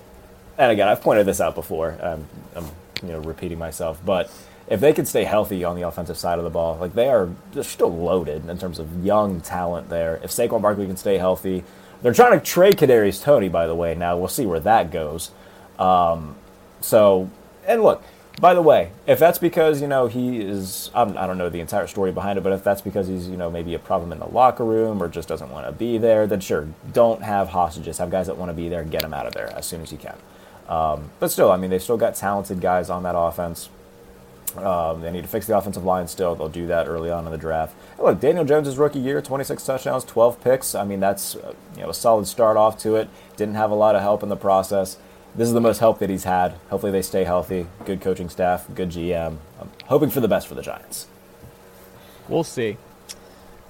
[0.57, 1.97] and again, I've pointed this out before.
[2.03, 2.65] I'm, I'm
[3.01, 4.29] you know repeating myself, but
[4.71, 7.29] if they could stay healthy on the offensive side of the ball, like they are
[7.51, 10.21] they're still loaded in terms of young talent there.
[10.23, 11.65] If Saquon Barkley can stay healthy,
[12.01, 13.93] they're trying to trade Kadarius Toney, by the way.
[13.95, 15.31] Now we'll see where that goes.
[15.77, 16.37] Um,
[16.79, 17.29] so,
[17.67, 18.01] and look,
[18.39, 21.49] by the way, if that's because you know he is, I'm, I do not know
[21.49, 24.13] the entire story behind it, but if that's because he's you know maybe a problem
[24.13, 27.49] in the locker room or just doesn't want to be there, then sure, don't have
[27.49, 27.97] hostages.
[27.97, 29.91] Have guys that want to be there, get them out of there as soon as
[29.91, 30.15] you can.
[30.69, 33.67] Um, but still, I mean, they've still got talented guys on that offense.
[34.57, 36.35] Um, they need to fix the offensive line still.
[36.35, 37.75] They'll do that early on in the draft.
[37.97, 40.75] look, Daniel Jones' rookie year, 26 touchdowns, 12 picks.
[40.75, 43.09] I mean, that's uh, you know a solid start off to it.
[43.37, 44.97] Didn't have a lot of help in the process.
[45.33, 46.53] This is the most help that he's had.
[46.69, 47.67] Hopefully, they stay healthy.
[47.85, 49.37] Good coaching staff, good GM.
[49.59, 51.07] I'm hoping for the best for the Giants.
[52.27, 52.77] We'll see.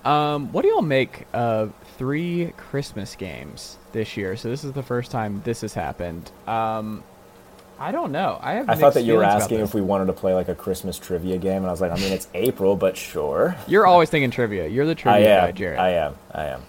[0.03, 4.35] Um, what do y'all make of three Christmas games this year?
[4.35, 6.31] So this is the first time this has happened.
[6.47, 7.03] Um,
[7.81, 8.37] I don't know.
[8.39, 8.69] I have.
[8.69, 11.39] I thought that you were asking if we wanted to play like a Christmas trivia
[11.39, 13.55] game, and I was like, I mean, it's April, but sure.
[13.67, 14.67] You're always thinking trivia.
[14.67, 15.79] You're the trivia I am, guy, Jared.
[15.79, 16.15] I am.
[16.31, 16.61] I am.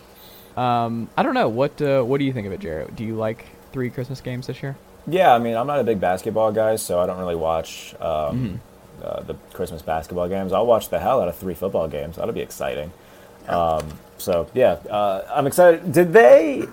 [0.56, 1.50] Um, I don't know.
[1.50, 2.96] What uh, What do you think of it, Jared?
[2.96, 4.74] Do you like three Christmas games this year?
[5.06, 8.00] Yeah, I mean, I'm not a big basketball guy, so I don't really watch um,
[8.08, 8.56] mm-hmm.
[9.04, 10.52] uh, the Christmas basketball games.
[10.52, 12.16] I'll watch the hell out of three football games.
[12.16, 12.90] That'll be exciting.
[13.48, 13.86] Um,
[14.16, 15.92] so yeah, uh, I'm excited.
[15.92, 16.64] Did they?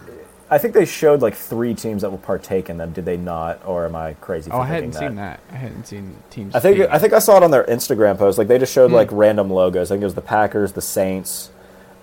[0.52, 2.92] I think they showed like three teams that will partake in them.
[2.92, 4.50] Did they not, or am I crazy?
[4.52, 5.00] oh, I hadn't that?
[5.00, 5.40] seen that.
[5.52, 6.56] I hadn't seen teams.
[6.56, 8.38] I think I think I saw it on their Instagram post.
[8.38, 8.96] Like they just showed hmm.
[8.96, 9.92] like random logos.
[9.92, 11.52] I think it was the Packers, the Saints,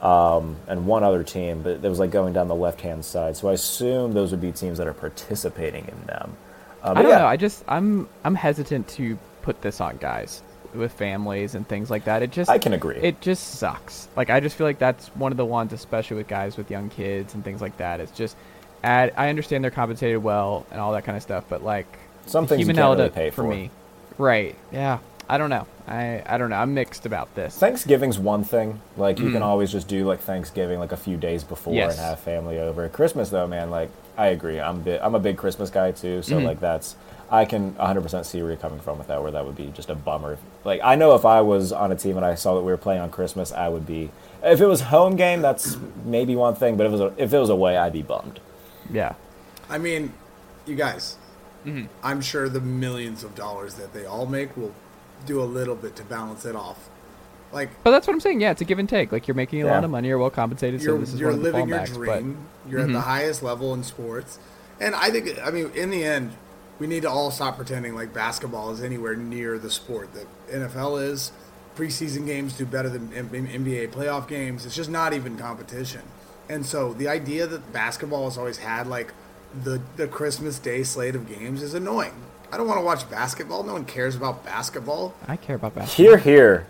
[0.00, 1.62] um, and one other team.
[1.62, 3.36] But it was like going down the left hand side.
[3.36, 6.36] So I assume those would be teams that are participating in them.
[6.82, 7.18] Uh, I don't yeah.
[7.18, 7.26] know.
[7.26, 10.42] I just I'm I'm hesitant to put this on guys
[10.76, 12.22] with families and things like that.
[12.22, 12.96] It just I can agree.
[12.96, 14.08] It just sucks.
[14.16, 16.88] Like I just feel like that's one of the ones, especially with guys with young
[16.88, 18.00] kids and things like that.
[18.00, 18.36] It's just,
[18.82, 21.86] add, I understand they're compensated well and all that kind of stuff, but like
[22.26, 23.42] some things human element really for.
[23.42, 23.70] for me,
[24.18, 24.56] right?
[24.72, 24.98] Yeah,
[25.28, 25.66] I don't know.
[25.88, 26.56] I I don't know.
[26.56, 27.56] I'm mixed about this.
[27.58, 28.80] Thanksgiving's one thing.
[28.96, 29.32] Like you mm.
[29.32, 31.96] can always just do like Thanksgiving like a few days before yes.
[31.96, 32.88] and have family over.
[32.88, 34.60] Christmas though, man, like I agree.
[34.60, 36.44] I'm bi- I'm a big Christmas guy too, so mm.
[36.44, 36.96] like that's
[37.30, 39.90] I can 100% see where you're coming from with that, where that would be just
[39.90, 40.38] a bummer.
[40.66, 42.76] Like, I know if I was on a team and I saw that we were
[42.76, 44.10] playing on Christmas, I would be.
[44.42, 47.32] If it was home game, that's maybe one thing, but if it was, a, if
[47.32, 48.40] it was away, I'd be bummed.
[48.90, 49.14] Yeah.
[49.70, 50.12] I mean,
[50.66, 51.16] you guys,
[51.64, 51.86] mm-hmm.
[52.02, 54.74] I'm sure the millions of dollars that they all make will
[55.24, 56.90] do a little bit to balance it off.
[57.52, 58.40] Like, but that's what I'm saying.
[58.40, 59.12] Yeah, it's a give and take.
[59.12, 59.70] Like you're making a yeah.
[59.70, 62.06] lot of money, you're well compensated, you're, so this is you're living your dream.
[62.64, 62.90] But, you're mm-hmm.
[62.90, 63.08] at the mm-hmm.
[63.08, 64.40] highest level in sports,
[64.80, 66.32] and I think, I mean, in the end,
[66.78, 71.02] we need to all stop pretending like basketball is anywhere near the sport that NFL
[71.02, 71.32] is.
[71.76, 74.64] Preseason games do better than NBA playoff games.
[74.64, 76.00] It's just not even competition.
[76.48, 79.12] And so the idea that basketball has always had like
[79.64, 82.14] the the Christmas Day slate of games is annoying.
[82.52, 83.62] I don't want to watch basketball.
[83.64, 85.14] No one cares about basketball.
[85.26, 86.16] I care about basketball.
[86.16, 86.66] Here, here.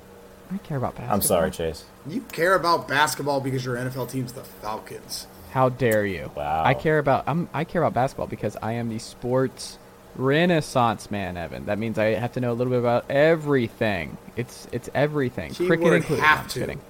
[0.50, 1.14] I care about basketball.
[1.14, 1.84] I'm sorry, Chase.
[2.08, 5.26] You care about basketball because your NFL team's the Falcons.
[5.50, 6.30] How dare you?
[6.34, 6.64] Wow.
[6.64, 9.78] I care about I'm I care about basketball because I am the sports
[10.16, 11.66] renaissance man, Evan.
[11.66, 14.16] That means I have to know a little bit about everything.
[14.36, 15.54] It's it's everything.
[15.54, 16.22] Cricket Keyword included.
[16.22, 16.60] No, have I'm to.
[16.60, 16.80] kidding.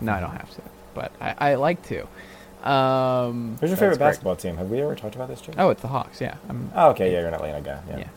[0.00, 0.62] no, I don't have to,
[0.94, 2.06] but I, I like to.
[2.68, 4.06] Um, Who's your favorite great.
[4.06, 4.56] basketball team?
[4.56, 5.54] Have we ever talked about this, Chase?
[5.58, 6.20] Oh, it's the Hawks.
[6.20, 7.80] Yeah, I'm, Oh, okay, yeah, you're an Atlanta guy.
[7.90, 7.98] Yeah.
[7.98, 8.08] yeah.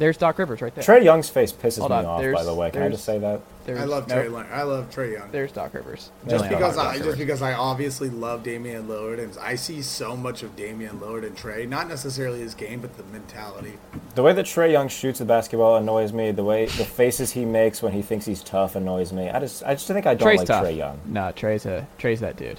[0.00, 0.82] There's Doc Rivers right there.
[0.82, 2.70] Trae Young's face pisses Hold me on, off, by there's- the way.
[2.70, 3.40] Can I there's- just say that?
[3.66, 4.32] There's, I love nope, Trae.
[4.32, 4.46] Young.
[4.50, 5.30] I love Trae Young.
[5.30, 6.10] There's Doc Rivers.
[6.24, 6.98] Just Atlanta because Hawks.
[7.00, 10.98] I just because I obviously love Damian Lillard and I see so much of Damian
[10.98, 13.74] Lillard and Trae, not necessarily his game, but the mentality.
[14.16, 16.30] The way that Trae Young shoots the basketball annoys me.
[16.32, 19.28] The way the faces he makes when he thinks he's tough annoys me.
[19.28, 20.64] I just, I just think I don't Trae's like tough.
[20.64, 20.98] Trae Young.
[21.06, 22.58] No, Trae's a Trae's that dude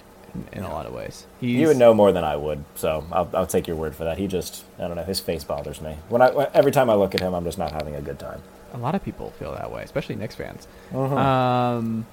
[0.52, 1.26] in, a lot of ways.
[1.40, 4.04] He's, You would know more than I would, so I'll, I'll take your word for
[4.06, 4.18] that.
[4.18, 5.96] He just, I don't know, his face bothers me.
[6.10, 8.42] When I, every time I look at him, I'm just not having a good time.
[8.74, 10.68] A lot of people feel that way, especially Knicks fans.
[10.94, 11.16] Uh-huh.
[11.16, 12.06] Um,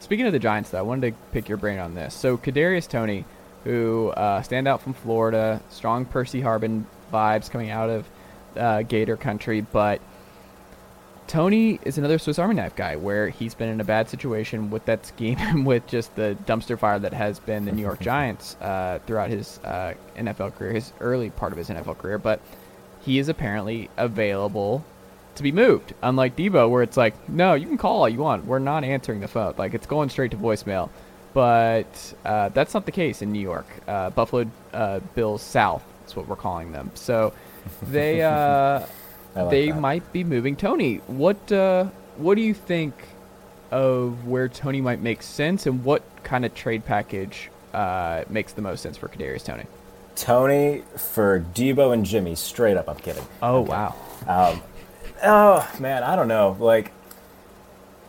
[0.00, 2.14] speaking of the Giants, though, I wanted to pick your brain on this.
[2.14, 3.24] So Kadarius Toney,
[3.64, 8.06] who uh, stand out from Florida, strong Percy Harvin vibes coming out of
[8.56, 10.00] uh, Gator country, but
[11.32, 14.84] Toney is another Swiss Army knife guy where he's been in a bad situation with
[14.84, 18.54] that scheme and with just the dumpster fire that has been the New York Giants
[18.56, 22.18] uh, throughout his uh, NFL career, his early part of his NFL career.
[22.18, 22.40] But
[23.00, 24.84] he is apparently available
[25.36, 28.44] to be moved, unlike Deebo, where it's like, no, you can call all you want.
[28.44, 29.54] We're not answering the phone.
[29.56, 30.90] Like, it's going straight to voicemail.
[31.32, 33.66] But uh, that's not the case in New York.
[33.88, 36.90] Uh, Buffalo uh, Bills South is what we're calling them.
[36.92, 37.32] So
[37.84, 38.20] they.
[39.34, 39.80] Like they that.
[39.80, 40.96] might be moving Toney.
[41.06, 41.84] What uh,
[42.16, 42.94] what do you think
[43.70, 48.62] of where Toney might make sense, and what kind of trade package uh, makes the
[48.62, 49.64] most sense for Kadarius Toney?
[50.14, 52.88] Toney for Deebo and Jimmy, straight up.
[52.88, 53.24] I'm kidding.
[53.40, 53.94] Oh wow,
[55.24, 56.56] Oh man, I don't know.
[56.58, 56.92] Like,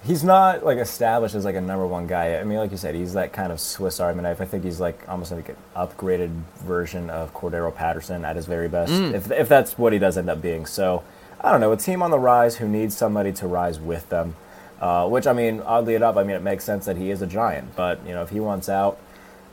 [0.04, 2.38] he's not like established as like a number one guy.
[2.38, 4.42] I mean, like you said, he's that kind of Swiss Army knife.
[4.42, 8.68] I think he's like almost like an upgraded version of Cordarrelle Patterson at his very
[8.70, 10.66] best, if if that's what he does end up being.
[10.66, 11.04] So,
[11.42, 11.72] I don't know.
[11.72, 14.36] A team on the rise who needs somebody to rise with them.
[14.82, 17.28] Uh, which I mean, oddly enough, I mean it makes sense that he is a
[17.28, 17.74] giant.
[17.76, 19.00] But you know, if he wants out,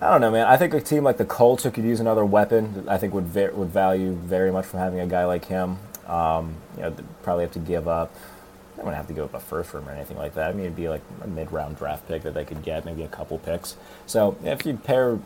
[0.00, 0.46] I don't know, man.
[0.46, 3.26] I think a team like the Colts who could use another weapon, I think would
[3.26, 5.78] ve- would value very much from having a guy like him.
[6.08, 8.12] Um, you know, probably have to give up.
[8.80, 10.48] They wouldn't have to give up a first him or anything like that.
[10.48, 13.08] I mean, it'd be like a mid-round draft pick that they could get, maybe a
[13.08, 13.76] couple picks.
[14.06, 15.18] So if you pair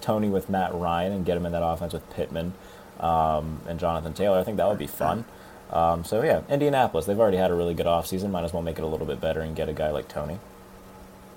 [0.00, 2.52] Toney with Matt Ryan and get him in that offense with Pittman
[2.98, 5.24] um, and Jonathan Taylor, I think that would be fun.
[5.70, 8.30] Um, so yeah, Indianapolis, they've already had a really good offseason.
[8.32, 10.40] Might as well make it a little bit better and get a guy like Toney.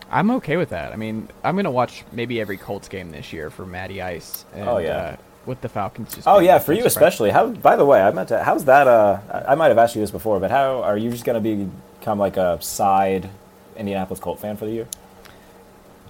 [0.10, 0.92] I'm okay with that.
[0.92, 4.44] I mean, I'm gonna watch maybe every Colts game this year for Matty Ice.
[4.56, 4.90] And, Oh, yeah.
[4.98, 5.16] uh,
[5.48, 6.14] with the Falcons.
[6.14, 7.32] Just Oh yeah, for you especially.
[7.32, 7.48] How?
[7.48, 8.44] By the way, I meant to.
[8.44, 8.88] How's that?
[8.88, 11.42] Uh, I might have asked you this before, but how are you just going to
[11.42, 11.70] be
[12.00, 13.30] become like a side
[13.76, 14.88] Indianapolis Colt fan for the year?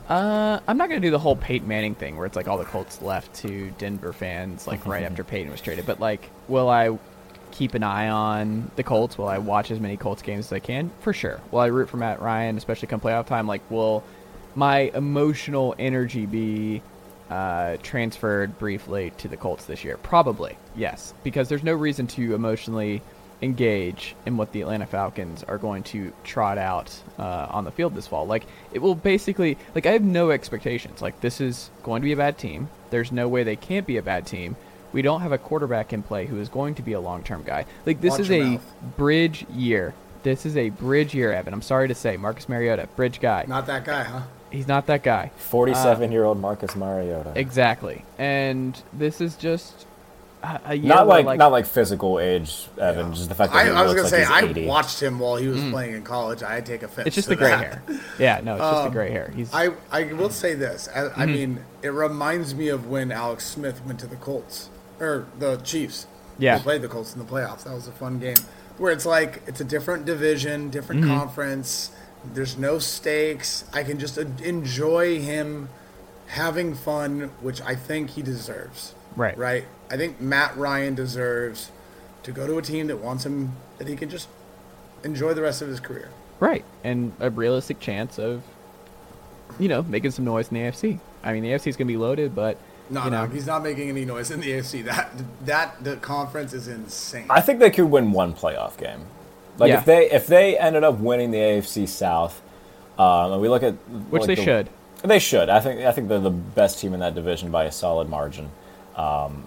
[0.09, 2.65] Uh, I'm not gonna do the whole Peyton Manning thing where it's like all the
[2.65, 5.85] Colts left to Denver fans like right after Peyton was traded.
[5.85, 6.97] But like, will I
[7.51, 9.17] keep an eye on the Colts?
[9.17, 10.91] Will I watch as many Colts games as I can?
[11.01, 11.41] For sure.
[11.51, 13.47] Will I root for Matt Ryan, especially come playoff time?
[13.47, 14.03] Like, will
[14.55, 16.81] my emotional energy be
[17.29, 19.97] uh, transferred briefly to the Colts this year?
[19.97, 23.01] Probably, yes, because there's no reason to emotionally
[23.41, 27.93] engage in what the Atlanta Falcons are going to trot out uh, on the field
[27.93, 28.25] this fall.
[28.25, 31.01] Like, it will basically, like, I have no expectations.
[31.01, 32.69] Like, this is going to be a bad team.
[32.89, 34.55] There's no way they can't be a bad team.
[34.93, 37.43] We don't have a quarterback in play who is going to be a long term
[37.43, 37.65] guy.
[37.85, 38.73] Like, this Watch is a mouth.
[38.95, 39.93] bridge year.
[40.23, 41.53] This is a bridge year, Evan.
[41.53, 42.17] I'm sorry to say.
[42.17, 43.45] Marcus Mariota, bridge guy.
[43.47, 44.21] Not that guy, huh?
[44.51, 45.31] He's not that guy.
[45.37, 47.33] Forty-seven-year-old Marcus Mariota.
[47.35, 48.03] Exactly.
[48.17, 49.85] And this is just
[50.43, 53.07] a, a not where, like, not like physical age, Evan.
[53.07, 53.13] Yeah.
[53.13, 54.65] Just the fact that I, he I was gonna like say I 80.
[54.65, 56.43] watched him while he was playing in college.
[56.43, 57.07] I take offense.
[57.07, 57.59] It's just to the gray that.
[57.59, 57.81] hair.
[58.19, 59.33] Yeah, no, it's just the Um, gray hair.
[59.35, 60.87] He's I, I will say this.
[60.95, 61.21] I, Mm-hmm.
[61.21, 64.69] I mean, it reminds me of when Alex Smith went to the Colts
[64.99, 66.07] or the Chiefs.
[66.39, 66.57] Yeah.
[66.57, 67.63] they played the Colts in the playoffs.
[67.63, 68.37] That was a fun game.
[68.77, 71.17] Where it's like it's a different division, different Mm-hmm.
[71.17, 71.91] conference.
[72.33, 73.63] There's no stakes.
[73.73, 75.69] I can just enjoy him
[76.27, 78.93] having fun, which I think he deserves.
[79.15, 79.37] Right.
[79.37, 79.65] Right.
[79.89, 81.71] I think Matt Ryan deserves
[82.23, 84.27] to go to a team that wants him that he can just
[85.03, 86.09] enjoy the rest of his career.
[86.39, 88.43] right, and a realistic chance of,
[89.59, 90.99] you know, making some noise in the AFC.
[91.23, 92.57] I mean, the AFC is going to be loaded, but
[92.89, 94.83] No, you know, no, he's not making any noise in the AFC.
[94.85, 95.09] That
[95.45, 97.27] that the conference is insane.
[97.29, 99.05] I think they could win one playoff game.
[99.57, 99.79] Like Yeah.
[99.79, 102.41] if they if they ended up winning the AFC South,
[102.99, 103.73] um, and we look at
[104.09, 104.69] which like they the- should.
[105.03, 105.49] They should.
[105.49, 108.49] I think I think they're the best team in that division by a solid margin.
[108.95, 109.43] Um,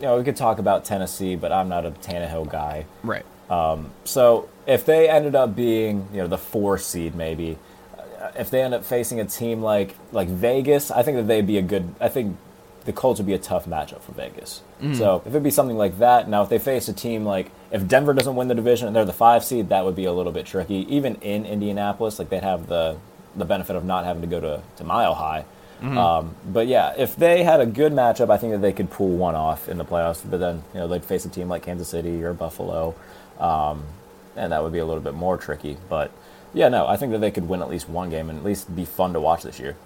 [0.00, 2.86] you know, we could talk about Tennessee, but I'm not a Tannehill guy.
[3.02, 3.24] Right.
[3.50, 7.58] Um, So if they ended up being, you know, the four seed maybe,
[7.98, 11.46] uh, if they end up facing a team like like Vegas, I think that they'd
[11.46, 11.94] be a good.
[12.00, 12.36] I think
[12.84, 14.60] the Colts would be a tough matchup for Vegas.
[14.94, 17.88] So if it'd be something like that, now if they face a team like if
[17.88, 20.30] Denver doesn't win the division and they're the five seed, that would be a little
[20.30, 20.86] bit tricky.
[20.94, 22.98] Even in Indianapolis, like they'd have the
[23.34, 25.46] the benefit of not having to go to, to Mile High.
[25.98, 29.08] Um, but yeah, if they had a good matchup, I think that they could pull
[29.08, 30.22] one off in the playoffs.
[30.28, 32.94] But then you know they'd face a team like Kansas City or Buffalo,
[33.40, 33.84] um,
[34.36, 35.78] and that would be a little bit more tricky.
[35.88, 36.12] But
[36.54, 38.74] yeah, no, I think that they could win at least one game and at least
[38.76, 39.76] be fun to watch this year.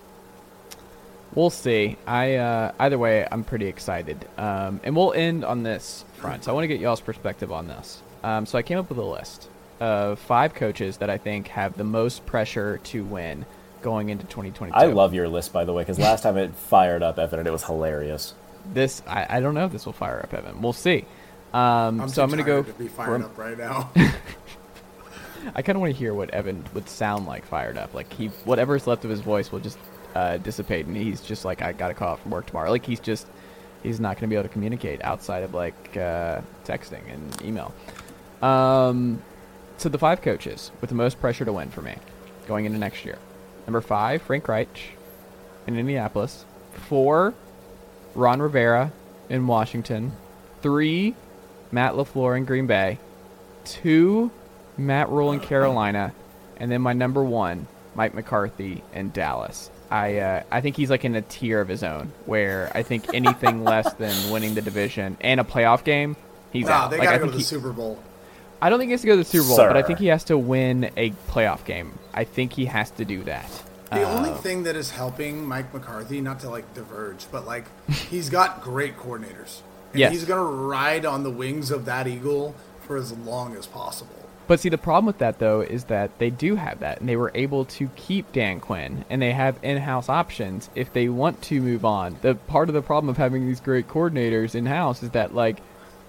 [1.34, 1.96] We'll see.
[2.06, 4.26] I uh, either way, I'm pretty excited.
[4.36, 6.44] Um, and we'll end on this front.
[6.44, 8.02] So I want to get y'all's perspective on this.
[8.24, 9.48] Um, so I came up with a list
[9.80, 13.44] of five coaches that I think have the most pressure to win
[13.82, 14.76] going into 2022.
[14.76, 17.47] I love your list, by the way, because last time it fired up Evan and
[17.47, 18.34] it was hilarious.
[18.72, 19.02] this.
[19.06, 20.60] I, I don't know if this will fire up Evan.
[20.62, 21.05] We'll see.
[21.52, 22.62] Um, I'm so too I'm going to go.
[22.62, 23.90] to be fired from- up right now.
[25.55, 27.94] I kind of want to hear what Evan would sound like fired up.
[27.94, 29.78] Like he, whatever's left of his voice will just
[30.14, 32.70] uh, dissipate, and he's just like, I got to call off from work tomorrow.
[32.70, 33.26] Like he's just,
[33.86, 37.72] he's not going to be able to communicate outside of like uh, texting and email.
[38.42, 39.22] Um,
[39.78, 41.94] so the five coaches with the most pressure to win for me
[42.46, 43.18] going into next year.
[43.66, 44.96] Number five, Frank Reich
[45.66, 46.44] in Indianapolis.
[46.88, 47.34] Four,
[48.14, 48.92] Ron Rivera
[49.28, 50.12] in Washington.
[50.62, 51.14] Three,
[51.70, 52.98] Matt LaFleur in Green Bay.
[53.64, 54.30] Two,
[54.76, 56.12] Matt Rhule in Carolina.
[56.56, 59.70] And then my number one, Mike McCarthy in Dallas.
[59.90, 63.14] I uh, I think he's like in a tier of his own where I think
[63.14, 66.16] anything less than winning the division and a playoff game,
[66.52, 66.90] he's nah, out.
[66.90, 67.98] they Like, I gotta go think to the he- Super Bowl.
[68.60, 70.06] I don't think he has to go to the Super Bowl, but I think he
[70.06, 71.98] has to win a playoff game.
[72.14, 73.48] I think he has to do that.
[73.92, 77.66] The Uh, only thing that is helping Mike McCarthy, not to like diverge, but like
[77.90, 79.60] he's got great coordinators.
[79.92, 80.12] And Yes.
[80.12, 84.25] he's gonna ride on the wings of that eagle for as long as possible.
[84.47, 87.16] But see, the problem with that though is that they do have that, and they
[87.16, 91.60] were able to keep Dan Quinn, and they have in-house options if they want to
[91.60, 92.16] move on.
[92.23, 95.59] The part of the problem of having these great coordinators in-house is that like,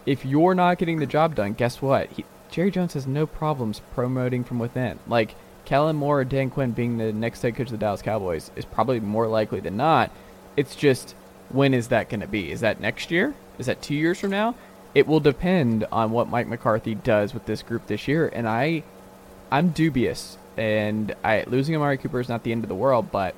[0.05, 2.09] if you're not getting the job done, guess what?
[2.11, 4.99] He, Jerry Jones has no problems promoting from within.
[5.07, 5.35] Like
[5.65, 8.63] Kellen Moore or Dan Quinn being the next head coach of the Dallas Cowboys is
[8.63, 10.11] probably more likely than not.
[10.55, 11.13] It's just
[11.49, 12.51] when is that going to be?
[12.51, 13.33] Is that next year?
[13.57, 14.55] Is that two years from now?
[14.93, 18.83] It will depend on what Mike McCarthy does with this group this year, and I,
[19.51, 20.37] I'm dubious.
[20.57, 23.35] And I losing Amari Cooper is not the end of the world, but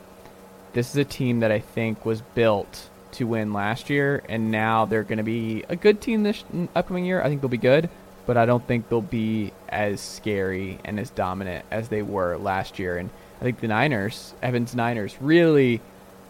[0.73, 4.85] this is a team that I think was built to win last year, and now
[4.85, 6.43] they're going to be a good team this
[6.75, 7.21] upcoming year.
[7.21, 7.89] I think they'll be good,
[8.25, 12.79] but I don't think they'll be as scary and as dominant as they were last
[12.79, 12.97] year.
[12.97, 13.09] And
[13.41, 15.81] I think the Niners, Evans Niners, really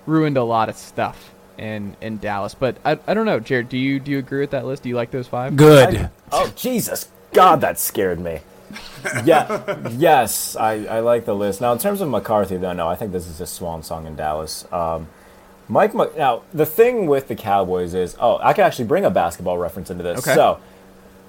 [0.06, 2.56] ruined a lot of stuff in in Dallas.
[2.56, 3.70] But I, I don't know, Jared.
[3.70, 4.84] Do you do you agree with that list?
[4.84, 5.56] Do you like those five?
[5.56, 6.10] Good.
[6.32, 8.40] Oh Jesus God, that scared me.
[9.24, 11.62] Yeah, yes, I, I like the list.
[11.62, 14.16] Now, in terms of McCarthy, though, no, I think this is a swan song in
[14.16, 14.72] Dallas.
[14.72, 15.08] Um,
[15.68, 19.10] Mike, Mc- now the thing with the Cowboys is, oh, I can actually bring a
[19.10, 20.20] basketball reference into this.
[20.20, 20.34] Okay.
[20.34, 20.60] So,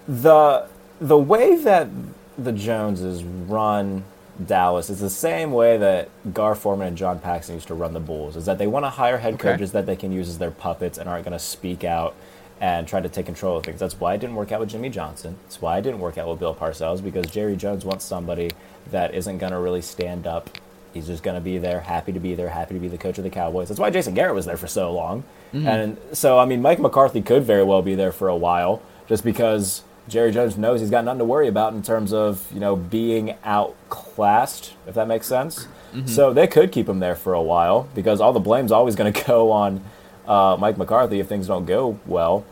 [0.08, 0.66] the
[1.00, 1.88] the way that
[2.36, 4.04] the Joneses run
[4.46, 8.00] Dallas is the same way that Gar Forman and John Paxson used to run the
[8.00, 8.36] Bulls.
[8.36, 9.52] Is that they want to hire head Okay.
[9.52, 12.14] coaches that they can use as their puppets and aren't going to speak out
[12.60, 13.80] and try to take control of things.
[13.80, 15.36] That's why it didn't work out with Jimmy Johnson.
[15.44, 18.50] That's why it didn't work out with Bill Parcells because Jerry Jones wants somebody
[18.90, 20.50] that isn't going to really stand up.
[20.92, 23.16] He's just going to be there, happy to be there, happy to be the coach
[23.18, 23.68] of the Cowboys.
[23.68, 25.24] That's why Jason Garrett was there for so long.
[25.54, 25.66] Mm.
[25.66, 29.22] And so, I mean, Mike McCarthy could very well be there for a while just
[29.24, 32.76] because Jerry Jones knows he's got nothing to worry about in terms of, you know,
[32.76, 35.66] being outclassed, if that makes sense.
[36.06, 39.12] So they could keep him there for a while because all the blame's always going
[39.14, 39.82] to go on
[40.26, 42.44] uh, Mike McCarthy if things don't go well.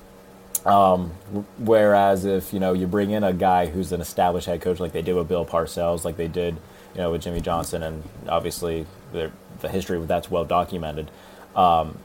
[0.67, 1.11] Um,
[1.59, 4.93] whereas if you know you bring in a guy who's an established head coach like
[4.93, 6.57] they did with Bill Parcells, like they did,
[6.95, 9.31] you know, with Jimmy Johnson, and obviously the
[9.61, 11.11] the history with that's well documented.
[11.55, 11.99] Um,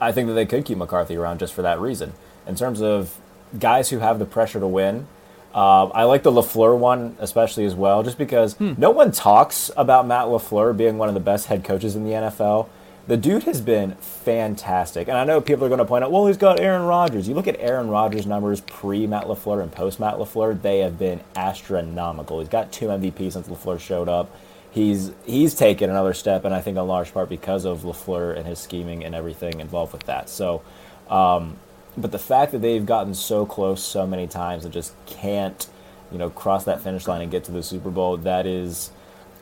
[0.00, 2.12] I think that they could keep McCarthy around just for that reason.
[2.46, 3.18] In terms of
[3.56, 5.06] guys who have the pressure to win,
[5.54, 10.06] uh, I like the Lafleur one especially as well, just because no one talks about
[10.06, 12.68] Matt Lafleur being one of the best head coaches in the NFL.
[13.06, 16.26] The dude has been fantastic, and I know people are going to point out, well,
[16.26, 17.28] he's got Aaron Rodgers.
[17.28, 20.98] You look at Aaron Rodgers' numbers pre Matt Lafleur and post Matt Lafleur; they have
[20.98, 22.40] been astronomical.
[22.40, 24.34] He's got two MVP since Lafleur showed up.
[24.72, 28.46] He's he's taken another step, and I think in large part because of Lafleur and
[28.46, 30.28] his scheming and everything involved with that.
[30.28, 30.60] So,
[31.08, 31.56] um,
[31.96, 35.66] but the fact that they've gotten so close so many times and just can't,
[36.12, 38.90] you know, cross that finish line and get to the Super Bowl, that is,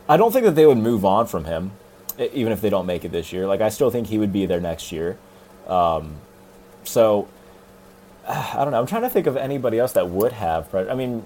[0.09, 1.73] I don't think that they would move on from him.
[2.19, 3.47] even if they don't make it this year.
[3.49, 5.19] Like I still think he would be there next year.
[5.67, 6.17] Um,
[6.85, 7.27] so
[8.29, 8.79] I don't know.
[8.79, 10.73] I'm trying to think of anybody else that would have.
[10.75, 11.25] I mean,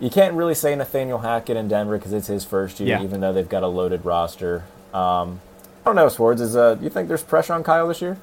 [0.00, 3.02] you can't really say Nathaniel Hackett in Denver because it's his first year, Yeah.
[3.02, 4.64] even though they've got a loaded roster.
[4.94, 5.40] Um,
[5.82, 6.40] I don't know, Sowards.
[6.40, 8.18] Is uh, you think there's pressure on Kyle this year?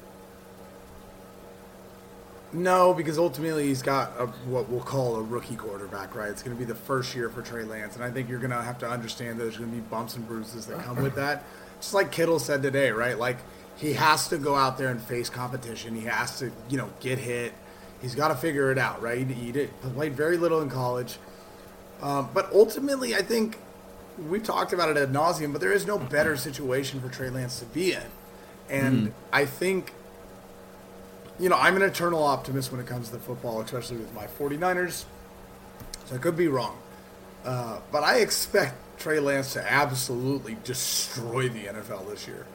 [2.52, 6.30] No, because ultimately he's got a, what we'll call a rookie quarterback, right?
[6.30, 8.50] It's going to be the first year for Trey Lance, and I think you're going
[8.50, 11.16] to have to understand that there's going to be bumps and bruises that come with
[11.16, 11.44] that.
[11.80, 13.18] Just like Kittle said today, right?
[13.18, 13.38] Like
[13.76, 15.94] he has to go out there and face competition.
[15.94, 17.52] He has to, you know, get hit.
[18.00, 19.18] He's got to figure it out, right?
[19.18, 21.18] He, he did, played very little in college,
[22.00, 23.58] um, but ultimately, I think
[24.28, 25.52] we've talked about it ad nauseum.
[25.52, 28.02] But there is no better situation for Trey Lance to be in,
[28.70, 29.92] and I think
[31.38, 35.04] you know, I'm an eternal optimist when it comes to football, especially with my 49ers.
[36.06, 36.78] So I could be wrong.
[37.44, 42.46] Uh, but I expect Trey Lance to absolutely destroy the NFL this year.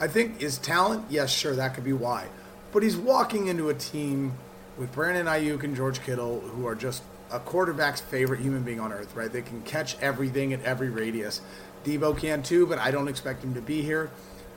[0.00, 2.28] I think his talent, yes, sure, that could be why.
[2.72, 4.34] But he's walking into a team
[4.76, 7.02] with Brandon Aiyuk and George Kittle, who are just
[7.32, 9.32] a quarterback's favorite human being on earth, right?
[9.32, 11.40] They can catch everything at every radius.
[11.84, 14.10] Deebo can too, but I don't expect him to be here.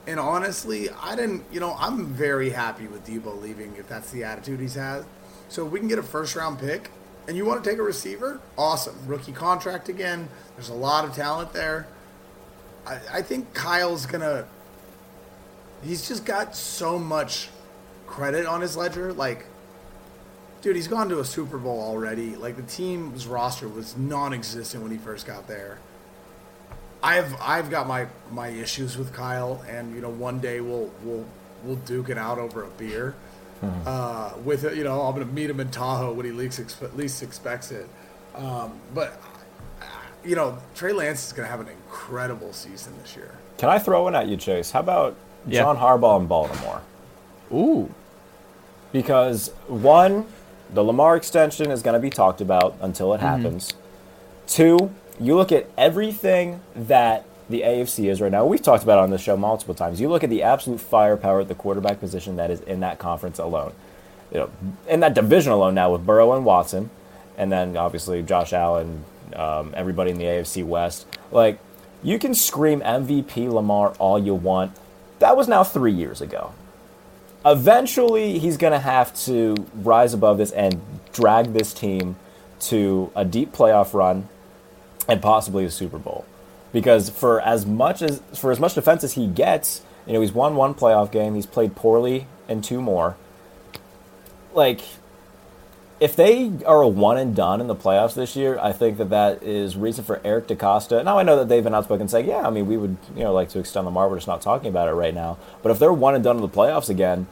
[0.06, 4.24] And honestly, I didn't, you know, I'm very happy with Deebo leaving if that's the
[4.24, 5.04] attitude he's had.
[5.48, 6.90] So if we can get a first round pick
[7.28, 8.96] and you want to take a receiver, awesome.
[9.06, 10.28] Rookie contract again.
[10.56, 11.86] There's a lot of talent there.
[12.86, 14.44] I, I think Kyle's going to,
[15.84, 17.48] he's just got so much
[18.06, 19.12] credit on his ledger.
[19.12, 19.46] Like,
[20.62, 22.34] dude, he's gone to a Super Bowl already.
[22.34, 25.78] Like, the team's roster was non existent when he first got there.
[27.02, 31.24] I've I've got my my issues with Kyle, and you know one day we'll we'll
[31.64, 33.14] we'll duke it out over a beer.
[33.86, 37.22] Uh, with you know, I'm gonna meet him in Tahoe when he least expe- least
[37.22, 37.88] expects it.
[38.34, 39.20] Um, but
[39.80, 39.84] uh,
[40.24, 43.30] you know, Trey Lance is gonna have an incredible season this year.
[43.58, 44.72] Can I throw one at you, Chase?
[44.72, 45.14] How about
[45.46, 45.60] Yeah.
[45.62, 46.82] John Harbaugh in Baltimore?
[47.52, 47.94] Ooh.
[48.90, 50.26] Because one,
[50.74, 53.72] the Lamar extension is going to be talked about until it happens.
[54.46, 54.90] Two,
[55.20, 58.44] you look at everything that the AFC is right now.
[58.46, 60.00] We've talked about on the show multiple times.
[60.00, 63.38] You look at the absolute firepower at the quarterback position that is in that conference
[63.38, 63.72] alone.
[64.32, 64.50] You know,
[64.88, 66.90] in that division alone now with Burrow and Watson,
[67.36, 71.06] and then obviously Josh Allen, um, everybody in the AFC West.
[71.30, 71.58] Like,
[72.02, 74.72] you can scream MVP Lamar all you want.
[75.18, 76.52] That was now three years ago
[77.44, 80.80] eventually he's going to have to rise above this and
[81.12, 82.16] drag this team
[82.60, 84.28] to a deep playoff run
[85.08, 86.24] and possibly a Super Bowl.
[86.72, 90.32] Because for as much as for as much defense as he gets, you know, he's
[90.32, 93.16] won one playoff game, he's played poorly in two more.
[94.54, 94.80] Like
[96.00, 99.10] if they are a one and done in the playoffs this year, I think that
[99.10, 101.04] that is reason for Eric DeCosta.
[101.04, 103.32] Now I know that they've been outspoken saying, yeah, I mean, we would you know
[103.34, 104.08] like to extend Lamar.
[104.08, 105.38] We're just not talking about it right now.
[105.62, 107.26] But if they're one and done in the playoffs again,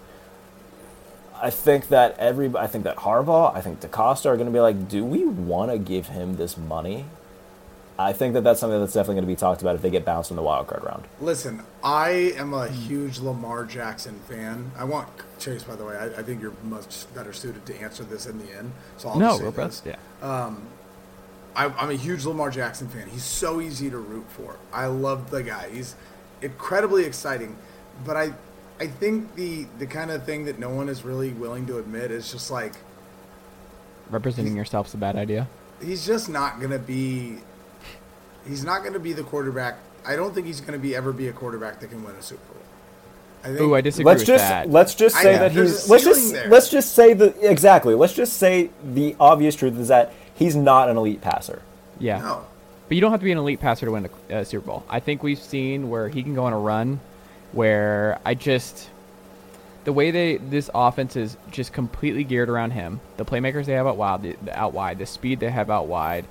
[1.43, 4.61] I think that every I think that Harbaugh, I think DeCosta are going to be
[4.61, 7.07] like, do we want to give him this money?
[8.05, 10.05] I think that that's something that's definitely going to be talked about if they get
[10.05, 11.05] bounced in the wild card round.
[11.21, 14.71] Listen, I am a huge Lamar Jackson fan.
[14.77, 15.09] I want
[15.39, 15.97] Chase, by the way.
[15.97, 18.73] I, I think you're much better suited to answer this in the end.
[18.97, 19.81] So I'll no, just say we're this.
[19.81, 19.97] both.
[20.23, 20.45] Yeah.
[20.45, 20.63] Um,
[21.57, 23.09] I, I'm a huge Lamar Jackson fan.
[23.09, 24.57] He's so easy to root for.
[24.73, 25.69] I love the guy.
[25.71, 25.97] He's
[26.43, 27.57] incredibly exciting.
[28.05, 28.33] But I,
[28.79, 32.11] I think the the kind of thing that no one is really willing to admit
[32.13, 32.75] is just like
[34.11, 35.49] Representing yourself's a bad idea.
[35.83, 37.39] he's just not gonna be.
[38.47, 39.79] He's not gonna be the quarterback.
[40.07, 42.43] I don't think he's gonna be ever be a quarterback that can win a Super
[42.53, 42.63] Bowl.
[43.43, 43.61] I think.
[43.61, 44.71] Ooh, I disagree Let's with just that.
[44.71, 46.49] let's just say that he's let's just there.
[46.49, 47.95] let's just say the exactly.
[47.95, 51.63] Let's just say the obvious truth is that he's not an elite passer.
[51.99, 52.19] yeah.
[52.19, 52.47] No.
[52.89, 54.85] But you don't have to be an elite passer to win a uh, Super Bowl.
[54.91, 56.99] I think we've seen where he can go on a run
[57.53, 58.91] where I just
[59.85, 63.01] the way they this offense is just completely geared around him.
[63.17, 65.87] The playmakers they have out wide, the, the out wide, the speed they have out
[65.87, 66.25] wide,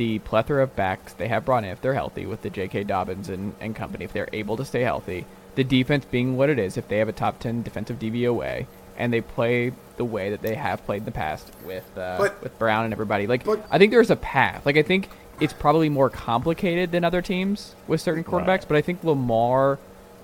[0.00, 2.84] the plethora of backs they have brought in if they're healthy with the J.K.
[2.84, 5.26] Dobbins and, and company, if they're able to stay healthy.
[5.56, 8.64] The defense being what it is, if they have a top ten defensive DVOA
[8.96, 12.42] and they play the way that they have played in the past with uh, But-
[12.42, 13.26] with Brown and everybody.
[13.26, 14.64] Like but- I think there's a path.
[14.64, 18.68] Like I think it's probably more complicated than other teams with certain quarterbacks, Right.
[18.68, 19.78] but I think Lamar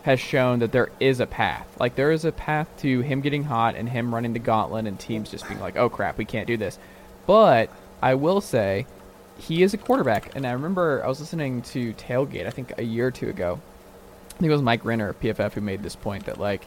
[0.04, 1.66] has shown that there is a path.
[1.78, 4.98] Like there is a path to him getting hot and him running the gauntlet and
[4.98, 6.78] teams just being like, "Oh crap, we can't do this."
[7.26, 7.68] But
[8.00, 8.86] I will say
[9.38, 12.82] he is a quarterback, and I remember I was listening to Tailgate I think a
[12.82, 13.60] year or two ago.
[14.28, 16.62] I think it was Mike Renner of PFF who made this point that like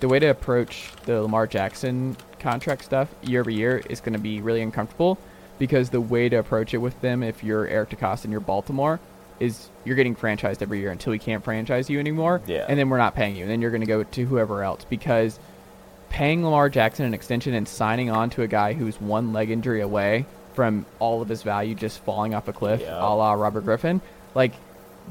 [0.00, 4.18] the way to approach the Lamar Jackson contract stuff year over year is going to
[4.18, 5.18] be really uncomfortable
[5.58, 8.98] because the way to approach it with them, if you're Eric DeCosta and you're Baltimore,
[9.38, 12.40] is you're getting franchised every year until we can't franchise you anymore.
[12.46, 12.66] Yeah.
[12.68, 13.42] And then we're not paying you.
[13.42, 15.38] And then you're going to go to whoever else because
[16.08, 19.80] paying Lamar Jackson an extension and signing on to a guy who's one leg injury
[19.80, 22.98] away from all of his value just falling off a cliff, Yeah.
[22.98, 24.00] a la Robert Griffin,
[24.34, 24.52] like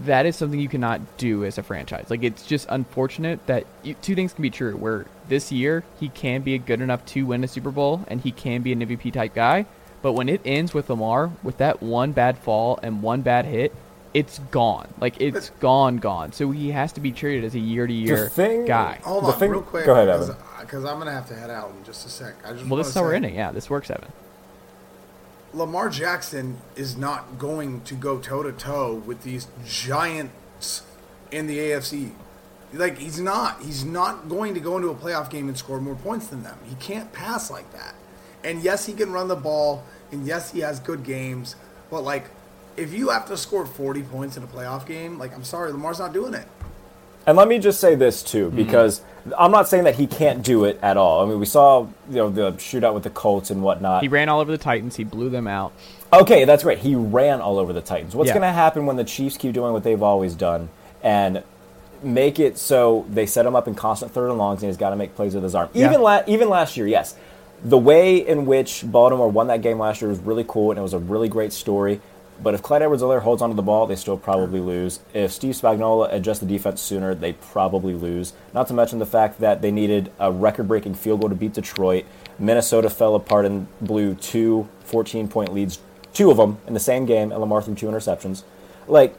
[0.05, 2.05] that is something you cannot do as a franchise.
[2.09, 4.75] Like it's just unfortunate that you, two things can be true.
[4.77, 8.31] Where this year he can be good enough to win a Super Bowl and he
[8.31, 9.65] can be an MVP type guy,
[10.01, 13.73] but when it ends with Lamar with that one bad fall and one bad hit,
[14.13, 14.87] it's gone.
[14.99, 16.31] Like it's gone, gone.
[16.33, 18.29] So he has to be treated as a year to year
[18.67, 18.99] guy.
[19.03, 19.85] Hold The on, thing- real quick.
[19.85, 20.35] go ahead, Evan.
[20.59, 22.33] Because I'm gonna have to head out in just a sec.
[22.45, 23.35] I just Well, this is how we're ending.
[23.35, 24.11] Yeah, this works, Evan.
[25.53, 30.83] Lamar Jackson is not going to go toe to toe with these giants
[31.31, 32.11] in the AFC.
[32.73, 33.61] Like he's not.
[33.61, 36.57] He's not going to go into a playoff game and score more points than them.
[36.67, 37.95] He can't pass like that.
[38.43, 41.55] And yes, he can run the ball, and yes, he has good games.
[41.89, 42.25] But like,
[42.77, 45.99] if you have to score 40 points in a playoff game, like I'm sorry, Lamar's
[45.99, 46.47] not doing it.
[47.27, 48.57] And let me just say this too, Mm-hmm.
[48.57, 49.01] because
[49.37, 51.23] I'm not saying that he can't do it at all.
[51.23, 54.01] I mean, we saw you know the shootout with the Colts and whatnot.
[54.01, 54.95] He ran all over the Titans.
[54.95, 55.73] He blew them out.
[56.11, 56.79] Okay, that's great.
[56.79, 58.15] He ran all over the Titans.
[58.15, 58.33] What's Yeah.
[58.33, 60.69] going to happen when the Chiefs keep doing what they've always done
[61.03, 61.43] and
[62.03, 64.89] make it so they set him up in constant third and longs, and he's got
[64.89, 65.69] to make plays with his arm.
[65.73, 65.87] Yeah.
[65.89, 67.15] Even la- even last year, yes,
[67.63, 70.81] the way in which Baltimore won that game last year was really cool, and it
[70.81, 72.01] was a really great story.
[72.41, 74.99] But if Clyde Edwards-Helaire holds onto the ball, they still probably lose.
[75.13, 78.33] If Steve Spagnuolo adjusts the defense sooner, they probably lose.
[78.53, 82.05] Not to mention the fact that they needed a record-breaking field goal to beat Detroit.
[82.39, 85.79] Minnesota fell apart and blew two 14-point leads,
[86.13, 88.43] two of them in the same game, and Lamar threw two interceptions.
[88.87, 89.15] Like,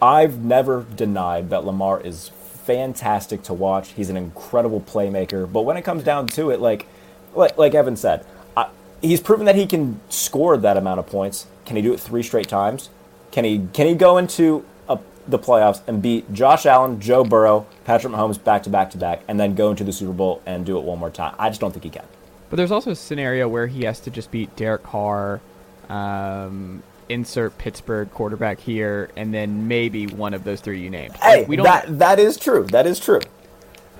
[0.00, 2.30] I've never denied that Lamar is
[2.68, 3.92] fantastic to watch.
[3.92, 5.50] He's an incredible playmaker.
[5.50, 6.86] But when it comes down to it, like,
[7.34, 8.24] like, like Evan said,
[8.56, 8.68] I,
[9.02, 11.46] he's proven that he can score that amount of points.
[11.68, 12.88] Can he do it three straight times?
[13.30, 17.66] Can he can he go into a, the playoffs and beat Josh Allen, Joe Burrow,
[17.84, 20.64] Patrick Mahomes back to back to back, and then go into the Super Bowl and
[20.66, 21.34] do it one more time?
[21.38, 22.06] I just don't think he can.
[22.50, 25.40] But there's also a scenario where he has to just beat Derek Carr,
[25.90, 31.14] um, insert Pittsburgh quarterback here, and then maybe one of those three you named.
[31.16, 31.64] Hey, Like, we don't.
[31.64, 32.64] that that is true.
[32.70, 33.20] That is true.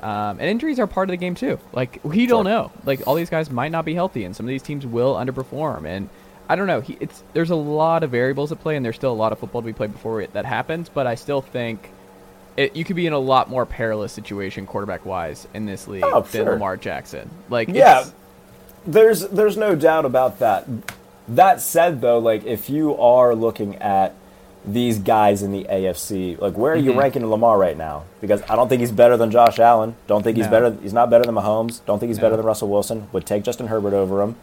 [0.00, 1.58] um, and injuries are part of the game too.
[1.72, 2.72] Like we don't know.
[2.86, 5.84] Like all these guys might not be healthy, and some of these teams will underperform.
[5.86, 6.08] And
[6.48, 6.80] I don't know.
[6.80, 9.38] He, it's there's a lot of variables at play, and there's still a lot of
[9.38, 10.88] football to be played before it, that happens.
[10.88, 11.90] But I still think.
[12.56, 16.02] It, you could be in a lot more perilous situation quarterback wise in this league
[16.04, 16.52] Oh, than sure.
[16.54, 17.30] Lamar Jackson.
[17.48, 18.04] Like Yeah,
[18.86, 20.66] there's there's no doubt about that.
[21.28, 24.14] That said, though, like if you are looking at
[24.64, 26.98] these guys in the AFC, like where are you Mm-hmm.
[26.98, 28.04] ranking Lamar right now?
[28.20, 29.94] Because I don't think he's better than Josh Allen.
[30.08, 30.50] Don't think he's No.
[30.50, 30.76] better.
[30.82, 31.80] He's not better than Mahomes.
[31.86, 33.08] Don't think he's better than Russell Wilson.
[33.12, 34.34] Would take Justin Herbert over him.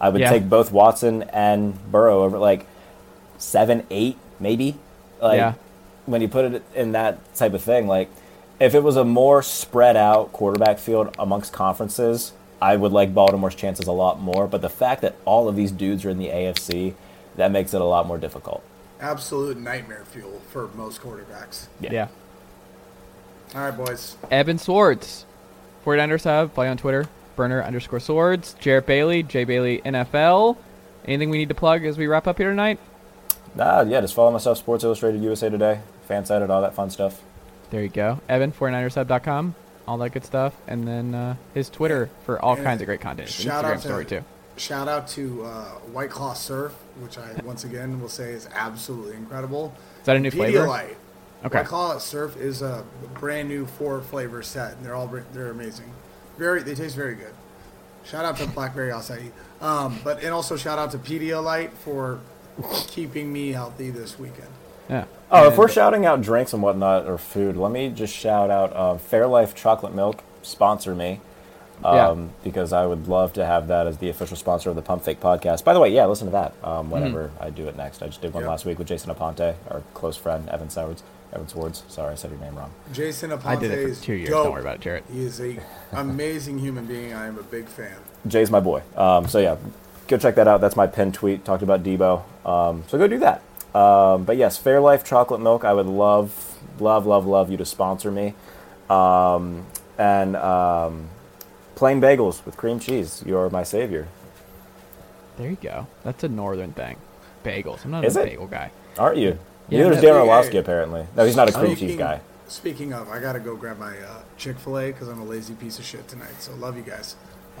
[0.00, 0.30] I would Yeah.
[0.30, 2.66] take both Watson and Burrow over like
[3.38, 4.76] seven, eight, maybe.
[5.20, 5.52] Like Yeah.
[6.06, 8.08] when you put it in that type of thing, like
[8.60, 13.54] if it was a more spread out quarterback field amongst conferences, I would like Baltimore's
[13.54, 14.46] chances a lot more.
[14.46, 16.94] But the fact that all of these dudes are in the AFC,
[17.36, 18.62] that makes it a lot more difficult.
[18.98, 21.66] Absolute nightmare fuel for most quarterbacks.
[21.80, 21.92] yeah.
[21.92, 22.08] yeah.
[23.54, 24.16] All right, boys.
[24.30, 25.24] Evan Sowards.
[25.84, 27.06] 49ers have, play on Twitter,
[27.36, 28.54] burner underscore swords.
[28.58, 30.56] Jarrett Bailey, J Bailey NFL.
[31.04, 32.78] Anything we need to plug as we wrap up here tonight?
[33.54, 37.22] Nah, yeah, just follow myself, Sports Illustrated USA Today, Fansided, all that fun stuff.
[37.70, 38.20] There you go.
[38.28, 39.54] Evan, 49ersHub.com,
[39.88, 40.54] all that good stuff.
[40.66, 43.28] And then uh, his Twitter for all And kinds of great content.
[43.28, 44.24] Shout Instagram out to story, too.
[44.56, 49.16] Shout out to uh, White Claw Surf, which I once again will say is absolutely
[49.16, 49.74] incredible.
[50.00, 50.66] Is that a new flavor?
[50.66, 50.94] Pedialyte.
[51.44, 51.58] Okay.
[51.58, 52.84] White Claw Surf is a
[53.14, 55.92] brand new four flavor set, and they're all they're amazing.
[56.38, 57.34] Very, they taste very good.
[58.04, 59.30] Shout out to Blackberry Acai,
[59.60, 62.20] um, but and also shout out to Pedialyte for
[62.88, 64.48] keeping me healthy this weekend.
[64.88, 65.06] Yeah.
[65.30, 68.72] Oh, if we're shouting out drinks and whatnot or food, let me just shout out
[68.74, 71.20] uh, Fairlife Chocolate Milk sponsor me.
[71.82, 72.08] Yeah.
[72.08, 75.02] Um, because I would love to have that as the official sponsor of the Pump
[75.02, 75.62] Fake podcast.
[75.62, 77.42] By the way, yeah, listen to that um, whenever Mm-hmm.
[77.44, 78.02] I do it next.
[78.02, 78.50] I just did one Yep.
[78.50, 81.02] last week with Jason Aponte, our close friend, Evan Sowards.
[81.36, 81.84] Evan Swords.
[81.88, 82.72] Sorry, I said your name wrong.
[82.92, 84.30] Jason Aponte I did it is for two years.
[84.30, 84.44] dope.
[84.44, 85.04] Don't worry about it, Jarrett.
[85.12, 85.58] He is a
[85.92, 87.12] amazing human being.
[87.12, 87.96] I am a big fan.
[88.26, 88.82] Jay's my boy.
[88.96, 89.56] Um, so yeah,
[90.08, 90.60] go check that out.
[90.60, 91.44] That's my pinned tweet.
[91.44, 92.22] Talked about Deebo.
[92.46, 93.42] Um, so go do that.
[93.78, 95.64] Um, but yes, Fairlife chocolate milk.
[95.64, 98.34] I would love, love, love, love you to sponsor me.
[98.88, 99.66] Um,
[99.98, 101.08] and um,
[101.74, 103.22] plain bagels with cream cheese.
[103.26, 104.08] You're my savior.
[105.36, 105.86] There you go.
[106.04, 106.96] That's a northern thing.
[107.44, 107.84] Bagels.
[107.84, 108.24] I'm not Is a it?
[108.30, 108.70] bagel guy.
[108.98, 109.38] Aren't you?
[109.68, 110.58] Yeah, Neither is no, Darren hey, Orlovsky hey.
[110.58, 111.06] apparently.
[111.16, 112.20] No, he's not a cream cheese guy.
[112.48, 115.54] Speaking of, I gotta go grab my uh, Chick Fil A because I'm a lazy
[115.54, 116.40] piece of shit tonight.
[116.40, 117.16] So love you guys.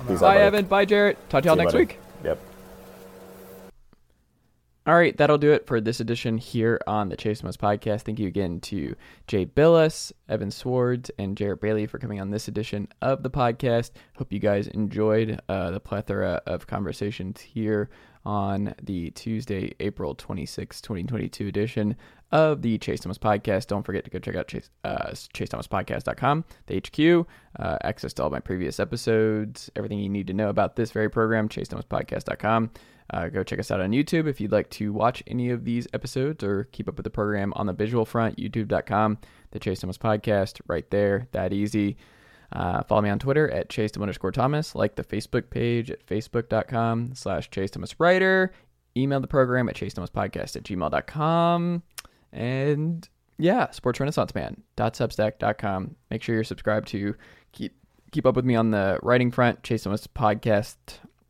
[0.06, 0.10] Peace out.
[0.10, 0.20] out.
[0.20, 0.40] Bye, buddy.
[0.40, 0.64] Evan.
[0.66, 1.18] Bye, Jarrett.
[1.28, 1.84] Talk to y'all See you, next buddy.
[1.86, 1.98] week.
[2.24, 2.38] Yep.
[4.86, 8.02] All right, that'll do it for this edition here on the Chase Thomas podcast.
[8.02, 8.94] Thank you again to
[9.26, 13.90] Jay Bilas, Evan Sowards, and Jarrett Bailey for coming on this edition of the podcast.
[14.16, 17.90] Hope you guys enjoyed uh, the plethora of conversations here
[18.26, 21.96] on the Tuesday, April 26, 2022 edition
[22.32, 23.68] of the Chase Thomas podcast.
[23.68, 27.26] Don't forget to go check out Chase, uh, ChaseThomasPodcast.com, the HQ,
[27.60, 31.08] uh, access to all my previous episodes, everything you need to know about this very
[31.08, 32.70] program, ChaseThomasPodcast.com.
[33.08, 35.86] Uh, go check us out on YouTube if you'd like to watch any of these
[35.94, 39.18] episodes or keep up with the program on the visual front, youtube.com,
[39.52, 41.96] the Chase Thomas Podcast, right there, that easy.
[42.52, 44.74] Uh, follow me on Twitter at Chase underscore Thomas.
[44.74, 48.52] Like the Facebook page at facebook.com slash Chase Thomas Writer.
[48.96, 51.82] Email the program at Chase Thomas Podcast at gmail.com.
[52.32, 53.08] And
[53.38, 55.96] yeah, Sports Renaissance Man.substack.com.
[56.10, 57.14] Make sure you're subscribed to
[57.52, 57.74] keep
[58.12, 60.76] keep up with me on the writing front, Chase Thomas Podcast.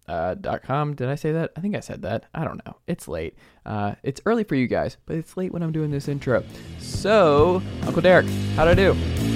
[0.09, 0.95] Uh, dot com.
[0.95, 1.51] Did I say that?
[1.57, 2.27] I think I said that.
[2.33, 2.77] I don't know.
[2.87, 3.35] It's late.
[3.65, 6.45] Uh, it's early for you guys, but it's late when I'm doing this intro.
[6.79, 9.36] So, Uncle Derek, how'd I do?